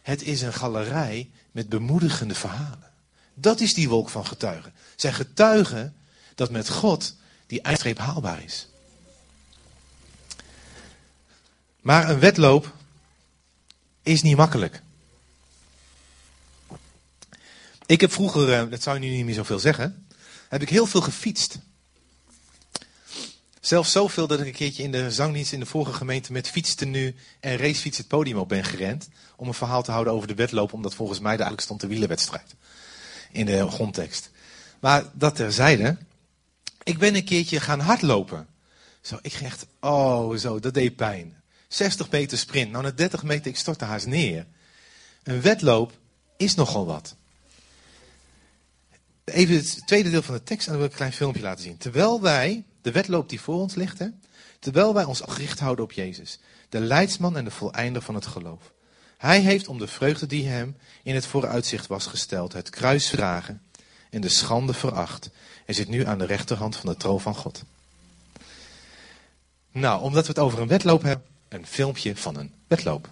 Het 0.01 0.22
is 0.22 0.41
een 0.41 0.53
galerij 0.53 1.30
met 1.51 1.70
bemoedigende 1.70 2.36
verhalen. 2.36 2.91
Dat 3.34 3.60
is 3.60 3.74
die 3.74 3.89
wolk 3.89 4.10
van 4.10 4.26
getuigen. 4.26 4.74
Zijn 4.95 5.14
getuigen 5.14 5.95
dat 6.36 6.51
met 6.51 6.70
God 6.70 7.16
die 7.47 7.62
eindstreep 7.62 7.97
haalbaar 7.97 8.43
is. 8.43 8.68
Maar 11.90 12.10
een 12.10 12.20
wedloop 12.20 12.74
is 14.02 14.22
niet 14.22 14.38
makkelijk. 14.38 14.82
Ik 17.86 18.02
heb 18.02 18.12
vroeger, 18.12 18.54
eh, 18.54 18.70
dat 18.70 18.82
zou 18.82 19.00
je 19.00 19.08
nu 19.08 19.16
niet 19.16 19.26
meer 19.26 19.34
zoveel 19.34 19.60
zeggen, 19.60 20.08
heb 20.50 20.62
ik 20.62 20.70
heel 20.70 20.86
veel 20.86 21.02
gefietst. 21.02 21.58
Zelfs 23.62 23.92
zoveel 23.92 24.28
dat 24.28 24.40
ik 24.40 24.46
een 24.46 24.54
keertje 24.54 24.84
in 24.84 24.92
de 24.92 25.12
zangdienst 25.12 25.54
in 25.54 25.60
de 25.60 25.66
vorige 25.66 25.94
gemeente 25.94 26.32
met 26.32 26.50
fietstenu 26.50 27.16
en 27.40 27.58
racefiets 27.58 27.98
het 27.98 28.08
podium 28.08 28.38
op 28.38 28.50
ben 28.50 28.64
gerend. 28.64 29.10
Om 29.36 29.48
een 29.48 29.54
verhaal 29.54 29.84
te 29.84 29.92
houden 29.92 30.14
over 30.14 30.28
de 30.28 30.36
wedloop, 30.36 30.74
omdat 30.74 30.96
volgens 30.96 31.20
mij 31.20 31.32
eigenlijk 31.32 31.62
stond 31.62 31.82
de 31.82 31.88
wielerwedstrijd. 31.88 32.56
In 33.32 33.46
de 33.46 33.70
grondtekst. 33.70 34.30
Maar 34.80 35.04
dat 35.14 35.36
terzijde. 35.36 35.98
Ik 36.84 36.98
ben 36.98 37.16
een 37.16 37.26
keertje 37.26 37.60
gaan 37.60 37.80
hardlopen. 37.80 38.48
Zo, 39.02 39.20
ik 39.22 39.34
ging 39.34 39.50
echt, 39.50 39.66
oh 39.80 40.36
zo, 40.36 40.60
dat 40.60 40.74
deed 40.74 40.96
pijn. 40.96 41.39
60 41.70 42.09
meter 42.09 42.38
sprint. 42.38 42.72
Nou, 42.72 42.84
na 42.84 42.91
30 42.91 43.24
meter, 43.24 43.47
ik 43.47 43.57
stortte 43.57 43.86
haast 43.86 44.07
neer. 44.07 44.45
Een 45.24 45.41
wedloop 45.41 45.97
is 46.38 46.55
nogal 46.55 46.86
wat. 46.86 47.15
Even 49.24 49.55
het 49.55 49.82
tweede 49.86 50.09
deel 50.09 50.22
van 50.22 50.34
de 50.34 50.43
tekst 50.43 50.65
en 50.65 50.72
dan 50.72 50.82
wil 50.82 50.86
ik 50.86 50.91
een 50.91 50.97
klein 50.97 51.13
filmpje 51.13 51.41
laten 51.41 51.63
zien. 51.63 51.78
Terwijl 51.78 52.22
wij, 52.22 52.63
de 52.82 52.91
wedloop 52.91 53.30
die 53.30 53.41
voor 53.41 53.55
ons 53.55 53.76
ligt, 53.76 53.99
hè, 53.99 54.07
terwijl 54.59 54.93
wij 54.93 55.03
ons 55.03 55.22
gericht 55.28 55.59
houden 55.59 55.86
op 55.86 55.91
Jezus, 55.91 56.39
de 56.70 56.80
leidsman 56.80 57.38
en 57.38 57.43
de 57.43 57.51
voleinder 57.51 58.01
van 58.01 58.15
het 58.15 58.26
geloof. 58.26 58.72
Hij 59.17 59.39
heeft 59.39 59.67
om 59.67 59.78
de 59.78 59.88
vreugde 59.88 60.26
die 60.26 60.47
hem 60.47 60.78
in 61.03 61.15
het 61.15 61.26
vooruitzicht 61.26 61.88
was 61.88 62.05
gesteld, 62.05 62.53
het 62.53 62.70
kruis 62.70 63.09
vragen 63.09 63.61
en 64.09 64.22
de 64.22 64.30
schande 64.30 64.74
veracht 64.74 65.30
en 65.65 65.74
zit 65.74 65.88
nu 65.88 66.05
aan 66.05 66.17
de 66.17 66.26
rechterhand 66.26 66.76
van 66.76 66.89
de 66.89 66.97
troon 66.97 67.22
van 67.22 67.36
God. 67.36 67.63
Nou, 69.72 70.01
omdat 70.01 70.24
we 70.24 70.30
het 70.30 70.39
over 70.39 70.59
een 70.59 70.67
wedloop 70.67 71.01
hebben, 71.01 71.28
een 71.50 71.66
filmpje 71.66 72.16
van 72.16 72.38
een 72.38 72.52
wedloop. 72.68 73.10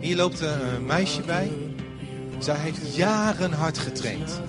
Hier 0.00 0.16
loopt 0.16 0.40
een 0.40 0.86
meisje 0.86 1.22
bij. 1.22 1.50
Zij 2.38 2.56
heeft 2.56 2.96
jaren 2.96 3.52
hard 3.52 3.78
getraind. 3.78 4.40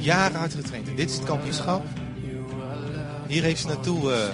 Jaren 0.00 0.38
hard 0.38 0.54
getraind. 0.54 0.86
Dit 0.96 1.10
is 1.10 1.16
het 1.16 1.24
kampioenschap. 1.24 1.84
Hier 3.26 3.42
heeft 3.42 3.60
ze 3.60 3.66
naartoe 3.66 4.30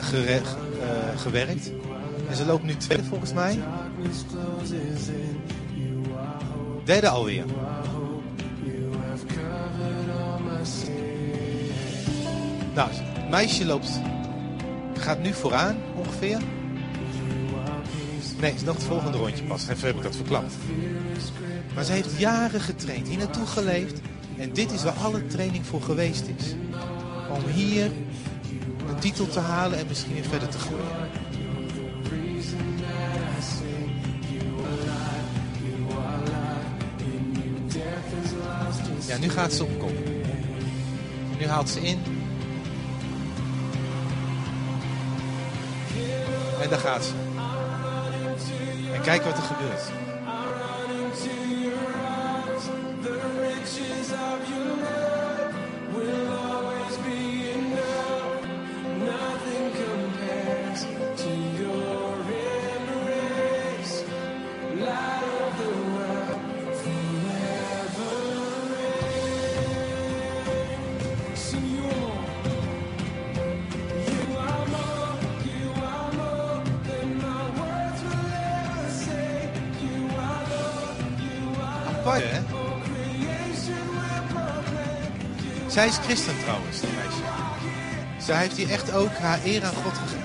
gere, 0.00 0.40
uh, 0.40 1.20
gewerkt. 1.20 1.70
En 2.28 2.36
ze 2.36 2.46
loopt 2.46 2.62
nu 2.62 2.76
tweede 2.76 3.04
volgens 3.04 3.32
mij. 3.32 3.58
Derde 6.84 7.08
alweer. 7.08 7.44
Nou, 12.74 12.90
meisje 13.30 13.64
loopt, 13.64 14.00
gaat 14.98 15.22
nu 15.22 15.32
vooraan 15.32 15.76
ongeveer. 15.96 16.38
Nee, 18.44 18.54
is 18.54 18.62
nog 18.62 18.74
het 18.74 18.84
volgende 18.84 19.18
rondje 19.18 19.44
pas. 19.44 19.68
Even 19.68 19.86
heb 19.86 19.96
ik 19.96 20.02
dat 20.02 20.16
verklapt. 20.16 20.54
Maar 21.74 21.84
ze 21.84 21.92
heeft 21.92 22.18
jaren 22.18 22.60
getraind, 22.60 23.08
hier 23.08 23.18
naartoe 23.18 23.46
geleefd. 23.46 24.00
En 24.36 24.52
dit 24.52 24.72
is 24.72 24.82
waar 24.82 24.92
alle 24.92 25.26
training 25.26 25.66
voor 25.66 25.82
geweest 25.82 26.24
is. 26.36 26.54
Om 27.30 27.50
hier 27.50 27.90
een 28.88 28.98
titel 28.98 29.28
te 29.28 29.40
halen 29.40 29.78
en 29.78 29.86
misschien 29.86 30.14
weer 30.14 30.24
verder 30.24 30.48
te 30.48 30.58
groeien. 30.58 30.84
Ja, 39.06 39.18
nu 39.18 39.28
gaat 39.28 39.52
ze 39.52 39.62
op 39.64 39.78
kop. 39.78 39.92
Nu 41.38 41.46
haalt 41.46 41.68
ze 41.68 41.80
in. 41.80 41.98
En 46.62 46.68
daar 46.70 46.78
gaat 46.78 47.04
ze. 47.04 47.23
Kijk 49.04 49.22
wat 49.22 49.36
er 49.36 49.42
gebeurt. 49.42 50.13
Zij 85.84 85.92
is 85.92 86.04
christen 86.04 86.38
trouwens, 86.38 86.80
die 86.80 86.88
meisje. 86.90 87.22
Zij 88.18 88.36
heeft 88.36 88.56
hier 88.56 88.70
echt 88.70 88.92
ook 88.92 89.12
haar 89.12 89.38
eer 89.44 89.64
aan 89.64 89.74
God 89.74 89.92
gegeven. 89.92 90.23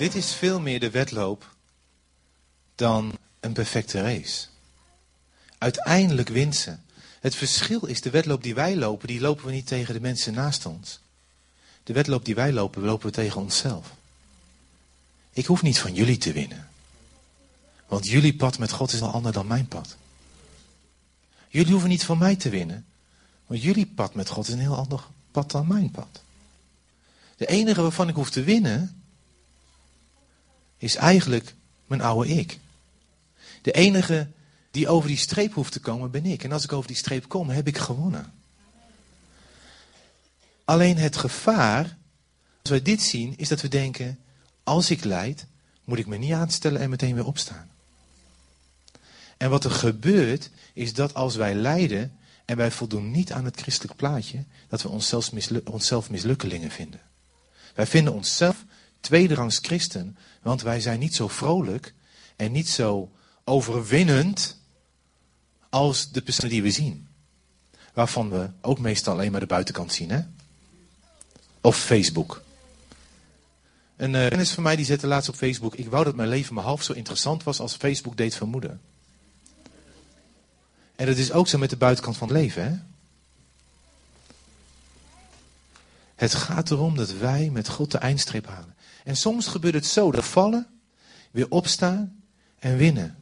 Dit 0.00 0.14
is 0.14 0.34
veel 0.34 0.60
meer 0.60 0.80
de 0.80 0.90
wedloop 0.90 1.54
dan 2.74 3.12
een 3.40 3.52
perfecte 3.52 4.00
race. 4.00 4.46
Uiteindelijk 5.58 6.28
wint 6.28 6.56
ze. 6.56 6.76
Het 7.20 7.34
verschil 7.34 7.86
is 7.86 8.00
de 8.00 8.10
wedloop 8.10 8.42
die 8.42 8.54
wij 8.54 8.76
lopen, 8.76 9.08
die 9.08 9.20
lopen 9.20 9.44
we 9.44 9.52
niet 9.52 9.66
tegen 9.66 9.94
de 9.94 10.00
mensen 10.00 10.34
naast 10.34 10.66
ons. 10.66 11.00
De 11.82 11.92
wedloop 11.92 12.24
die 12.24 12.34
wij 12.34 12.52
lopen, 12.52 12.82
lopen 12.82 13.06
we 13.06 13.12
tegen 13.12 13.40
onszelf. 13.40 13.94
Ik 15.32 15.46
hoef 15.46 15.62
niet 15.62 15.78
van 15.78 15.94
jullie 15.94 16.18
te 16.18 16.32
winnen. 16.32 16.68
Want 17.86 18.08
jullie 18.08 18.36
pad 18.36 18.58
met 18.58 18.72
God 18.72 18.92
is 18.92 19.02
al 19.02 19.12
ander 19.12 19.32
dan 19.32 19.46
mijn 19.46 19.68
pad. 19.68 19.96
Jullie 21.48 21.72
hoeven 21.72 21.88
niet 21.88 22.04
van 22.04 22.18
mij 22.18 22.36
te 22.36 22.48
winnen. 22.48 22.86
Want 23.46 23.62
jullie 23.62 23.86
pad 23.86 24.14
met 24.14 24.28
God 24.28 24.48
is 24.48 24.52
een 24.52 24.60
heel 24.60 24.76
ander 24.76 25.04
pad 25.30 25.50
dan 25.50 25.66
mijn 25.66 25.90
pad. 25.90 26.22
De 27.36 27.46
enige 27.46 27.82
waarvan 27.82 28.08
ik 28.08 28.14
hoef 28.14 28.30
te 28.30 28.42
winnen, 28.42 28.99
is 30.80 30.96
eigenlijk 30.96 31.54
mijn 31.86 32.00
oude 32.00 32.28
ik. 32.28 32.58
De 33.62 33.72
enige 33.72 34.28
die 34.70 34.88
over 34.88 35.08
die 35.08 35.18
streep 35.18 35.54
hoeft 35.54 35.72
te 35.72 35.80
komen, 35.80 36.10
ben 36.10 36.26
ik. 36.26 36.44
En 36.44 36.52
als 36.52 36.64
ik 36.64 36.72
over 36.72 36.88
die 36.88 36.96
streep 36.96 37.28
kom, 37.28 37.48
heb 37.48 37.66
ik 37.66 37.78
gewonnen. 37.78 38.32
Alleen 40.64 40.96
het 40.96 41.16
gevaar, 41.16 41.96
als 42.60 42.70
wij 42.70 42.82
dit 42.82 43.02
zien, 43.02 43.34
is 43.36 43.48
dat 43.48 43.60
we 43.60 43.68
denken, 43.68 44.18
als 44.64 44.90
ik 44.90 45.04
leid, 45.04 45.46
moet 45.84 45.98
ik 45.98 46.06
me 46.06 46.16
niet 46.16 46.32
aanstellen 46.32 46.80
en 46.80 46.90
meteen 46.90 47.14
weer 47.14 47.26
opstaan. 47.26 47.70
En 49.36 49.50
wat 49.50 49.64
er 49.64 49.70
gebeurt, 49.70 50.50
is 50.72 50.92
dat 50.92 51.14
als 51.14 51.36
wij 51.36 51.54
lijden 51.54 52.18
en 52.44 52.56
wij 52.56 52.70
voldoen 52.70 53.10
niet 53.10 53.32
aan 53.32 53.44
het 53.44 53.60
christelijk 53.60 53.96
plaatje, 53.96 54.44
dat 54.68 54.82
we 54.82 54.88
onszelf, 54.88 55.30
onszelf 55.64 56.10
mislukkelingen 56.10 56.70
vinden. 56.70 57.00
Wij 57.74 57.86
vinden 57.86 58.12
onszelf 58.12 58.64
tweederangs 59.00 59.58
christen, 59.62 60.16
want 60.42 60.62
wij 60.62 60.80
zijn 60.80 60.98
niet 60.98 61.14
zo 61.14 61.28
vrolijk 61.28 61.94
en 62.36 62.52
niet 62.52 62.68
zo 62.68 63.10
overwinnend 63.44 64.58
als 65.68 66.10
de 66.10 66.22
personen 66.22 66.50
die 66.50 66.62
we 66.62 66.70
zien. 66.70 67.08
Waarvan 67.94 68.30
we 68.30 68.50
ook 68.60 68.78
meestal 68.78 69.12
alleen 69.12 69.30
maar 69.30 69.40
de 69.40 69.46
buitenkant 69.46 69.92
zien, 69.92 70.10
hè? 70.10 70.20
Of 71.60 71.76
Facebook. 71.76 72.42
Een 73.96 74.14
uh, 74.14 74.28
kennis 74.28 74.50
van 74.50 74.62
mij 74.62 74.76
die 74.76 74.84
zette 74.84 75.06
laatst 75.06 75.28
op 75.28 75.34
Facebook: 75.34 75.74
Ik 75.74 75.90
wou 75.90 76.04
dat 76.04 76.14
mijn 76.14 76.28
leven 76.28 76.54
maar 76.54 76.64
half 76.64 76.82
zo 76.82 76.92
interessant 76.92 77.42
was 77.42 77.60
als 77.60 77.76
Facebook 77.76 78.16
deed 78.16 78.34
vermoeden. 78.34 78.80
En 80.96 81.06
dat 81.06 81.16
is 81.16 81.32
ook 81.32 81.48
zo 81.48 81.58
met 81.58 81.70
de 81.70 81.76
buitenkant 81.76 82.16
van 82.16 82.28
het 82.28 82.36
leven, 82.36 82.64
hè? 82.64 82.78
Het 86.14 86.34
gaat 86.34 86.70
erom 86.70 86.96
dat 86.96 87.12
wij 87.12 87.50
met 87.50 87.68
God 87.68 87.90
de 87.90 87.98
eindstreep 87.98 88.46
halen. 88.46 88.74
En 89.04 89.16
soms 89.16 89.46
gebeurt 89.46 89.74
het 89.74 89.86
zo 89.86 90.10
dat 90.10 90.24
vallen, 90.24 90.66
weer 91.30 91.46
opstaan 91.48 92.22
en 92.58 92.76
winnen. 92.76 93.18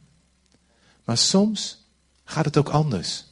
Maar 1.03 1.17
soms 1.17 1.85
gaat 2.23 2.45
het 2.45 2.57
ook 2.57 2.69
anders. 2.69 3.25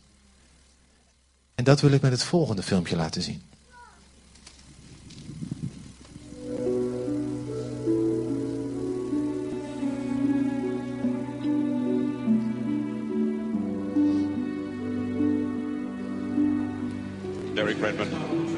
En 1.56 1.64
dat 1.64 1.82
wil 1.82 1.92
ik 1.92 2.02
met 2.02 2.12
het 2.12 2.24
volgende 2.24 2.64
filmpje 2.64 2.96
laten 2.96 3.22
zien. 3.22 3.42
Derek 17.54 17.80
Redmond, 17.80 18.12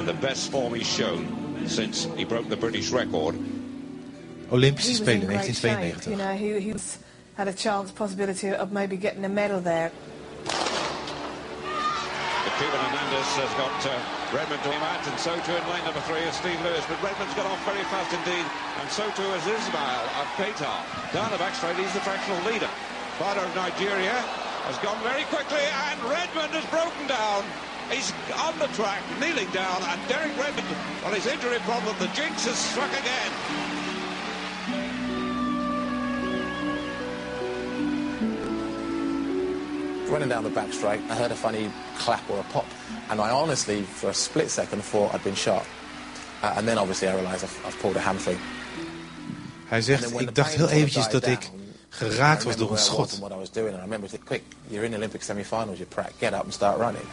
the 0.06 0.14
best 0.20 0.50
form 0.50 0.74
he's 0.74 0.88
shown 0.88 1.28
since 1.66 2.08
he 2.16 2.26
broke 2.26 2.50
the 2.50 2.58
British 2.58 2.92
record. 2.92 3.36
Olympische 4.52 4.90
He 4.90 4.96
Spelen 4.96 5.22
in 5.22 5.28
great 5.28 5.56
shape. 5.56 5.78
1992. 5.78 6.12
You 6.12 6.18
know, 6.18 6.34
he, 6.36 6.60
he 6.60 6.80
had 7.36 7.48
a 7.48 7.54
chance, 7.54 7.92
possibility 7.92 8.50
of 8.50 8.72
maybe 8.72 8.98
getting 8.98 9.24
a 9.26 9.30
medal 9.30 9.62
there. 9.62 9.92
Cuban 12.60 12.76
Hernandez 12.92 13.32
has 13.40 13.54
got 13.56 13.72
uh, 13.88 13.96
Redmond 14.36 14.60
to 14.68 14.72
him 14.76 14.84
out, 14.84 15.00
and 15.08 15.16
so 15.16 15.32
too 15.48 15.56
in 15.56 15.64
lane 15.72 15.80
number 15.88 16.04
three 16.04 16.20
is 16.28 16.36
Steve 16.36 16.60
Lewis. 16.60 16.84
But 16.92 17.00
Redmond's 17.00 17.32
got 17.32 17.48
off 17.48 17.56
very 17.64 17.80
fast 17.88 18.12
indeed, 18.12 18.44
and 18.84 18.88
so 18.92 19.08
too 19.16 19.32
is 19.40 19.48
Ismail 19.48 20.04
of 20.20 20.28
Qatar. 20.36 20.84
Down 21.16 21.32
the 21.32 21.40
back 21.40 21.56
straight, 21.56 21.80
he's 21.80 21.96
the 21.96 22.04
fractional 22.04 22.36
leader. 22.44 22.68
Father 23.16 23.48
of 23.48 23.56
Nigeria 23.56 24.12
has 24.68 24.76
gone 24.84 25.00
very 25.08 25.24
quickly, 25.32 25.64
and 25.88 26.04
Redmond 26.04 26.52
has 26.52 26.68
broken 26.68 27.08
down. 27.08 27.48
He's 27.88 28.12
on 28.36 28.52
the 28.60 28.68
track, 28.76 29.08
kneeling 29.24 29.48
down, 29.56 29.80
and 29.80 30.00
Derek 30.12 30.36
Redmond, 30.36 30.68
on 31.08 31.16
his 31.16 31.32
injury 31.32 31.64
problem, 31.64 31.96
the 31.96 32.12
jinx 32.12 32.44
has 32.44 32.60
struck 32.60 32.92
again. 32.92 33.32
Running 40.10 40.30
down 40.30 40.44
the 40.44 40.50
back 40.50 40.74
straight, 40.74 41.02
I 41.10 41.16
heard 41.16 41.32
a 41.32 41.36
funny 41.36 41.72
clap 42.00 42.28
or 42.30 42.40
a 42.40 42.44
pop, 42.52 42.66
and 43.10 43.22
I 43.22 43.30
honestly, 43.30 43.84
for 43.84 44.10
a 44.10 44.14
split 44.14 44.50
second, 44.50 44.84
thought 44.84 45.14
I'd 45.14 45.24
been 45.24 45.36
shot. 45.36 45.66
Uh, 46.42 46.54
and 46.58 46.68
then 46.68 46.78
obviously 46.78 47.08
I 47.08 47.14
realised 47.14 47.44
I've, 47.44 47.66
I've 47.66 47.80
pulled 47.80 47.96
a 47.96 48.00
hamstring. 48.00 48.40
Hij 49.68 49.82
zegt, 49.82 50.20
ik 50.20 50.36
dacht 50.36 50.54
heel 50.54 50.70
eventjes 50.70 51.10
dat 51.10 51.26
ik 51.26 51.50
geraakt 51.90 52.44
was 52.44 52.56
door 52.56 52.72
een 52.72 52.78
schot. 52.78 53.12
and 53.12 53.20
what 53.20 53.32
I 53.32 53.36
was 53.36 53.52
doing, 53.52 53.70
and 53.70 53.78
I 53.78 53.82
remember 53.82 54.10
thinking, 54.10 54.28
quick, 54.28 54.44
you're 54.68 54.86
in 54.86 54.92
the 54.92 54.98
Olympic 54.98 55.22
semi-finals, 55.22 55.80
prac, 55.90 56.12
get 56.20 56.34
up 56.34 56.44
and 56.44 56.54
start 56.54 56.78
running. 56.78 57.06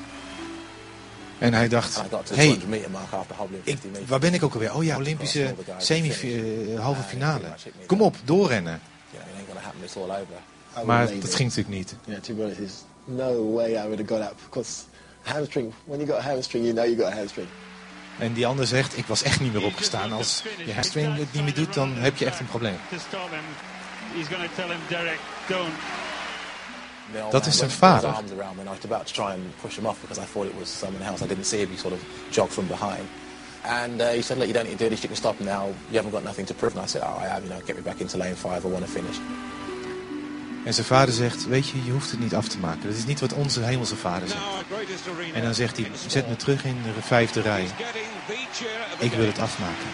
En 1.39 1.55
hij 1.55 1.69
dacht, 1.69 1.97
hey, 1.97 2.23
200 2.23 2.69
meter 2.69 2.91
mark 2.91 3.13
after 3.13 3.37
hobbling 3.37 3.63
ik, 3.65 3.71
50 3.71 3.91
meters. 3.91 4.09
waar 4.09 4.21
ben 4.21 4.35
ik 4.35 4.43
ook 4.43 4.53
alweer? 4.53 4.75
Oh 4.75 4.85
ja, 4.85 4.97
Olympische 4.97 5.55
semi 5.79 6.11
eh, 6.11 6.81
halve 6.81 7.03
finale. 7.03 7.47
Kom 7.87 8.03
op, 8.03 8.17
doorrennen. 8.25 8.81
Maar 10.85 11.07
dat 11.21 11.35
ging 11.35 11.49
natuurlijk 11.49 11.77
niet. 11.77 11.95
Know, 12.05 12.19
to 12.19 12.35
be 12.35 12.43
honest, 12.43 12.59
there's 12.59 12.83
no 13.05 13.53
way 13.55 13.71
I 13.73 13.83
would 13.89 13.99
have 13.99 14.07
got 14.07 14.31
up 14.31 14.37
because 14.45 14.83
hamstring. 15.23 15.73
When 15.85 15.99
you 16.01 16.11
got 16.11 16.19
a 16.19 16.23
hamstring, 16.23 16.65
you 16.65 16.75
know 16.77 16.87
you 16.87 16.97
got 17.03 17.13
a 17.13 17.17
hamstring. 17.17 17.49
En 18.19 18.33
die 18.33 18.47
ander 18.47 18.67
zegt, 18.67 18.97
ik 18.99 19.07
was 19.07 19.23
echt 19.23 19.41
niet 19.41 19.53
meer 19.53 19.65
opgestaan. 19.65 20.13
Als 20.13 20.43
je 20.67 20.73
hamstring 20.73 21.17
het 21.17 21.33
niet 21.33 21.43
meer 21.43 21.55
doet, 21.55 21.75
dan 21.75 21.95
heb 21.95 22.17
je 22.17 22.25
echt 22.25 22.41
een 22.41 22.47
probleem. 22.47 22.77
to 22.91 22.99
stop 22.99 23.31
him. 23.31 23.45
He's 24.15 24.29
going 24.29 24.49
to 24.49 24.55
tell 24.55 24.69
him, 24.69 24.79
Derek, 24.89 25.19
don't. 25.49 25.73
The 27.13 27.23
old 27.23 27.33
Dat 27.33 27.47
is 27.47 27.57
zijn 27.57 27.71
vader. 27.71 28.11
arms 28.11 28.31
around 28.33 28.55
me 28.57 28.61
and 28.61 28.69
I 28.69 28.73
was 28.73 28.85
about 28.85 29.07
to 29.07 29.13
try 29.13 29.33
and 29.33 29.57
push 29.61 29.77
him 29.77 29.87
off 29.87 30.01
because 30.01 30.21
I 30.21 30.25
thought 30.33 30.49
it 30.49 30.59
was 30.59 30.79
someone 30.79 31.05
else. 31.05 31.25
I 31.25 31.29
didn't 31.29 31.47
see 31.47 31.61
him. 31.61 31.71
He 31.71 31.77
sort 31.77 31.95
of 31.95 32.01
jogged 32.31 32.53
from 32.53 32.67
behind. 32.67 33.07
And 33.65 34.01
uh, 34.01 34.09
he 34.15 34.23
said, 34.23 34.39
look, 34.39 34.47
you 34.47 34.55
don't 34.55 34.67
need 34.69 34.79
to 34.79 34.85
do 34.85 34.91
this. 34.91 35.03
You 35.03 35.09
can 35.09 35.17
stop 35.17 35.41
now. 35.41 35.67
You 35.91 35.97
haven't 35.97 36.13
got 36.13 36.23
nothing 36.25 36.47
to 36.47 36.55
prove. 36.55 36.73
And 36.77 36.85
I 36.85 36.87
said, 36.87 37.03
oh, 37.05 37.19
I 37.25 37.27
have. 37.27 37.43
You 37.43 37.51
know, 37.51 37.61
get 37.67 37.77
me 37.77 37.83
back 37.83 38.01
into 38.01 38.17
lane 38.17 38.35
five. 38.37 38.65
I 38.65 38.69
want 38.69 38.85
to 38.87 38.91
finish. 38.91 39.19
En 40.67 40.75
zijn 40.75 40.87
vader 40.87 41.15
zegt, 41.15 41.47
weet 41.47 41.69
je, 41.69 41.85
je 41.85 41.91
hoeft 41.91 42.11
het 42.11 42.21
niet 42.21 42.35
af 42.35 42.49
te 42.49 42.59
maken. 42.59 42.83
Dat 42.83 42.97
is 42.97 43.07
niet 43.07 43.21
wat 43.21 43.33
onze 43.33 43.61
hemelse 43.61 43.97
vader 43.97 44.29
zegt. 44.29 44.43
En 45.35 45.43
dan 45.43 45.55
zegt 45.55 45.77
hij, 45.77 45.91
zet 46.07 46.29
me 46.29 46.37
terug 46.37 46.65
in 46.65 46.77
de 46.83 47.03
vijfde 47.03 47.41
rij. 47.41 47.67
Ik 48.99 49.13
wil 49.13 49.27
het 49.27 49.39
afmaken. 49.39 49.87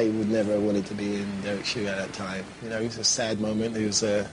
I 0.00 0.10
would 0.12 0.28
never 0.28 0.52
have 0.52 0.64
wanted 0.64 0.86
to 0.86 0.94
be 0.94 1.02
in 1.02 1.28
Derek's 1.42 1.68
shoe 1.68 1.90
at 1.90 1.96
that 1.96 2.12
time. 2.12 2.44
You 2.58 2.70
know, 2.70 2.82
it 2.82 2.96
was 2.96 2.98
a 2.98 3.02
sad 3.02 3.40
moment. 3.40 3.76
It 3.76 3.86
was 3.86 4.02
a, 4.02 4.26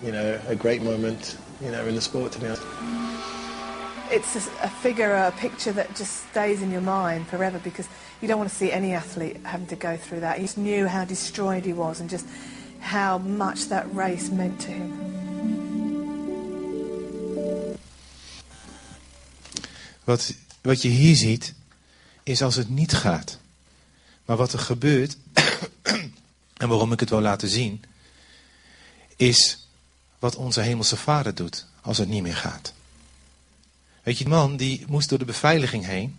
you 0.00 0.12
know, 0.12 0.38
a 0.50 0.56
great 0.58 0.82
moment. 0.82 1.36
You 1.58 1.72
know, 1.72 1.86
in 1.86 1.94
the 1.94 2.00
sport 2.00 2.32
to 2.32 2.38
be 2.38 2.46
honest. 2.46 2.62
It's 4.10 4.36
a, 4.36 4.64
a 4.64 4.68
figure, 4.68 5.14
a 5.14 5.30
picture 5.30 5.72
that 5.74 5.88
just 5.96 6.28
stays 6.30 6.62
in 6.62 6.70
your 6.70 6.84
mind 6.84 7.26
forever 7.26 7.58
because 7.58 7.88
you 8.20 8.28
don't 8.28 8.38
want 8.38 8.50
to 8.50 8.56
see 8.56 8.72
any 8.72 8.94
athlete 8.94 9.36
having 9.42 9.66
to 9.66 9.76
go 9.76 9.96
through 9.96 10.20
that. 10.20 10.36
He 10.36 10.42
just 10.42 10.56
knew 10.56 10.86
how 10.86 11.04
destroyed 11.04 11.64
he 11.64 11.74
was 11.74 12.00
and 12.00 12.10
just 12.10 12.26
how 12.80 13.18
much 13.18 13.68
that 13.68 13.84
race 13.94 14.32
meant 14.32 14.60
to 14.60 14.66
him. 14.66 14.92
Wat, 20.04 20.34
wat 20.60 20.82
je 20.82 20.88
hier 20.88 21.16
ziet, 21.16 21.54
is 22.22 22.42
als 22.42 22.54
het 22.54 22.68
niet 22.68 22.92
gaat. 22.92 23.38
Maar 24.24 24.36
wat 24.36 24.52
er 24.52 24.58
gebeurt, 24.58 25.16
en 26.56 26.68
waarom 26.68 26.92
ik 26.92 27.00
het 27.00 27.10
wil 27.10 27.20
laten 27.20 27.48
zien, 27.48 27.84
is 29.16 29.66
wat 30.18 30.36
onze 30.36 30.60
hemelse 30.60 30.96
vader 30.96 31.34
doet 31.34 31.66
als 31.80 31.98
het 31.98 32.08
niet 32.08 32.22
meer 32.22 32.36
gaat. 32.36 32.72
Weet 34.02 34.18
je, 34.18 34.24
die 34.24 34.32
man 34.32 34.56
die 34.56 34.84
moest 34.88 35.08
door 35.08 35.18
de 35.18 35.24
beveiliging 35.24 35.86
heen. 35.86 36.16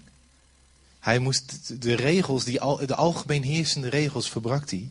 Hij 0.99 1.20
moest 1.20 1.82
de 1.82 1.93
regels, 1.93 2.43
die 2.43 2.62
al, 2.62 2.86
de 2.86 2.95
algemeen 2.95 3.43
heersende 3.43 3.89
regels 3.89 4.30
verbrak 4.30 4.70
hij. 4.70 4.89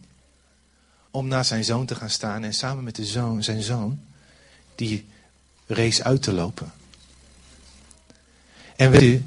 Om 1.10 1.28
naar 1.28 1.44
zijn 1.44 1.64
zoon 1.64 1.86
te 1.86 1.94
gaan 1.94 2.10
staan 2.10 2.44
en 2.44 2.54
samen 2.54 2.84
met 2.84 2.96
de 2.96 3.04
zoon, 3.04 3.42
zijn 3.42 3.62
zoon 3.62 4.00
die 4.74 5.06
race 5.66 6.04
uit 6.04 6.22
te 6.22 6.32
lopen. 6.32 6.72
En 8.76 8.90
weet 8.90 9.02
u, 9.02 9.24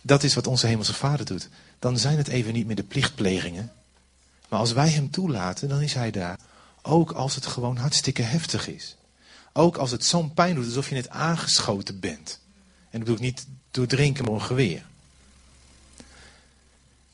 dat 0.00 0.22
is 0.22 0.34
wat 0.34 0.46
onze 0.46 0.66
hemelse 0.66 0.94
vader 0.94 1.26
doet. 1.26 1.48
Dan 1.78 1.98
zijn 1.98 2.16
het 2.16 2.28
even 2.28 2.52
niet 2.52 2.66
meer 2.66 2.76
de 2.76 2.82
plichtplegingen. 2.82 3.72
Maar 4.48 4.58
als 4.58 4.72
wij 4.72 4.88
hem 4.88 5.10
toelaten, 5.10 5.68
dan 5.68 5.80
is 5.80 5.94
hij 5.94 6.10
daar. 6.10 6.38
Ook 6.82 7.12
als 7.12 7.34
het 7.34 7.46
gewoon 7.46 7.76
hartstikke 7.76 8.22
heftig 8.22 8.68
is. 8.68 8.96
Ook 9.52 9.76
als 9.76 9.90
het 9.90 10.04
zo'n 10.04 10.34
pijn 10.34 10.54
doet, 10.54 10.64
alsof 10.64 10.88
je 10.88 10.94
net 10.94 11.08
aangeschoten 11.08 12.00
bent. 12.00 12.38
En 12.90 12.98
dat 12.98 13.00
bedoel 13.00 13.14
ik 13.14 13.20
niet 13.20 13.46
door 13.70 13.86
drinken, 13.86 14.24
maar 14.24 14.34
een 14.34 14.42
geweer. 14.42 14.84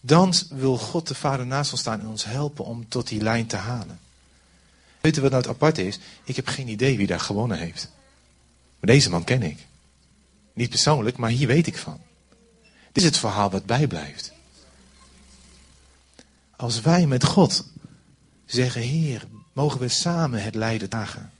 Dan 0.06 0.34
wil 0.48 0.78
God 0.78 1.08
de 1.08 1.14
Vader 1.14 1.46
naast 1.46 1.70
ons 1.70 1.80
staan 1.80 2.00
en 2.00 2.06
ons 2.06 2.24
helpen 2.24 2.64
om 2.64 2.88
tot 2.88 3.08
die 3.08 3.22
lijn 3.22 3.46
te 3.46 3.56
halen. 3.56 4.00
Weet 5.00 5.16
u 5.16 5.20
wat 5.20 5.30
nou 5.30 5.42
het 5.42 5.52
apart 5.52 5.78
is? 5.78 5.98
Ik 6.24 6.36
heb 6.36 6.46
geen 6.46 6.68
idee 6.68 6.96
wie 6.96 7.06
daar 7.06 7.20
gewonnen 7.20 7.58
heeft. 7.58 7.90
Maar 8.80 8.90
deze 8.90 9.10
man 9.10 9.24
ken 9.24 9.42
ik. 9.42 9.66
Niet 10.52 10.70
persoonlijk, 10.70 11.16
maar 11.16 11.30
hier 11.30 11.46
weet 11.46 11.66
ik 11.66 11.78
van. 11.78 12.00
Dit 12.92 13.02
is 13.02 13.04
het 13.04 13.16
verhaal 13.16 13.50
wat 13.50 13.66
bijblijft. 13.66 14.32
Als 16.56 16.80
wij 16.80 17.06
met 17.06 17.24
God 17.24 17.64
zeggen, 18.44 18.82
Heer, 18.82 19.26
mogen 19.52 19.80
we 19.80 19.88
samen 19.88 20.42
het 20.42 20.54
lijden 20.54 20.88
dragen. 20.88 21.32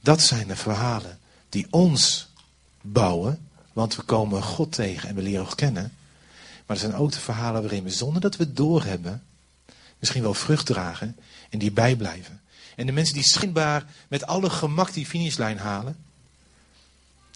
Dat 0.00 0.22
zijn 0.22 0.46
de 0.46 0.56
verhalen 0.56 1.18
die 1.48 1.66
ons 1.70 2.28
bouwen, 2.80 3.48
want 3.72 3.96
we 3.96 4.02
komen 4.02 4.42
God 4.42 4.72
tegen 4.72 5.08
en 5.08 5.14
we 5.14 5.22
leren 5.22 5.46
God 5.46 5.54
kennen. 5.54 5.92
Maar 6.70 6.78
er 6.78 6.84
zijn 6.88 7.00
ook 7.00 7.12
de 7.12 7.20
verhalen 7.20 7.60
waarin 7.60 7.82
we 7.82 7.90
zonder 7.90 8.20
dat 8.20 8.36
we 8.36 8.44
het 8.44 8.56
doorhebben, 8.56 9.22
misschien 9.98 10.22
wel 10.22 10.34
vrucht 10.34 10.66
dragen 10.66 11.16
en 11.48 11.58
die 11.58 11.72
bijblijven. 11.72 12.40
En 12.76 12.86
de 12.86 12.92
mensen 12.92 13.14
die 13.14 13.24
schijnbaar 13.24 13.86
met 14.08 14.26
alle 14.26 14.50
gemak 14.50 14.92
die 14.92 15.06
finishlijn 15.06 15.58
halen, 15.58 15.96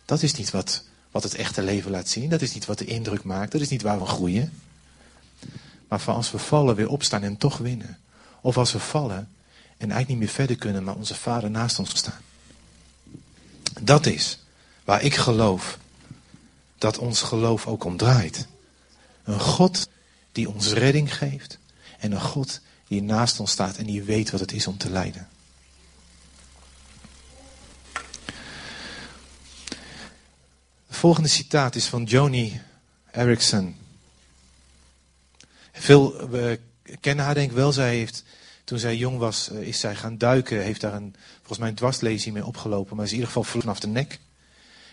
dat 0.04 0.22
is 0.22 0.34
niet 0.34 0.50
wat, 0.50 0.84
wat 1.10 1.22
het 1.22 1.34
echte 1.34 1.62
leven 1.62 1.90
laat 1.90 2.08
zien. 2.08 2.28
Dat 2.30 2.42
is 2.42 2.54
niet 2.54 2.64
wat 2.64 2.78
de 2.78 2.84
indruk 2.84 3.24
maakt. 3.24 3.52
Dat 3.52 3.60
is 3.60 3.68
niet 3.68 3.82
waar 3.82 3.98
we 3.98 4.06
groeien. 4.06 4.52
Maar 5.88 6.00
van 6.00 6.14
als 6.14 6.30
we 6.30 6.38
vallen 6.38 6.74
weer 6.74 6.88
opstaan 6.88 7.22
en 7.22 7.36
toch 7.36 7.58
winnen. 7.58 7.98
Of 8.40 8.56
als 8.56 8.72
we 8.72 8.78
vallen 8.78 9.28
en 9.76 9.90
eigenlijk 9.90 10.08
niet 10.08 10.18
meer 10.18 10.28
verder 10.28 10.56
kunnen, 10.56 10.84
maar 10.84 10.96
onze 10.96 11.14
vader 11.14 11.50
naast 11.50 11.78
ons 11.78 11.96
staan. 11.96 12.20
Dat 13.80 14.06
is 14.06 14.38
waar 14.84 15.02
ik 15.02 15.14
geloof 15.14 15.78
dat 16.78 16.98
ons 16.98 17.22
geloof 17.22 17.66
ook 17.66 17.84
om 17.84 17.96
draait. 17.96 18.46
Een 19.24 19.40
God 19.40 19.88
die 20.32 20.48
ons 20.48 20.72
redding 20.72 21.16
geeft. 21.16 21.58
En 21.98 22.12
een 22.12 22.20
God 22.20 22.60
die 22.88 23.02
naast 23.02 23.40
ons 23.40 23.50
staat 23.50 23.76
en 23.76 23.86
die 23.86 24.02
weet 24.02 24.30
wat 24.30 24.40
het 24.40 24.52
is 24.52 24.66
om 24.66 24.78
te 24.78 24.90
lijden. 24.90 25.28
Het 30.86 30.96
volgende 30.96 31.28
citaat 31.28 31.74
is 31.74 31.86
van 31.86 32.04
Joni 32.04 32.60
Erickson. 33.10 33.76
Veel 35.72 36.28
we 36.28 36.60
kennen 37.00 37.24
haar 37.24 37.34
denk 37.34 37.50
ik 37.50 37.56
wel. 37.56 37.72
Zij 37.72 37.96
heeft, 37.96 38.24
toen 38.64 38.78
zij 38.78 38.96
jong 38.96 39.18
was, 39.18 39.50
eh, 39.50 39.60
is 39.60 39.80
zij 39.80 39.96
gaan 39.96 40.18
duiken. 40.18 40.62
Heeft 40.62 40.80
daar 40.80 40.94
een, 40.94 41.14
volgens 41.36 41.58
mij 41.58 41.68
een 41.68 41.74
dwarslezing 41.74 42.34
mee 42.34 42.46
opgelopen. 42.46 42.96
Maar 42.96 43.04
is 43.04 43.10
in 43.10 43.16
ieder 43.16 43.32
geval 43.32 43.60
vanaf 43.60 43.80
de 43.80 43.86
nek. 43.86 44.18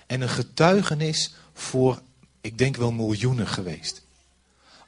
En 0.07 0.21
een 0.21 0.29
getuigenis 0.29 1.33
voor, 1.53 2.01
ik 2.41 2.57
denk 2.57 2.75
wel 2.75 2.91
miljoenen 2.91 3.47
geweest. 3.47 4.01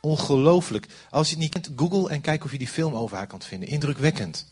Ongelooflijk. 0.05 0.87
Als 1.09 1.27
je 1.27 1.33
het 1.33 1.43
niet 1.43 1.51
kent, 1.51 1.69
google 1.75 2.09
en 2.09 2.21
kijk 2.21 2.43
of 2.43 2.51
je 2.51 2.57
die 2.57 2.67
film 2.67 2.95
over 2.95 3.17
haar 3.17 3.27
kan 3.27 3.41
vinden. 3.41 3.69
Indrukwekkend. 3.69 4.45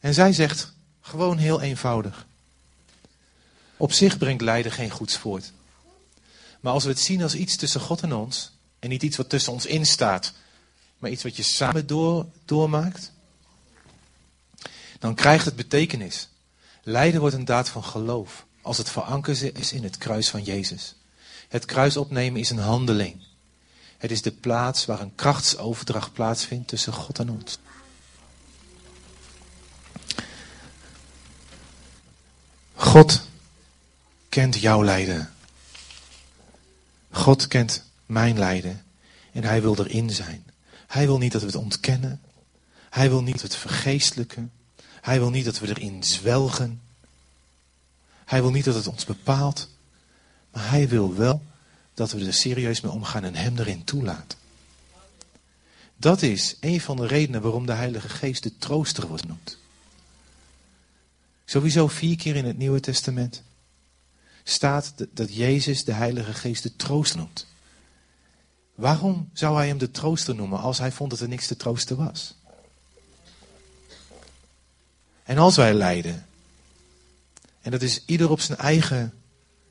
En 0.00 0.14
zij 0.14 0.32
zegt, 0.32 0.72
gewoon 1.00 1.38
heel 1.38 1.60
eenvoudig. 1.60 2.26
Op 3.76 3.92
zich 3.92 4.18
brengt 4.18 4.42
lijden 4.42 4.72
geen 4.72 4.90
goeds 4.90 5.16
voort. 5.16 5.52
Maar 6.60 6.72
als 6.72 6.84
we 6.84 6.90
het 6.90 7.00
zien 7.00 7.22
als 7.22 7.34
iets 7.34 7.56
tussen 7.56 7.80
God 7.80 8.02
en 8.02 8.14
ons, 8.14 8.52
en 8.78 8.88
niet 8.88 9.02
iets 9.02 9.16
wat 9.16 9.28
tussen 9.28 9.52
ons 9.52 9.66
in 9.66 9.86
staat, 9.86 10.32
maar 10.98 11.10
iets 11.10 11.22
wat 11.22 11.36
je 11.36 11.42
samen 11.42 11.86
door, 11.86 12.26
doormaakt, 12.44 13.12
dan 14.98 15.14
krijgt 15.14 15.44
het 15.44 15.56
betekenis. 15.56 16.28
Lijden 16.82 17.20
wordt 17.20 17.34
een 17.34 17.44
daad 17.44 17.68
van 17.68 17.84
geloof, 17.84 18.46
als 18.62 18.78
het 18.78 18.90
verankerd 18.90 19.56
is 19.58 19.72
in 19.72 19.84
het 19.84 19.98
kruis 19.98 20.30
van 20.30 20.42
Jezus. 20.42 20.94
Het 21.48 21.64
kruis 21.64 21.96
opnemen 21.96 22.40
is 22.40 22.50
een 22.50 22.58
handeling. 22.58 23.22
Het 23.98 24.10
is 24.10 24.22
de 24.22 24.32
plaats 24.32 24.84
waar 24.84 25.00
een 25.00 25.14
krachtsoverdracht 25.14 26.12
plaatsvindt 26.12 26.68
tussen 26.68 26.92
God 26.92 27.18
en 27.18 27.30
ons. 27.30 27.58
God 32.74 33.26
kent 34.28 34.56
jouw 34.56 34.84
lijden. 34.84 35.30
God 37.10 37.46
kent 37.46 37.82
mijn 38.06 38.38
lijden. 38.38 38.84
En 39.32 39.44
hij 39.44 39.62
wil 39.62 39.76
erin 39.78 40.10
zijn. 40.10 40.44
Hij 40.86 41.06
wil 41.06 41.18
niet 41.18 41.32
dat 41.32 41.40
we 41.40 41.46
het 41.46 41.56
ontkennen. 41.56 42.20
Hij 42.90 43.08
wil 43.08 43.22
niet 43.22 43.40
dat 43.40 43.42
we 43.42 43.48
het 43.48 43.56
vergeestelijken. 43.56 44.52
Hij 45.00 45.18
wil 45.18 45.30
niet 45.30 45.44
dat 45.44 45.58
we 45.58 45.68
erin 45.68 46.04
zwelgen. 46.04 46.80
Hij 48.24 48.40
wil 48.40 48.50
niet 48.50 48.64
dat 48.64 48.74
het 48.74 48.86
ons 48.86 49.04
bepaalt. 49.04 49.68
Maar 50.52 50.70
hij 50.70 50.88
wil 50.88 51.14
wel 51.14 51.42
dat 51.96 52.12
we 52.12 52.26
er 52.26 52.34
serieus 52.34 52.80
mee 52.80 52.92
omgaan 52.92 53.24
en 53.24 53.34
hem 53.34 53.58
erin 53.58 53.84
toelaten. 53.84 54.38
Dat 55.96 56.22
is 56.22 56.56
een 56.60 56.80
van 56.80 56.96
de 56.96 57.06
redenen 57.06 57.42
waarom 57.42 57.66
de 57.66 57.72
Heilige 57.72 58.08
Geest 58.08 58.42
de 58.42 58.58
trooster 58.58 59.06
wordt 59.06 59.22
genoemd. 59.22 59.58
Sowieso 61.44 61.88
vier 61.88 62.16
keer 62.16 62.36
in 62.36 62.44
het 62.44 62.58
Nieuwe 62.58 62.80
Testament 62.80 63.42
staat 64.44 64.92
dat 65.10 65.34
Jezus 65.34 65.84
de 65.84 65.92
Heilige 65.92 66.34
Geest 66.34 66.62
de 66.62 66.76
trooster 66.76 67.18
noemt. 67.18 67.46
Waarom 68.74 69.30
zou 69.32 69.56
hij 69.56 69.66
hem 69.68 69.78
de 69.78 69.90
trooster 69.90 70.34
noemen 70.34 70.60
als 70.60 70.78
hij 70.78 70.92
vond 70.92 71.10
dat 71.10 71.20
er 71.20 71.28
niks 71.28 71.46
te 71.46 71.56
troosten 71.56 71.96
was? 71.96 72.34
En 75.22 75.38
als 75.38 75.56
wij 75.56 75.74
lijden, 75.74 76.26
en 77.60 77.70
dat 77.70 77.82
is 77.82 78.02
ieder 78.06 78.30
op 78.30 78.40
zijn 78.40 78.58
eigen, 78.58 79.14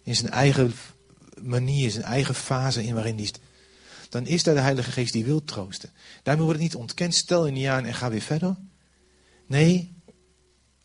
in 0.04 0.16
zijn 0.16 0.32
eigen 0.32 0.74
manier, 1.42 1.92
zijn 1.92 2.04
eigen 2.04 2.36
fase 2.36 2.84
in 2.84 2.94
waarin 2.94 3.16
die 3.16 3.32
dan 4.10 4.26
is 4.26 4.44
daar 4.44 4.56
de 4.56 4.62
Heilige 4.62 4.92
Geest 4.92 5.14
die 5.14 5.26
wil 5.26 5.44
troosten. 5.44 5.90
Daarmee 6.24 6.44
wordt 6.46 6.60
het 6.60 6.72
niet 6.72 6.82
ontkend, 6.82 7.16
stel 7.16 7.46
je 7.46 7.52
niet 7.52 7.68
aan 7.68 7.86
en 7.86 7.94
ga 7.94 8.10
weer 8.10 8.22
verder. 8.22 8.56
Nee, 9.46 9.94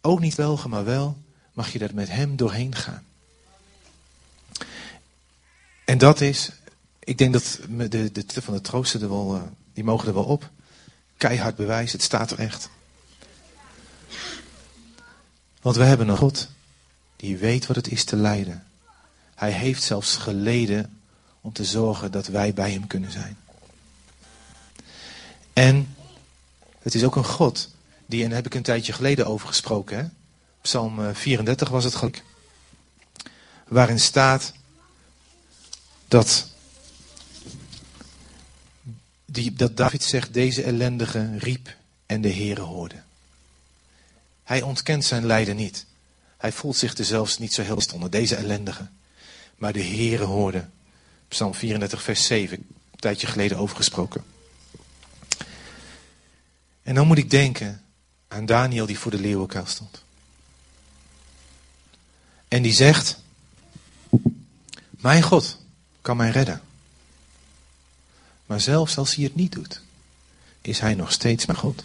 ook 0.01 0.21
niet 0.21 0.35
welgen, 0.35 0.71
maar 0.71 0.85
wel 0.85 1.19
mag 1.53 1.73
je 1.73 1.79
daar 1.79 1.95
met 1.95 2.09
hem 2.11 2.37
doorheen 2.37 2.75
gaan. 2.75 3.05
En 5.85 5.99
dat 5.99 6.21
is, 6.21 6.51
ik 6.99 7.19
denk 7.19 7.33
dat 7.33 7.59
de, 7.69 8.13
de, 8.13 8.25
van 8.43 8.55
de 8.55 8.61
troosten 8.61 9.03
er 9.03 9.09
wel, 9.09 9.35
eh, 9.35 9.43
die 9.73 9.85
mogen 9.85 10.09
er 10.09 10.15
wel 10.15 10.25
op. 10.25 10.51
Keihard 11.17 11.57
bewijs, 11.57 11.93
het 11.93 12.03
staat 12.03 12.31
er 12.31 12.39
echt. 12.39 12.71
Want 15.63 15.77
we 15.77 15.85
hebben 15.85 16.09
een 16.09 16.17
God 16.17 16.49
die 17.17 17.37
weet 17.37 17.67
wat 17.67 17.77
het 17.77 17.89
is 17.89 18.05
te 18.05 18.17
lijden. 18.17 18.65
Hij 19.41 19.53
heeft 19.53 19.83
zelfs 19.83 20.17
geleden 20.17 21.01
om 21.41 21.53
te 21.53 21.65
zorgen 21.65 22.13
dat 22.13 22.27
wij 22.27 22.55
bij 22.55 22.71
hem 22.71 22.87
kunnen 22.87 23.13
zijn. 23.13 23.37
En 25.53 25.95
het 26.79 26.95
is 26.95 27.05
ook 27.05 27.17
een 27.17 27.25
God 27.25 27.69
die, 28.07 28.23
en 28.23 28.29
daar 28.29 28.37
heb 28.37 28.47
ik 28.47 28.55
een 28.55 28.63
tijdje 28.63 28.93
geleden 28.93 29.27
over 29.27 29.49
gesproken, 29.49 29.99
hè? 29.99 30.05
Psalm 30.61 31.15
34 31.15 31.69
was 31.69 31.85
het 31.85 31.95
geluk. 31.95 32.23
Waarin 33.69 34.01
staat 34.01 34.53
dat, 36.09 36.47
die, 39.25 39.53
dat 39.53 39.77
David 39.77 40.03
zegt, 40.03 40.35
deze 40.35 40.63
ellendige 40.63 41.39
riep 41.39 41.77
en 42.07 42.21
de 42.21 42.33
Heere 42.33 42.61
hoorde. 42.61 43.03
Hij 44.45 44.63
ontkent 44.63 45.05
zijn 45.05 45.27
lijden 45.27 45.57
niet. 45.57 45.87
Hij 46.37 46.53
voelt 46.53 46.77
zich 46.77 46.99
er 46.99 47.05
zelfs 47.05 47.39
niet 47.39 47.55
zo 47.55 47.63
heel 47.63 47.83
onder, 47.95 48.11
deze 48.11 48.37
ellendige. 48.37 48.89
Maar 49.61 49.73
de 49.73 49.83
Heere 49.83 50.25
hoorde. 50.25 50.69
Psalm 51.29 51.55
34, 51.55 52.03
vers 52.03 52.27
7, 52.27 52.57
een 52.59 52.99
tijdje 52.99 53.27
geleden 53.27 53.59
overgesproken. 53.59 54.25
En 56.83 56.95
dan 56.95 57.07
moet 57.07 57.19
ik 57.19 57.31
denken 57.31 57.83
aan 58.29 58.47
Daniel 58.47 58.87
die 58.87 58.99
voor 58.99 59.11
de 59.11 59.21
leeuwenkuil 59.21 59.67
stond. 59.67 60.03
En 62.49 62.63
die 62.63 62.73
zegt, 62.73 63.23
mijn 64.91 65.23
God 65.23 65.59
kan 66.01 66.17
mij 66.17 66.31
redden. 66.31 66.61
Maar 68.47 68.61
zelfs 68.61 68.97
als 68.97 69.15
hij 69.15 69.25
het 69.25 69.35
niet 69.35 69.53
doet, 69.53 69.81
is 70.61 70.79
hij 70.79 70.95
nog 70.95 71.13
steeds 71.13 71.47
mijn 71.47 71.59
God. 71.59 71.85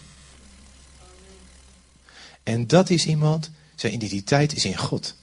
En 2.42 2.66
dat 2.66 2.90
is 2.90 3.06
iemand, 3.06 3.50
zijn 3.74 3.92
identiteit 3.92 4.52
is 4.52 4.64
in 4.64 4.76
God, 4.76 5.14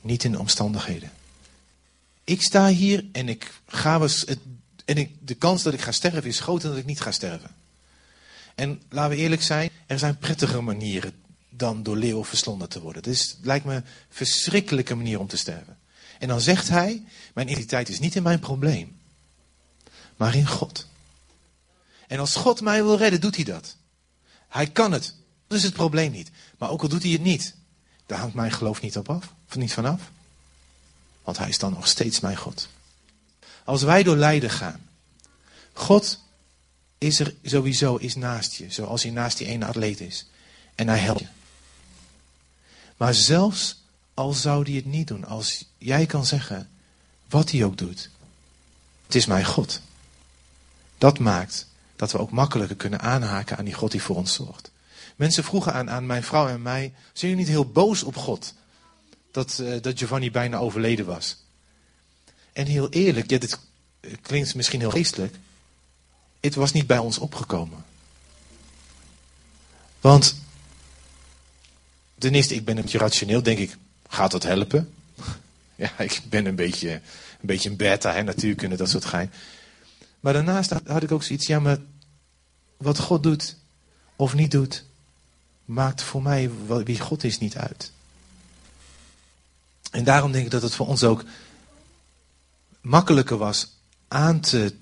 niet 0.00 0.24
in 0.24 0.32
de 0.32 0.38
omstandigheden. 0.38 1.16
Ik 2.28 2.42
sta 2.42 2.68
hier 2.68 3.04
en 3.12 3.28
ik 3.28 3.60
ga 3.66 3.98
was, 3.98 4.24
en 4.84 4.96
ik, 4.96 5.10
de 5.20 5.34
kans 5.34 5.62
dat 5.62 5.72
ik 5.72 5.80
ga 5.80 5.92
sterven 5.92 6.24
is 6.24 6.40
groter 6.40 6.62
dan 6.62 6.70
dat 6.70 6.80
ik 6.80 6.86
niet 6.86 7.00
ga 7.00 7.12
sterven. 7.12 7.54
En 8.54 8.82
laten 8.88 9.16
we 9.16 9.22
eerlijk 9.22 9.42
zijn, 9.42 9.70
er 9.86 9.98
zijn 9.98 10.18
prettige 10.18 10.60
manieren 10.60 11.12
dan 11.48 11.82
door 11.82 11.96
leeuwen 11.96 12.24
verslonden 12.24 12.68
te 12.68 12.80
worden. 12.80 13.02
Het 13.10 13.38
lijkt 13.42 13.64
me 13.64 13.74
een 13.74 13.84
verschrikkelijke 14.08 14.94
manier 14.94 15.18
om 15.18 15.26
te 15.26 15.36
sterven. 15.36 15.78
En 16.18 16.28
dan 16.28 16.40
zegt 16.40 16.68
hij, 16.68 17.02
mijn 17.34 17.48
identiteit 17.48 17.88
is 17.88 17.98
niet 17.98 18.16
in 18.16 18.22
mijn 18.22 18.38
probleem, 18.38 18.96
maar 20.16 20.34
in 20.34 20.46
God. 20.46 20.86
En 22.06 22.18
als 22.18 22.36
God 22.36 22.60
mij 22.60 22.82
wil 22.82 22.96
redden, 22.96 23.20
doet 23.20 23.36
hij 23.36 23.44
dat. 23.44 23.76
Hij 24.48 24.66
kan 24.66 24.92
het. 24.92 25.14
Dat 25.46 25.58
is 25.58 25.64
het 25.64 25.74
probleem 25.74 26.12
niet. 26.12 26.30
Maar 26.58 26.70
ook 26.70 26.82
al 26.82 26.88
doet 26.88 27.02
hij 27.02 27.12
het 27.12 27.22
niet, 27.22 27.54
daar 28.06 28.18
hangt 28.18 28.34
mijn 28.34 28.52
geloof 28.52 28.80
niet 28.80 28.96
op 28.96 29.10
af, 29.10 29.34
of 29.48 29.56
niet 29.56 29.72
vanaf. 29.72 30.10
Want 31.28 31.40
hij 31.40 31.48
is 31.48 31.58
dan 31.58 31.72
nog 31.72 31.88
steeds 31.88 32.20
mijn 32.20 32.36
God. 32.36 32.68
Als 33.64 33.82
wij 33.82 34.02
door 34.02 34.16
lijden 34.16 34.50
gaan, 34.50 34.88
God 35.72 36.18
is 36.98 37.20
er 37.20 37.34
sowieso 37.42 37.96
is 37.96 38.14
naast 38.14 38.54
je, 38.54 38.70
zoals 38.70 39.02
hij 39.02 39.12
naast 39.12 39.38
die 39.38 39.46
ene 39.46 39.66
atleet 39.66 40.00
is. 40.00 40.26
En 40.74 40.88
hij 40.88 40.98
helpt 40.98 41.20
je. 41.20 41.26
Maar 42.96 43.14
zelfs 43.14 43.82
al 44.14 44.32
zou 44.32 44.62
hij 44.62 44.72
het 44.72 44.84
niet 44.84 45.08
doen, 45.08 45.24
als 45.24 45.64
jij 45.78 46.06
kan 46.06 46.26
zeggen, 46.26 46.68
wat 47.28 47.50
hij 47.50 47.64
ook 47.64 47.78
doet, 47.78 48.10
het 49.06 49.14
is 49.14 49.26
mijn 49.26 49.44
God. 49.44 49.80
Dat 50.98 51.18
maakt 51.18 51.66
dat 51.96 52.12
we 52.12 52.18
ook 52.18 52.30
makkelijker 52.30 52.76
kunnen 52.76 53.00
aanhaken 53.00 53.56
aan 53.56 53.64
die 53.64 53.74
God 53.74 53.90
die 53.90 54.02
voor 54.02 54.16
ons 54.16 54.34
zorgt. 54.34 54.70
Mensen 55.16 55.44
vroegen 55.44 55.72
aan, 55.72 55.90
aan 55.90 56.06
mijn 56.06 56.22
vrouw 56.22 56.48
en 56.48 56.62
mij, 56.62 56.92
zijn 57.12 57.30
jullie 57.30 57.36
niet 57.36 57.54
heel 57.54 57.70
boos 57.70 58.02
op 58.02 58.16
God? 58.16 58.54
Dat, 59.30 59.58
uh, 59.60 59.82
dat 59.82 59.98
Giovanni 59.98 60.30
bijna 60.30 60.58
overleden 60.58 61.06
was. 61.06 61.36
En 62.52 62.66
heel 62.66 62.88
eerlijk, 62.88 63.28
dit 63.28 63.58
klinkt 64.22 64.54
misschien 64.54 64.80
heel 64.80 64.90
geestelijk. 64.90 65.34
Het 66.40 66.54
was 66.54 66.72
niet 66.72 66.86
bij 66.86 66.98
ons 66.98 67.18
opgekomen. 67.18 67.84
Want 70.00 70.36
ten 72.18 72.34
eerste, 72.34 72.54
ik 72.54 72.64
ben 72.64 72.76
een 72.76 72.82
beetje 72.82 72.98
rationeel, 72.98 73.42
denk 73.42 73.58
ik, 73.58 73.76
gaat 74.08 74.30
dat 74.30 74.42
helpen? 74.42 74.94
Ja, 75.74 75.98
ik 75.98 76.22
ben 76.28 76.46
een 76.46 76.54
beetje 76.54 76.90
een, 76.92 77.00
beetje 77.40 77.70
een 77.70 77.76
beta, 77.76 78.12
hè, 78.12 78.22
natuurkunde, 78.22 78.76
dat 78.76 78.90
soort 78.90 79.04
gein. 79.04 79.32
Maar 80.20 80.32
daarnaast 80.32 80.70
had 80.86 81.02
ik 81.02 81.12
ook 81.12 81.22
zoiets, 81.22 81.46
ja, 81.46 81.60
maar 81.60 81.78
wat 82.76 82.98
God 82.98 83.22
doet 83.22 83.56
of 84.16 84.34
niet 84.34 84.50
doet, 84.50 84.84
maakt 85.64 86.02
voor 86.02 86.22
mij 86.22 86.50
wie 86.84 87.00
God 87.00 87.24
is 87.24 87.38
niet 87.38 87.56
uit. 87.56 87.92
En 89.90 90.04
daarom 90.04 90.32
denk 90.32 90.44
ik 90.44 90.50
dat 90.50 90.62
het 90.62 90.74
voor 90.74 90.86
ons 90.86 91.04
ook 91.04 91.24
makkelijker 92.80 93.36
was 93.36 93.68
aan 94.08 94.40
te, 94.40 94.74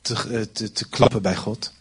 te, 0.00 0.14
eh, 0.14 0.42
te, 0.52 0.72
te 0.72 0.88
klappen 0.88 1.22
bij 1.22 1.36
God. 1.36 1.72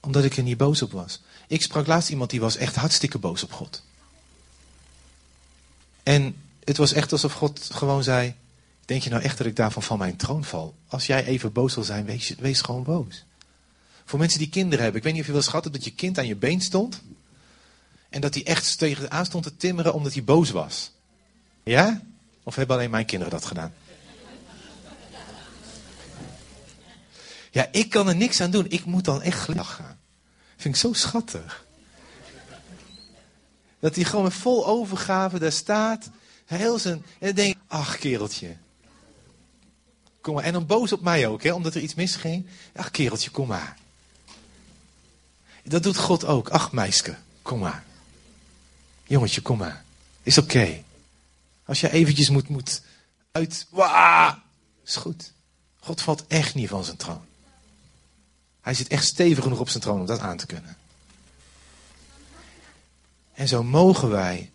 Omdat 0.00 0.24
ik 0.24 0.36
er 0.36 0.42
niet 0.42 0.56
boos 0.56 0.82
op 0.82 0.92
was. 0.92 1.20
Ik 1.48 1.62
sprak 1.62 1.86
laatst 1.86 2.10
iemand 2.10 2.30
die 2.30 2.40
was 2.40 2.56
echt 2.56 2.74
hartstikke 2.74 3.18
boos 3.18 3.42
op 3.42 3.52
God. 3.52 3.82
En 6.02 6.36
het 6.64 6.76
was 6.76 6.92
echt 6.92 7.12
alsof 7.12 7.32
God 7.32 7.68
gewoon 7.72 8.02
zei: 8.02 8.34
Denk 8.84 9.02
je 9.02 9.10
nou 9.10 9.22
echt 9.22 9.38
dat 9.38 9.46
ik 9.46 9.56
daarvan 9.56 9.82
van 9.82 9.98
mijn 9.98 10.16
troon 10.16 10.44
val? 10.44 10.74
Als 10.86 11.06
jij 11.06 11.24
even 11.24 11.52
boos 11.52 11.74
wil 11.74 11.84
zijn, 11.84 12.04
wees, 12.38 12.60
gewoon 12.60 12.82
boos. 12.82 13.24
Voor 14.04 14.18
mensen 14.18 14.38
die 14.38 14.48
kinderen 14.48 14.82
hebben. 14.82 14.98
Ik 14.98 15.04
weet 15.04 15.12
niet 15.12 15.22
of 15.22 15.28
je 15.28 15.50
wel 15.50 15.62
hebt 15.62 15.72
dat 15.72 15.84
je 15.84 15.94
kind 15.94 16.18
aan 16.18 16.26
je 16.26 16.36
been 16.36 16.60
stond. 16.60 17.02
En 18.08 18.20
dat 18.20 18.34
hij 18.34 18.46
echt 18.46 18.78
tegen 18.78 19.10
aan 19.10 19.26
stond 19.26 19.44
te 19.44 19.56
timmeren 19.56 19.94
omdat 19.94 20.12
hij 20.12 20.24
boos 20.24 20.50
was. 20.50 20.90
Ja? 21.66 22.00
Of 22.42 22.54
hebben 22.54 22.76
alleen 22.76 22.90
mijn 22.90 23.06
kinderen 23.06 23.32
dat 23.32 23.44
gedaan? 23.44 23.74
Ja, 27.50 27.68
ik 27.70 27.90
kan 27.90 28.08
er 28.08 28.16
niks 28.16 28.40
aan 28.40 28.50
doen. 28.50 28.66
Ik 28.68 28.84
moet 28.84 29.04
dan 29.04 29.22
echt 29.22 29.38
glimlachen. 29.38 29.98
Vind 30.56 30.74
ik 30.74 30.80
zo 30.80 30.92
schattig. 30.92 31.64
Dat 33.78 33.94
hij 33.94 34.04
gewoon 34.04 34.24
met 34.24 34.34
vol 34.34 34.66
overgave 34.66 35.38
daar 35.38 35.52
staat. 35.52 36.10
Heel 36.44 36.78
zijn. 36.78 37.04
En 37.18 37.26
dan 37.26 37.34
denk 37.34 37.56
ach 37.66 37.98
kereltje. 37.98 38.56
Kom 40.20 40.34
maar. 40.34 40.44
En 40.44 40.52
dan 40.52 40.66
boos 40.66 40.92
op 40.92 41.00
mij 41.00 41.26
ook, 41.26 41.42
hè, 41.42 41.52
omdat 41.52 41.74
er 41.74 41.80
iets 41.80 41.94
misging. 41.94 42.46
Ach 42.74 42.90
kereltje, 42.90 43.30
kom 43.30 43.46
maar. 43.46 43.76
Dat 45.62 45.82
doet 45.82 45.96
God 45.96 46.24
ook. 46.24 46.48
Ach 46.48 46.72
meisje, 46.72 47.16
kom 47.42 47.58
maar. 47.58 47.84
Jongetje, 49.04 49.40
kom 49.40 49.58
maar. 49.58 49.84
Is 50.22 50.38
oké. 50.38 50.84
Als 51.66 51.80
je 51.80 51.90
eventjes 51.90 52.28
moet, 52.28 52.48
moet 52.48 52.82
uit. 53.32 53.66
Waa, 53.70 54.42
is 54.84 54.96
goed. 54.96 55.32
God 55.80 56.02
valt 56.02 56.26
echt 56.26 56.54
niet 56.54 56.68
van 56.68 56.84
zijn 56.84 56.96
troon. 56.96 57.24
Hij 58.60 58.74
zit 58.74 58.88
echt 58.88 59.04
stevig 59.04 59.42
genoeg 59.42 59.60
op 59.60 59.68
zijn 59.68 59.82
troon 59.82 60.00
om 60.00 60.06
dat 60.06 60.20
aan 60.20 60.36
te 60.36 60.46
kunnen. 60.46 60.76
En 63.32 63.48
zo 63.48 63.62
mogen 63.62 64.10
wij 64.10 64.50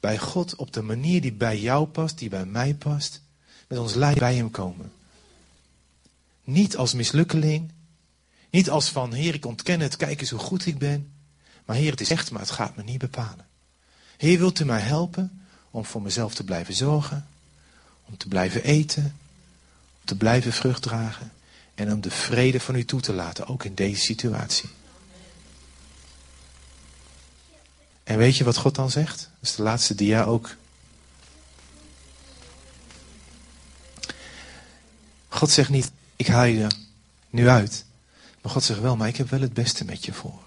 bij 0.00 0.18
God 0.18 0.54
op 0.54 0.72
de 0.72 0.82
manier 0.82 1.20
die 1.20 1.32
bij 1.32 1.60
jou 1.60 1.86
past, 1.86 2.18
die 2.18 2.28
bij 2.28 2.44
mij 2.44 2.74
past, 2.74 3.20
met 3.68 3.78
ons 3.78 3.94
lijf 3.94 4.18
bij 4.18 4.34
hem 4.34 4.50
komen. 4.50 4.92
Niet 6.44 6.76
als 6.76 6.92
mislukkeling, 6.92 7.72
niet 8.50 8.70
als 8.70 8.88
van 8.88 9.12
Heer, 9.12 9.34
ik 9.34 9.46
ontken 9.46 9.80
het, 9.80 9.96
kijk 9.96 10.20
eens 10.20 10.30
hoe 10.30 10.38
goed 10.38 10.66
ik 10.66 10.78
ben. 10.78 11.12
Maar 11.64 11.76
Heer, 11.76 11.90
het 11.90 12.00
is 12.00 12.10
echt, 12.10 12.30
maar 12.30 12.40
het 12.40 12.50
gaat 12.50 12.76
me 12.76 12.82
niet 12.82 12.98
bepalen. 12.98 13.46
Heer, 14.16 14.38
wilt 14.38 14.60
u 14.60 14.64
mij 14.64 14.80
helpen 14.80 15.43
om 15.74 15.84
voor 15.84 16.02
mezelf 16.02 16.34
te 16.34 16.44
blijven 16.44 16.74
zorgen, 16.74 17.26
om 18.04 18.16
te 18.16 18.28
blijven 18.28 18.62
eten, 18.62 19.04
om 20.00 20.04
te 20.04 20.16
blijven 20.16 20.52
vrucht 20.52 20.82
dragen 20.82 21.32
en 21.74 21.92
om 21.92 22.00
de 22.00 22.10
vrede 22.10 22.60
van 22.60 22.74
u 22.74 22.84
toe 22.84 23.00
te 23.00 23.12
laten, 23.12 23.46
ook 23.46 23.64
in 23.64 23.74
deze 23.74 24.00
situatie. 24.00 24.68
En 28.04 28.18
weet 28.18 28.36
je 28.36 28.44
wat 28.44 28.56
God 28.56 28.74
dan 28.74 28.90
zegt? 28.90 29.18
Dat 29.18 29.50
is 29.50 29.54
de 29.54 29.62
laatste 29.62 29.94
dia 29.94 30.24
ook. 30.24 30.56
God 35.28 35.50
zegt 35.50 35.68
niet, 35.68 35.90
ik 36.16 36.26
haal 36.26 36.44
je 36.44 36.66
nu 37.30 37.48
uit. 37.48 37.84
Maar 38.42 38.52
God 38.52 38.64
zegt 38.64 38.80
wel, 38.80 38.96
maar 38.96 39.08
ik 39.08 39.16
heb 39.16 39.30
wel 39.30 39.40
het 39.40 39.54
beste 39.54 39.84
met 39.84 40.04
je 40.04 40.12
voor. 40.12 40.42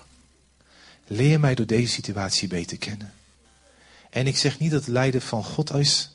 Leer 1.07 1.39
mij 1.39 1.55
door 1.55 1.65
deze 1.65 1.91
situatie 1.91 2.47
beter 2.47 2.77
kennen. 2.77 3.13
En 4.17 4.27
ik 4.27 4.37
zeg 4.37 4.59
niet 4.59 4.71
dat 4.71 4.79
het 4.79 4.89
lijden 4.89 5.21
van 5.21 5.43
God 5.43 5.73
is, 5.73 6.09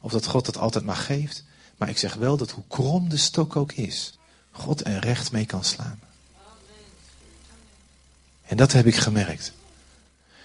of 0.00 0.12
dat 0.12 0.26
God 0.26 0.46
het 0.46 0.56
altijd 0.56 0.84
maar 0.84 0.96
geeft. 0.96 1.44
Maar 1.76 1.88
ik 1.88 1.98
zeg 1.98 2.14
wel 2.14 2.36
dat 2.36 2.50
hoe 2.50 2.64
krom 2.68 3.08
de 3.08 3.16
stok 3.16 3.56
ook 3.56 3.72
is, 3.72 4.18
God 4.50 4.86
er 4.86 5.00
recht 5.00 5.32
mee 5.32 5.46
kan 5.46 5.64
slaan. 5.64 6.00
En 8.42 8.56
dat 8.56 8.72
heb 8.72 8.86
ik 8.86 8.96
gemerkt. 8.96 9.52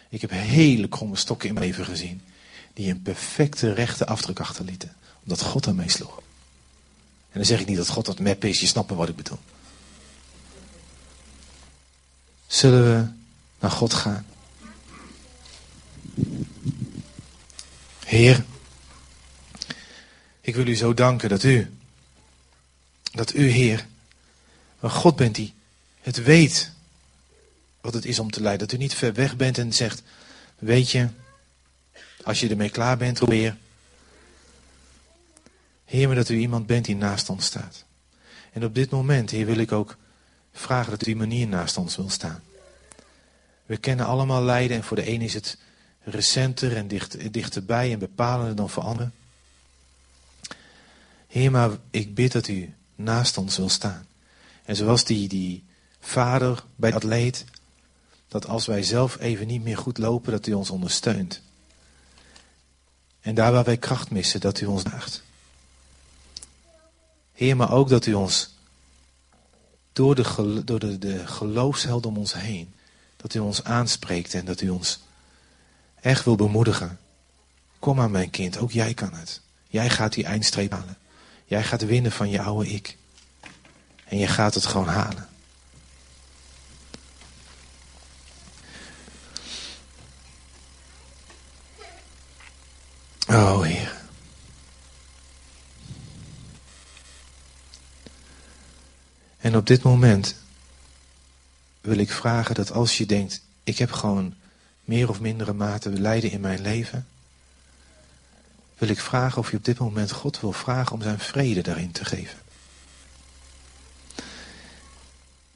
Ik 0.10 0.22
heb 0.22 0.30
hele 0.30 0.88
kromme 0.88 1.16
stokken 1.16 1.48
in 1.48 1.54
mijn 1.54 1.66
leven 1.66 1.86
gezien. 1.86 2.22
Die 2.74 2.90
een 2.90 3.02
perfecte 3.02 3.74
rechte 3.74 4.06
afdruk 4.06 4.40
achterlieten. 4.40 4.96
Omdat 5.24 5.42
God 5.42 5.66
ermee 5.66 5.90
sloeg. 5.90 6.18
En 7.30 7.34
dan 7.40 7.46
zeg 7.46 7.60
ik 7.60 7.68
niet 7.68 7.78
dat 7.78 7.90
God 7.90 8.06
dat 8.06 8.20
map 8.20 8.44
is. 8.44 8.60
Je 8.60 8.68
snapt 8.68 8.92
wat 8.92 9.10
ik 9.10 9.16
bedoel. 9.16 9.40
Zullen 12.48 12.84
we 12.84 13.08
naar 13.60 13.72
God 13.72 13.94
gaan? 13.94 14.26
Heer, 18.14 18.46
ik 20.42 20.56
wil 20.56 20.68
u 20.68 20.76
zo 20.76 20.94
danken 20.94 21.30
dat 21.30 21.44
u, 21.44 21.72
dat 23.12 23.34
u, 23.34 23.48
Heer, 23.48 23.86
een 24.80 24.90
God 24.90 25.16
bent 25.16 25.36
die 25.36 25.54
het 26.02 26.24
weet 26.24 26.72
wat 27.82 27.94
het 27.94 28.06
is 28.06 28.20
om 28.20 28.32
te 28.32 28.42
lijden. 28.42 28.68
Dat 28.68 28.78
u 28.78 28.82
niet 28.82 28.94
ver 28.94 29.14
weg 29.14 29.36
bent 29.36 29.58
en 29.58 29.74
zegt, 29.74 30.04
weet 30.60 30.92
je, 30.92 31.08
als 32.24 32.40
je 32.40 32.50
ermee 32.50 32.70
klaar 32.70 32.98
bent, 32.98 33.18
probeer. 33.18 33.58
Heer, 35.86 36.08
maar 36.08 36.16
dat 36.16 36.30
u 36.30 36.38
iemand 36.38 36.66
bent 36.66 36.86
die 36.86 36.96
naast 36.96 37.30
ons 37.30 37.46
staat. 37.46 37.86
En 38.52 38.66
op 38.66 38.76
dit 38.76 38.90
moment, 38.90 39.30
Heer, 39.30 39.46
wil 39.46 39.58
ik 39.58 39.72
ook 39.72 39.98
vragen 40.54 40.92
dat 40.92 41.02
u 41.02 41.06
die 41.06 41.16
manier 41.16 41.48
naast 41.48 41.78
ons 41.78 41.96
wil 41.96 42.10
staan. 42.10 42.44
We 43.66 43.78
kennen 43.78 44.06
allemaal 44.06 44.44
lijden 44.44 44.78
en 44.78 44.84
voor 44.84 44.98
de 44.98 45.10
een 45.10 45.22
is 45.22 45.34
het 45.34 45.58
recenter 46.04 46.76
en 46.76 46.88
dicht, 46.88 47.34
dichterbij 47.34 47.92
en 47.92 48.00
bepalender 48.00 48.56
dan 48.56 48.70
voor 48.70 48.84
anderen. 48.84 49.14
Heer, 51.28 51.52
maar 51.52 51.72
ik 51.90 52.16
bid 52.16 52.32
dat 52.32 52.48
u 52.48 52.74
naast 52.96 53.38
ons 53.38 53.58
wil 53.58 53.70
staan. 53.70 54.08
En 54.66 54.76
zoals 54.76 55.04
die, 55.04 55.28
die 55.28 55.64
vader 56.00 56.64
bij 56.76 56.90
de 56.90 56.96
atleet, 56.96 57.46
dat 58.28 58.48
als 58.48 58.66
wij 58.66 58.84
zelf 58.84 59.20
even 59.20 59.48
niet 59.48 59.64
meer 59.64 59.78
goed 59.78 59.98
lopen, 59.98 60.32
dat 60.32 60.48
u 60.48 60.54
ons 60.54 60.70
ondersteunt. 60.70 61.42
En 63.22 63.36
daar 63.36 63.52
waar 63.52 63.64
wij 63.64 63.78
kracht 63.78 64.12
missen, 64.12 64.40
dat 64.40 64.62
u 64.62 64.66
ons 64.66 64.84
draagt. 64.84 65.24
Heer, 67.34 67.56
maar 67.56 67.72
ook 67.72 67.90
dat 67.90 68.06
u 68.06 68.14
ons 68.14 68.54
door 69.94 70.16
de, 70.16 70.62
door 70.66 70.80
de, 70.80 70.98
de 70.98 71.28
geloofshelden 71.28 72.10
om 72.10 72.18
ons 72.18 72.34
heen, 72.34 72.74
dat 73.18 73.34
u 73.34 73.40
ons 73.40 73.64
aanspreekt 73.64 74.34
en 74.34 74.46
dat 74.46 74.62
u 74.62 74.70
ons 74.70 75.00
echt 76.04 76.26
wil 76.26 76.36
bemoedigen. 76.36 77.00
Kom 77.80 77.96
maar 77.96 78.12
mijn 78.12 78.30
kind, 78.30 78.58
ook 78.58 78.72
jij 78.72 78.94
kan 78.94 79.14
het. 79.14 79.42
Jij 79.68 79.90
gaat 79.90 80.14
die 80.14 80.26
eindstreep 80.26 80.72
halen. 80.72 80.98
Jij 81.46 81.64
gaat 81.64 81.86
winnen 81.86 82.12
van 82.12 82.30
je 82.30 82.42
oude 82.42 82.70
ik. 82.70 82.98
En 84.06 84.18
je 84.18 84.28
gaat 84.28 84.54
het 84.54 84.66
gewoon 84.66 84.88
halen. 84.88 85.30
Oh 93.28 93.62
Heer. 93.62 94.02
En 99.38 99.58
op 99.58 99.68
dit 99.68 99.84
moment 99.84 100.36
wil 101.82 101.98
ik 101.98 102.12
vragen 102.12 102.56
dat 102.56 102.72
als 102.72 102.98
je 102.98 103.06
denkt, 103.06 103.42
ik 103.64 103.78
heb 103.78 103.92
gewoon 103.92 104.34
meer 104.84 105.10
of 105.10 105.20
mindere 105.20 105.54
mate 105.54 105.90
lijden 105.90 106.32
in 106.32 106.42
mijn 106.42 106.62
leven, 106.62 107.08
wil 108.78 108.90
ik 108.90 109.00
vragen 109.00 109.38
of 109.38 109.52
je 109.52 109.58
op 109.58 109.66
dit 109.66 109.80
moment 109.80 110.12
God 110.12 110.40
wil 110.40 110.52
vragen 110.52 110.94
om 110.94 111.02
zijn 111.02 111.20
vrede 111.20 111.62
daarin 111.62 111.92
te 111.92 112.06
geven. 112.06 112.40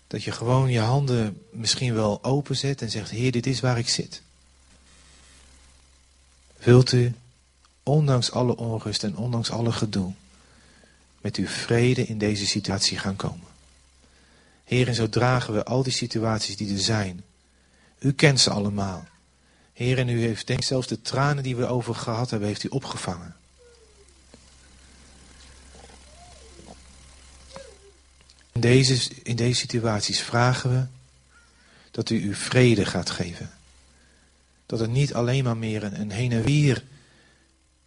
Dat 0.08 0.24
je 0.24 0.32
gewoon 0.32 0.70
je 0.70 0.80
handen 0.80 1.42
misschien 1.52 1.94
wel 1.94 2.24
openzet 2.24 2.82
en 2.82 2.90
zegt, 2.90 3.10
Heer, 3.10 3.32
dit 3.32 3.46
is 3.46 3.60
waar 3.60 3.78
ik 3.78 3.90
zit. 3.90 4.22
Wilt 6.58 6.92
u, 6.92 7.14
ondanks 7.84 8.32
alle 8.32 8.58
onrust 8.58 9.04
en 9.04 9.18
ondanks 9.18 9.52
alle 9.52 9.72
gedoe, 9.72 10.14
met 11.22 11.36
uw 11.36 11.48
vrede 11.48 12.06
in 12.06 12.18
deze 12.18 12.46
situatie 12.46 12.98
gaan 12.98 13.16
komen? 13.16 13.48
Heer, 14.64 14.88
en 14.88 14.96
zo 14.96 15.10
dragen 15.10 15.54
we 15.54 15.66
al 15.66 15.84
die 15.84 15.94
situaties 15.94 16.58
die 16.58 16.74
er 16.74 16.80
zijn. 16.80 17.24
U 18.00 18.14
kent 18.14 18.40
ze 18.40 18.50
allemaal. 18.50 19.08
Heer, 19.78 19.98
en 19.98 20.10
u 20.10 20.22
heeft 20.22 20.48
denk 20.48 20.64
zelfs 20.64 20.88
de 20.88 21.02
tranen 21.02 21.44
die 21.44 21.56
we 21.56 21.66
over 21.66 21.96
gehad 21.96 22.30
hebben, 22.30 22.48
heeft 22.48 22.64
u 22.64 22.70
opgevangen. 22.70 23.36
In 28.52 28.62
deze, 28.62 29.12
in 29.24 29.36
deze 29.36 29.60
situaties 29.60 30.22
vragen 30.22 30.70
we 30.70 30.86
dat 31.92 32.10
u 32.10 32.24
uw 32.24 32.34
vrede 32.34 32.86
gaat 32.86 33.10
geven. 33.10 33.52
Dat 34.66 34.80
het 34.80 34.90
niet 34.90 35.14
alleen 35.14 35.44
maar 35.44 35.58
meer 35.58 35.84
een, 35.84 36.00
een 36.00 36.12
heen 36.12 36.32
en 36.32 36.44
weer 36.44 36.84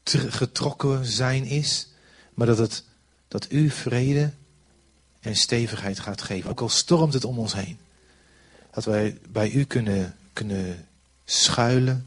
getrokken 0.05 1.05
zijn 1.05 1.45
is, 1.45 1.88
maar 2.34 2.47
dat, 2.47 2.59
het, 2.59 2.84
dat 3.28 3.47
u 3.51 3.70
vrede 3.70 4.32
en 5.20 5.36
stevigheid 5.36 6.01
gaat 6.01 6.22
geven. 6.22 6.51
Ook 6.51 6.61
al 6.61 6.68
stormt 6.68 7.12
het 7.12 7.24
om 7.24 7.38
ons 7.38 7.53
heen. 7.53 7.78
Dat 8.70 8.84
wij 8.84 9.18
bij 9.28 9.51
u 9.51 9.64
kunnen, 9.64 10.16
kunnen 10.32 10.84
schuilen. 11.31 12.07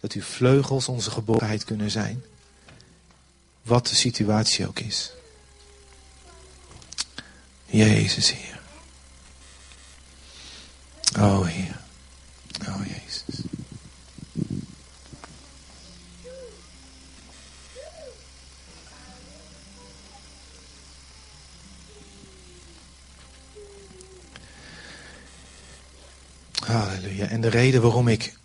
Dat 0.00 0.12
uw 0.12 0.22
vleugels 0.22 0.88
onze 0.88 1.10
geborgenheid 1.10 1.64
kunnen 1.64 1.90
zijn. 1.90 2.22
Wat 3.62 3.86
de 3.86 3.94
situatie 3.94 4.66
ook 4.66 4.78
is. 4.78 5.12
Jezus, 7.66 8.32
Heer. 8.32 8.60
Oh, 11.18 11.46
Heer. 11.46 11.80
Oh, 12.68 12.86
Jezus. 12.86 13.05
Halleluja. 26.66 27.26
En 27.26 27.40
de 27.40 27.48
reden 27.48 27.82
waarom 27.82 28.08
ik 28.08 28.38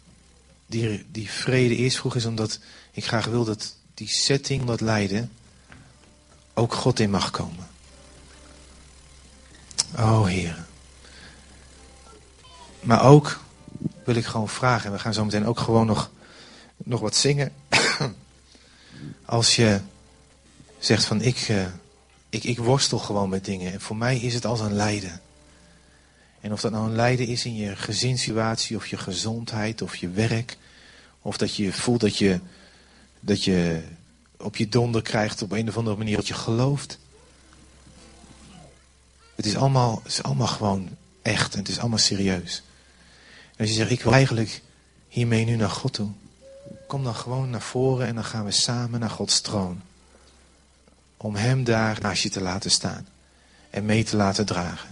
die, 0.66 1.06
die 1.12 1.30
vrede 1.30 1.76
eerst 1.76 1.98
vroeg 1.98 2.16
is 2.16 2.26
omdat 2.26 2.60
ik 2.92 3.06
graag 3.06 3.26
wil 3.26 3.46
dat 3.46 3.76
die 3.94 4.08
setting, 4.08 4.66
dat 4.66 4.82
lijden, 4.82 5.32
ook 6.54 6.74
God 6.74 7.00
in 7.00 7.10
mag 7.10 7.32
komen. 7.32 7.68
Oh 9.98 10.26
Heer. 10.26 10.66
Maar 12.80 13.04
ook 13.04 13.40
wil 14.06 14.16
ik 14.16 14.26
gewoon 14.26 14.50
vragen, 14.50 14.86
en 14.86 14.92
we 14.92 15.00
gaan 15.00 15.14
zo 15.14 15.26
meteen 15.26 15.46
ook 15.46 15.60
gewoon 15.60 15.86
nog, 15.86 16.12
nog 16.78 17.00
wat 17.00 17.16
zingen. 17.16 17.54
Als 19.26 19.56
je 19.56 19.80
zegt 20.80 21.06
van 21.06 21.22
ik, 21.22 21.50
uh, 21.50 21.66
ik, 22.30 22.44
ik 22.44 22.60
worstel 22.60 23.00
gewoon 23.00 23.30
met 23.30 23.46
dingen. 23.46 23.74
En 23.74 23.82
voor 23.82 23.98
mij 23.98 24.18
is 24.18 24.34
het 24.34 24.46
als 24.46 24.60
een 24.60 24.74
lijden. 24.74 25.22
En 26.42 26.52
of 26.52 26.62
dat 26.62 26.72
nou 26.72 26.86
een 26.86 26.96
lijden 26.96 27.28
is 27.28 27.46
in 27.46 27.56
je 27.56 27.76
gezinssituatie, 27.76 28.76
of 28.76 28.88
je 28.88 28.98
gezondheid, 28.98 29.82
of 29.82 29.96
je 29.96 30.10
werk. 30.10 30.58
Of 31.22 31.38
dat 31.38 31.56
je 31.56 31.74
voelt 31.74 32.02
dat 32.02 32.18
je, 32.18 32.40
dat 33.20 33.44
je 33.44 33.82
op 34.38 34.56
je 34.56 34.70
donder 34.70 35.02
krijgt 35.02 35.42
op 35.42 35.52
een 35.52 35.70
of 35.70 35.78
andere 35.78 35.98
manier 35.98 36.16
wat 36.16 36.28
je 36.28 36.34
gelooft. 36.34 37.00
Het 39.36 39.46
is 39.46 39.56
allemaal, 39.56 40.00
het 40.04 40.12
is 40.12 40.24
allemaal 40.24 40.48
gewoon 40.48 40.90
echt 41.22 41.54
en 41.54 41.60
het 41.60 41.70
is 41.70 41.80
allemaal 41.80 41.98
serieus. 41.98 42.64
En 43.52 43.58
als 43.58 43.70
je 43.70 43.76
zegt, 43.76 43.92
ik 43.92 44.02
wil 44.02 44.14
eigenlijk 44.14 44.62
hiermee 45.08 45.46
nu 45.46 45.56
naar 45.56 45.70
God 45.70 45.94
toe. 45.94 46.10
Kom 46.88 47.04
dan 47.04 47.16
gewoon 47.16 47.50
naar 47.50 47.62
voren 47.62 48.08
en 48.08 48.16
dan 48.16 48.24
gaan 48.24 48.46
we 48.46 48.52
samen 48.52 49.00
naar 49.00 49.10
Gods 49.10 49.42
troon. 49.42 49.82
Om 51.18 51.36
Hem 51.36 51.64
daar 51.64 51.98
naast 52.02 52.24
je 52.24 52.30
te 52.30 52.42
laten 52.42 52.72
staan. 52.72 53.08
En 53.70 53.86
mee 53.86 54.04
te 54.04 54.16
laten 54.16 54.46
dragen. 54.46 54.91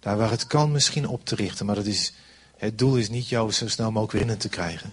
Daar 0.00 0.16
waar 0.16 0.30
het 0.30 0.46
kan 0.46 0.72
misschien 0.72 1.08
op 1.08 1.24
te 1.24 1.34
richten. 1.34 1.66
Maar 1.66 1.74
dat 1.74 1.86
is, 1.86 2.12
het 2.56 2.78
doel 2.78 2.96
is 2.96 3.08
niet 3.08 3.28
jou 3.28 3.52
zo 3.52 3.68
snel 3.68 3.90
mogelijk 3.90 4.30
in 4.30 4.36
te 4.36 4.48
krijgen. 4.48 4.92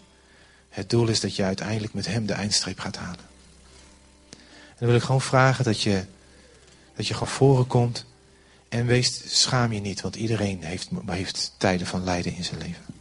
Het 0.70 0.90
doel 0.90 1.08
is 1.08 1.20
dat 1.20 1.36
je 1.36 1.44
uiteindelijk 1.44 1.94
met 1.94 2.06
Hem 2.06 2.26
de 2.26 2.34
eindstreep 2.34 2.80
gaat 2.80 2.98
halen. 2.98 3.26
En 4.30 4.82
dan 4.82 4.88
wil 4.88 4.98
ik 4.98 5.04
gewoon 5.04 5.22
vragen 5.22 5.64
dat 5.64 5.82
je, 5.82 6.06
dat 6.96 7.08
je 7.08 7.14
gewoon 7.14 7.34
voren 7.34 7.68
komt. 7.68 8.06
En 8.70 8.86
wees, 8.86 9.22
schaam 9.42 9.74
je 9.74 9.80
niet, 9.80 10.02
want 10.02 10.16
iedereen 10.16 10.64
heeft, 10.64 10.90
heeft 11.06 11.54
tijden 11.58 11.88
van 11.88 12.04
lijden 12.04 12.36
in 12.36 12.44
zijn 12.44 12.60
leven. 12.60 12.95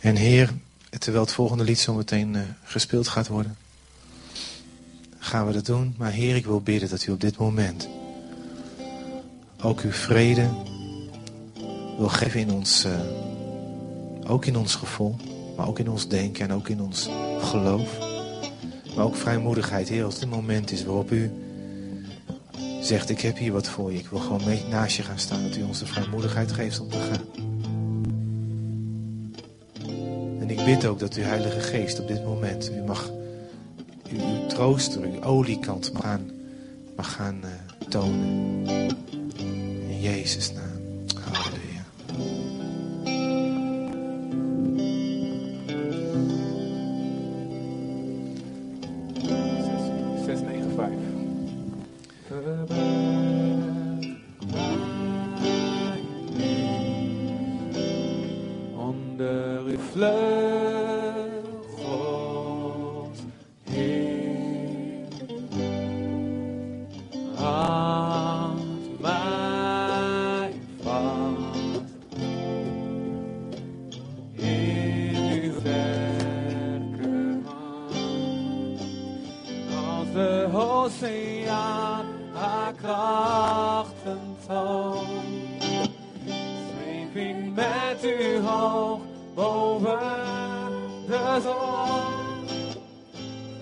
En 0.00 0.16
Heer, 0.16 0.52
terwijl 0.98 1.24
het 1.24 1.32
volgende 1.32 1.64
lied 1.64 1.78
zo 1.78 1.94
meteen 1.94 2.34
uh, 2.34 2.42
gespeeld 2.64 3.08
gaat 3.08 3.28
worden, 3.28 3.56
gaan 5.18 5.46
we 5.46 5.52
dat 5.52 5.66
doen. 5.66 5.94
Maar 5.98 6.10
Heer, 6.10 6.36
ik 6.36 6.44
wil 6.44 6.60
bidden 6.60 6.88
dat 6.88 7.06
u 7.06 7.12
op 7.12 7.20
dit 7.20 7.36
moment 7.36 7.88
ook 9.60 9.80
uw 9.80 9.92
vrede 9.92 10.48
wil 11.98 12.08
geven 12.08 12.40
in 12.40 12.50
ons, 12.50 12.84
uh, 12.84 13.00
ook 14.30 14.46
in 14.46 14.56
ons 14.56 14.74
gevoel, 14.74 15.16
maar 15.56 15.66
ook 15.66 15.78
in 15.78 15.88
ons 15.88 16.08
denken 16.08 16.48
en 16.48 16.54
ook 16.54 16.68
in 16.68 16.80
ons 16.80 17.08
geloof. 17.40 17.98
Maar 18.96 19.04
ook 19.04 19.16
vrijmoedigheid, 19.16 19.88
Heer, 19.88 20.04
als 20.04 20.20
het 20.20 20.30
moment 20.30 20.70
is 20.70 20.84
waarop 20.84 21.10
u 21.10 21.30
zegt, 22.80 23.10
ik 23.10 23.20
heb 23.20 23.36
hier 23.36 23.52
wat 23.52 23.68
voor 23.68 23.92
je. 23.92 23.98
Ik 23.98 24.08
wil 24.08 24.18
gewoon 24.18 24.42
naast 24.70 24.96
je 24.96 25.02
gaan 25.02 25.18
staan, 25.18 25.42
dat 25.42 25.56
u 25.56 25.62
ons 25.62 25.78
de 25.78 25.86
vrijmoedigheid 25.86 26.52
geeft 26.52 26.80
om 26.80 26.88
te 26.88 26.98
gaan. 26.98 27.51
Ik 30.52 30.64
bid 30.64 30.86
ook 30.86 30.98
dat 30.98 31.14
uw 31.14 31.22
Heilige 31.22 31.60
Geest 31.60 32.00
op 32.00 32.08
dit 32.08 32.24
moment, 32.24 32.70
u 32.70 32.82
mag 32.82 33.10
uw, 34.10 34.46
trooster, 34.46 35.02
uw 35.02 35.22
oliekant 35.22 35.92
mag 35.92 36.02
gaan, 36.02 36.30
gaan 36.96 37.40
uh, 37.44 37.50
tonen. 37.88 38.66
In 39.88 40.00
Jezus' 40.00 40.52
naam. 40.52 40.71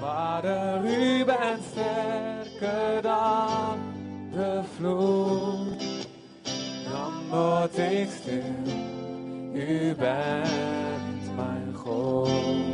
Vader, 0.00 0.84
u 0.84 1.24
bent 1.24 1.62
sterker 1.70 3.02
dan 3.02 3.78
de 4.32 4.60
vloed. 4.76 5.82
Dan 6.90 7.12
word 7.30 7.78
ik 7.78 8.08
stil, 8.20 8.74
u 9.52 9.94
bent 9.94 11.36
mijn 11.36 11.74
God. 11.74 12.69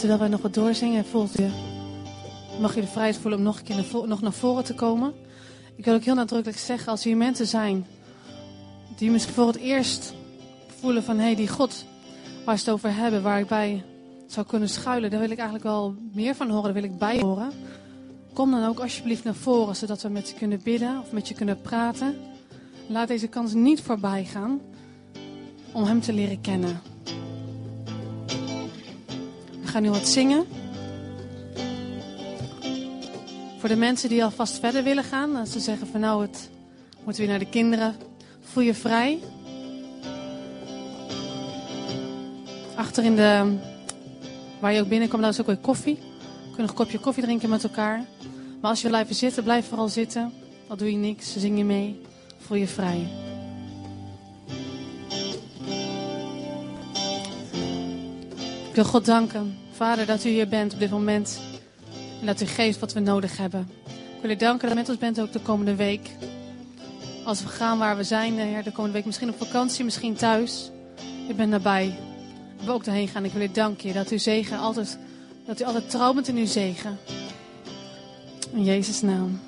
Terwijl 0.00 0.20
wij 0.20 0.28
nog 0.28 0.42
wat 0.42 0.54
doorzingen, 0.54 1.04
voelt 1.04 1.32
je, 1.32 1.50
mag 2.60 2.74
je 2.74 2.80
de 2.80 2.86
vrijheid 2.86 3.16
voelen 3.16 3.38
om 3.38 3.44
nog 3.44 3.58
een 3.58 3.64
keer 3.64 3.76
naar 3.76 4.08
nog 4.08 4.20
naar 4.20 4.32
voren 4.32 4.64
te 4.64 4.74
komen. 4.74 5.12
Ik 5.76 5.84
wil 5.84 5.94
ook 5.94 6.04
heel 6.04 6.14
nadrukkelijk 6.14 6.58
zeggen, 6.58 6.90
als 6.90 7.00
er 7.00 7.06
hier 7.06 7.16
mensen 7.16 7.46
zijn 7.46 7.86
die 8.96 9.10
misschien 9.10 9.34
voor 9.34 9.46
het 9.46 9.56
eerst 9.56 10.14
voelen 10.80 11.02
van, 11.02 11.16
hé, 11.16 11.22
hey, 11.22 11.34
die 11.34 11.48
God 11.48 11.84
waar 12.44 12.58
ze 12.58 12.64
het 12.64 12.72
over 12.74 12.94
hebben, 12.94 13.22
waar 13.22 13.40
ik 13.40 13.46
bij 13.46 13.84
zou 14.26 14.46
kunnen 14.46 14.68
schuilen, 14.68 15.10
daar 15.10 15.20
wil 15.20 15.30
ik 15.30 15.38
eigenlijk 15.38 15.66
wel 15.66 15.94
meer 16.12 16.34
van 16.34 16.48
horen, 16.48 16.64
daar 16.64 16.82
wil 16.82 16.90
ik 16.90 16.98
bij 16.98 17.20
horen. 17.20 17.52
Kom 18.32 18.50
dan 18.50 18.64
ook 18.64 18.80
alsjeblieft 18.80 19.24
naar 19.24 19.34
voren, 19.34 19.76
zodat 19.76 20.02
we 20.02 20.08
met 20.08 20.28
je 20.28 20.34
kunnen 20.34 20.60
bidden 20.64 21.00
of 21.00 21.12
met 21.12 21.28
je 21.28 21.34
kunnen 21.34 21.60
praten. 21.60 22.16
Laat 22.86 23.08
deze 23.08 23.26
kans 23.26 23.54
niet 23.54 23.80
voorbij 23.80 24.24
gaan 24.24 24.60
om 25.72 25.84
Hem 25.84 26.00
te 26.00 26.12
leren 26.12 26.40
kennen. 26.40 26.80
Gaan 29.70 29.82
nu 29.82 29.90
wat 29.90 30.08
zingen. 30.08 30.46
Voor 33.58 33.68
de 33.68 33.76
mensen 33.76 34.08
die 34.08 34.24
alvast 34.24 34.58
verder 34.58 34.82
willen 34.82 35.04
gaan, 35.04 35.36
als 35.36 35.52
ze 35.52 35.60
zeggen 35.60 35.86
van 35.86 36.00
nou, 36.00 36.22
het 36.22 36.50
moet 37.04 37.16
weer 37.16 37.26
naar 37.26 37.38
de 37.38 37.48
kinderen, 37.48 37.94
voel 38.42 38.62
je 38.62 38.74
vrij. 38.74 39.18
Achter 42.74 43.04
in 43.04 43.16
de, 43.16 43.56
waar 44.60 44.72
je 44.72 44.80
ook 44.80 44.88
binnenkomt, 44.88 45.22
daar 45.22 45.30
is 45.30 45.40
ook 45.40 45.46
weer 45.46 45.56
koffie. 45.56 45.94
We 45.94 46.46
kunnen 46.46 46.68
een 46.68 46.74
kopje 46.74 46.98
koffie 46.98 47.22
drinken 47.22 47.48
met 47.48 47.64
elkaar. 47.64 48.04
Maar 48.60 48.70
als 48.70 48.80
je 48.80 48.88
wil 48.88 48.96
blijven 48.96 49.14
zitten, 49.14 49.42
blijf 49.42 49.68
vooral 49.68 49.88
zitten. 49.88 50.32
Al 50.68 50.76
doe 50.76 50.90
je 50.90 50.96
niks, 50.96 51.32
zing 51.36 51.58
je 51.58 51.64
mee, 51.64 52.00
voel 52.38 52.56
je 52.56 52.68
vrij. 52.68 53.29
Ik 58.70 58.76
wil 58.76 58.84
God 58.84 59.04
danken, 59.04 59.58
Vader, 59.72 60.06
dat 60.06 60.24
u 60.24 60.28
hier 60.28 60.48
bent 60.48 60.72
op 60.72 60.78
dit 60.78 60.90
moment. 60.90 61.40
En 62.20 62.26
dat 62.26 62.40
u 62.40 62.46
geeft 62.46 62.78
wat 62.78 62.92
we 62.92 63.00
nodig 63.00 63.36
hebben. 63.36 63.70
Ik 63.86 64.20
wil 64.20 64.30
u 64.30 64.36
danken 64.36 64.68
dat 64.68 64.76
u 64.76 64.80
met 64.80 64.88
ons 64.88 64.98
bent 64.98 65.20
ook 65.20 65.32
de 65.32 65.40
komende 65.40 65.74
week. 65.74 66.10
Als 67.24 67.42
we 67.42 67.48
gaan 67.48 67.78
waar 67.78 67.96
we 67.96 68.04
zijn, 68.04 68.38
eh, 68.38 68.44
Heer, 68.44 68.62
de 68.62 68.72
komende 68.72 68.96
week 68.96 69.04
misschien 69.04 69.28
op 69.28 69.38
vakantie, 69.38 69.84
misschien 69.84 70.14
thuis. 70.14 70.70
U 71.28 71.34
bent 71.34 71.50
nabij. 71.50 71.98
We 72.64 72.72
ook 72.72 72.84
daarheen 72.84 73.08
gaan. 73.08 73.24
Ik 73.24 73.32
wil 73.32 73.42
u 73.42 73.50
danken, 73.52 73.94
dat 73.94 74.10
u 74.10 74.18
zegen 74.18 74.58
altijd, 74.58 74.98
dat 75.46 75.60
u 75.60 75.64
altijd 75.64 75.90
trouw 75.90 76.14
bent 76.14 76.28
in 76.28 76.36
uw 76.36 76.46
zegen. 76.46 76.98
In 78.52 78.64
Jezus' 78.64 79.00
naam. 79.00 79.40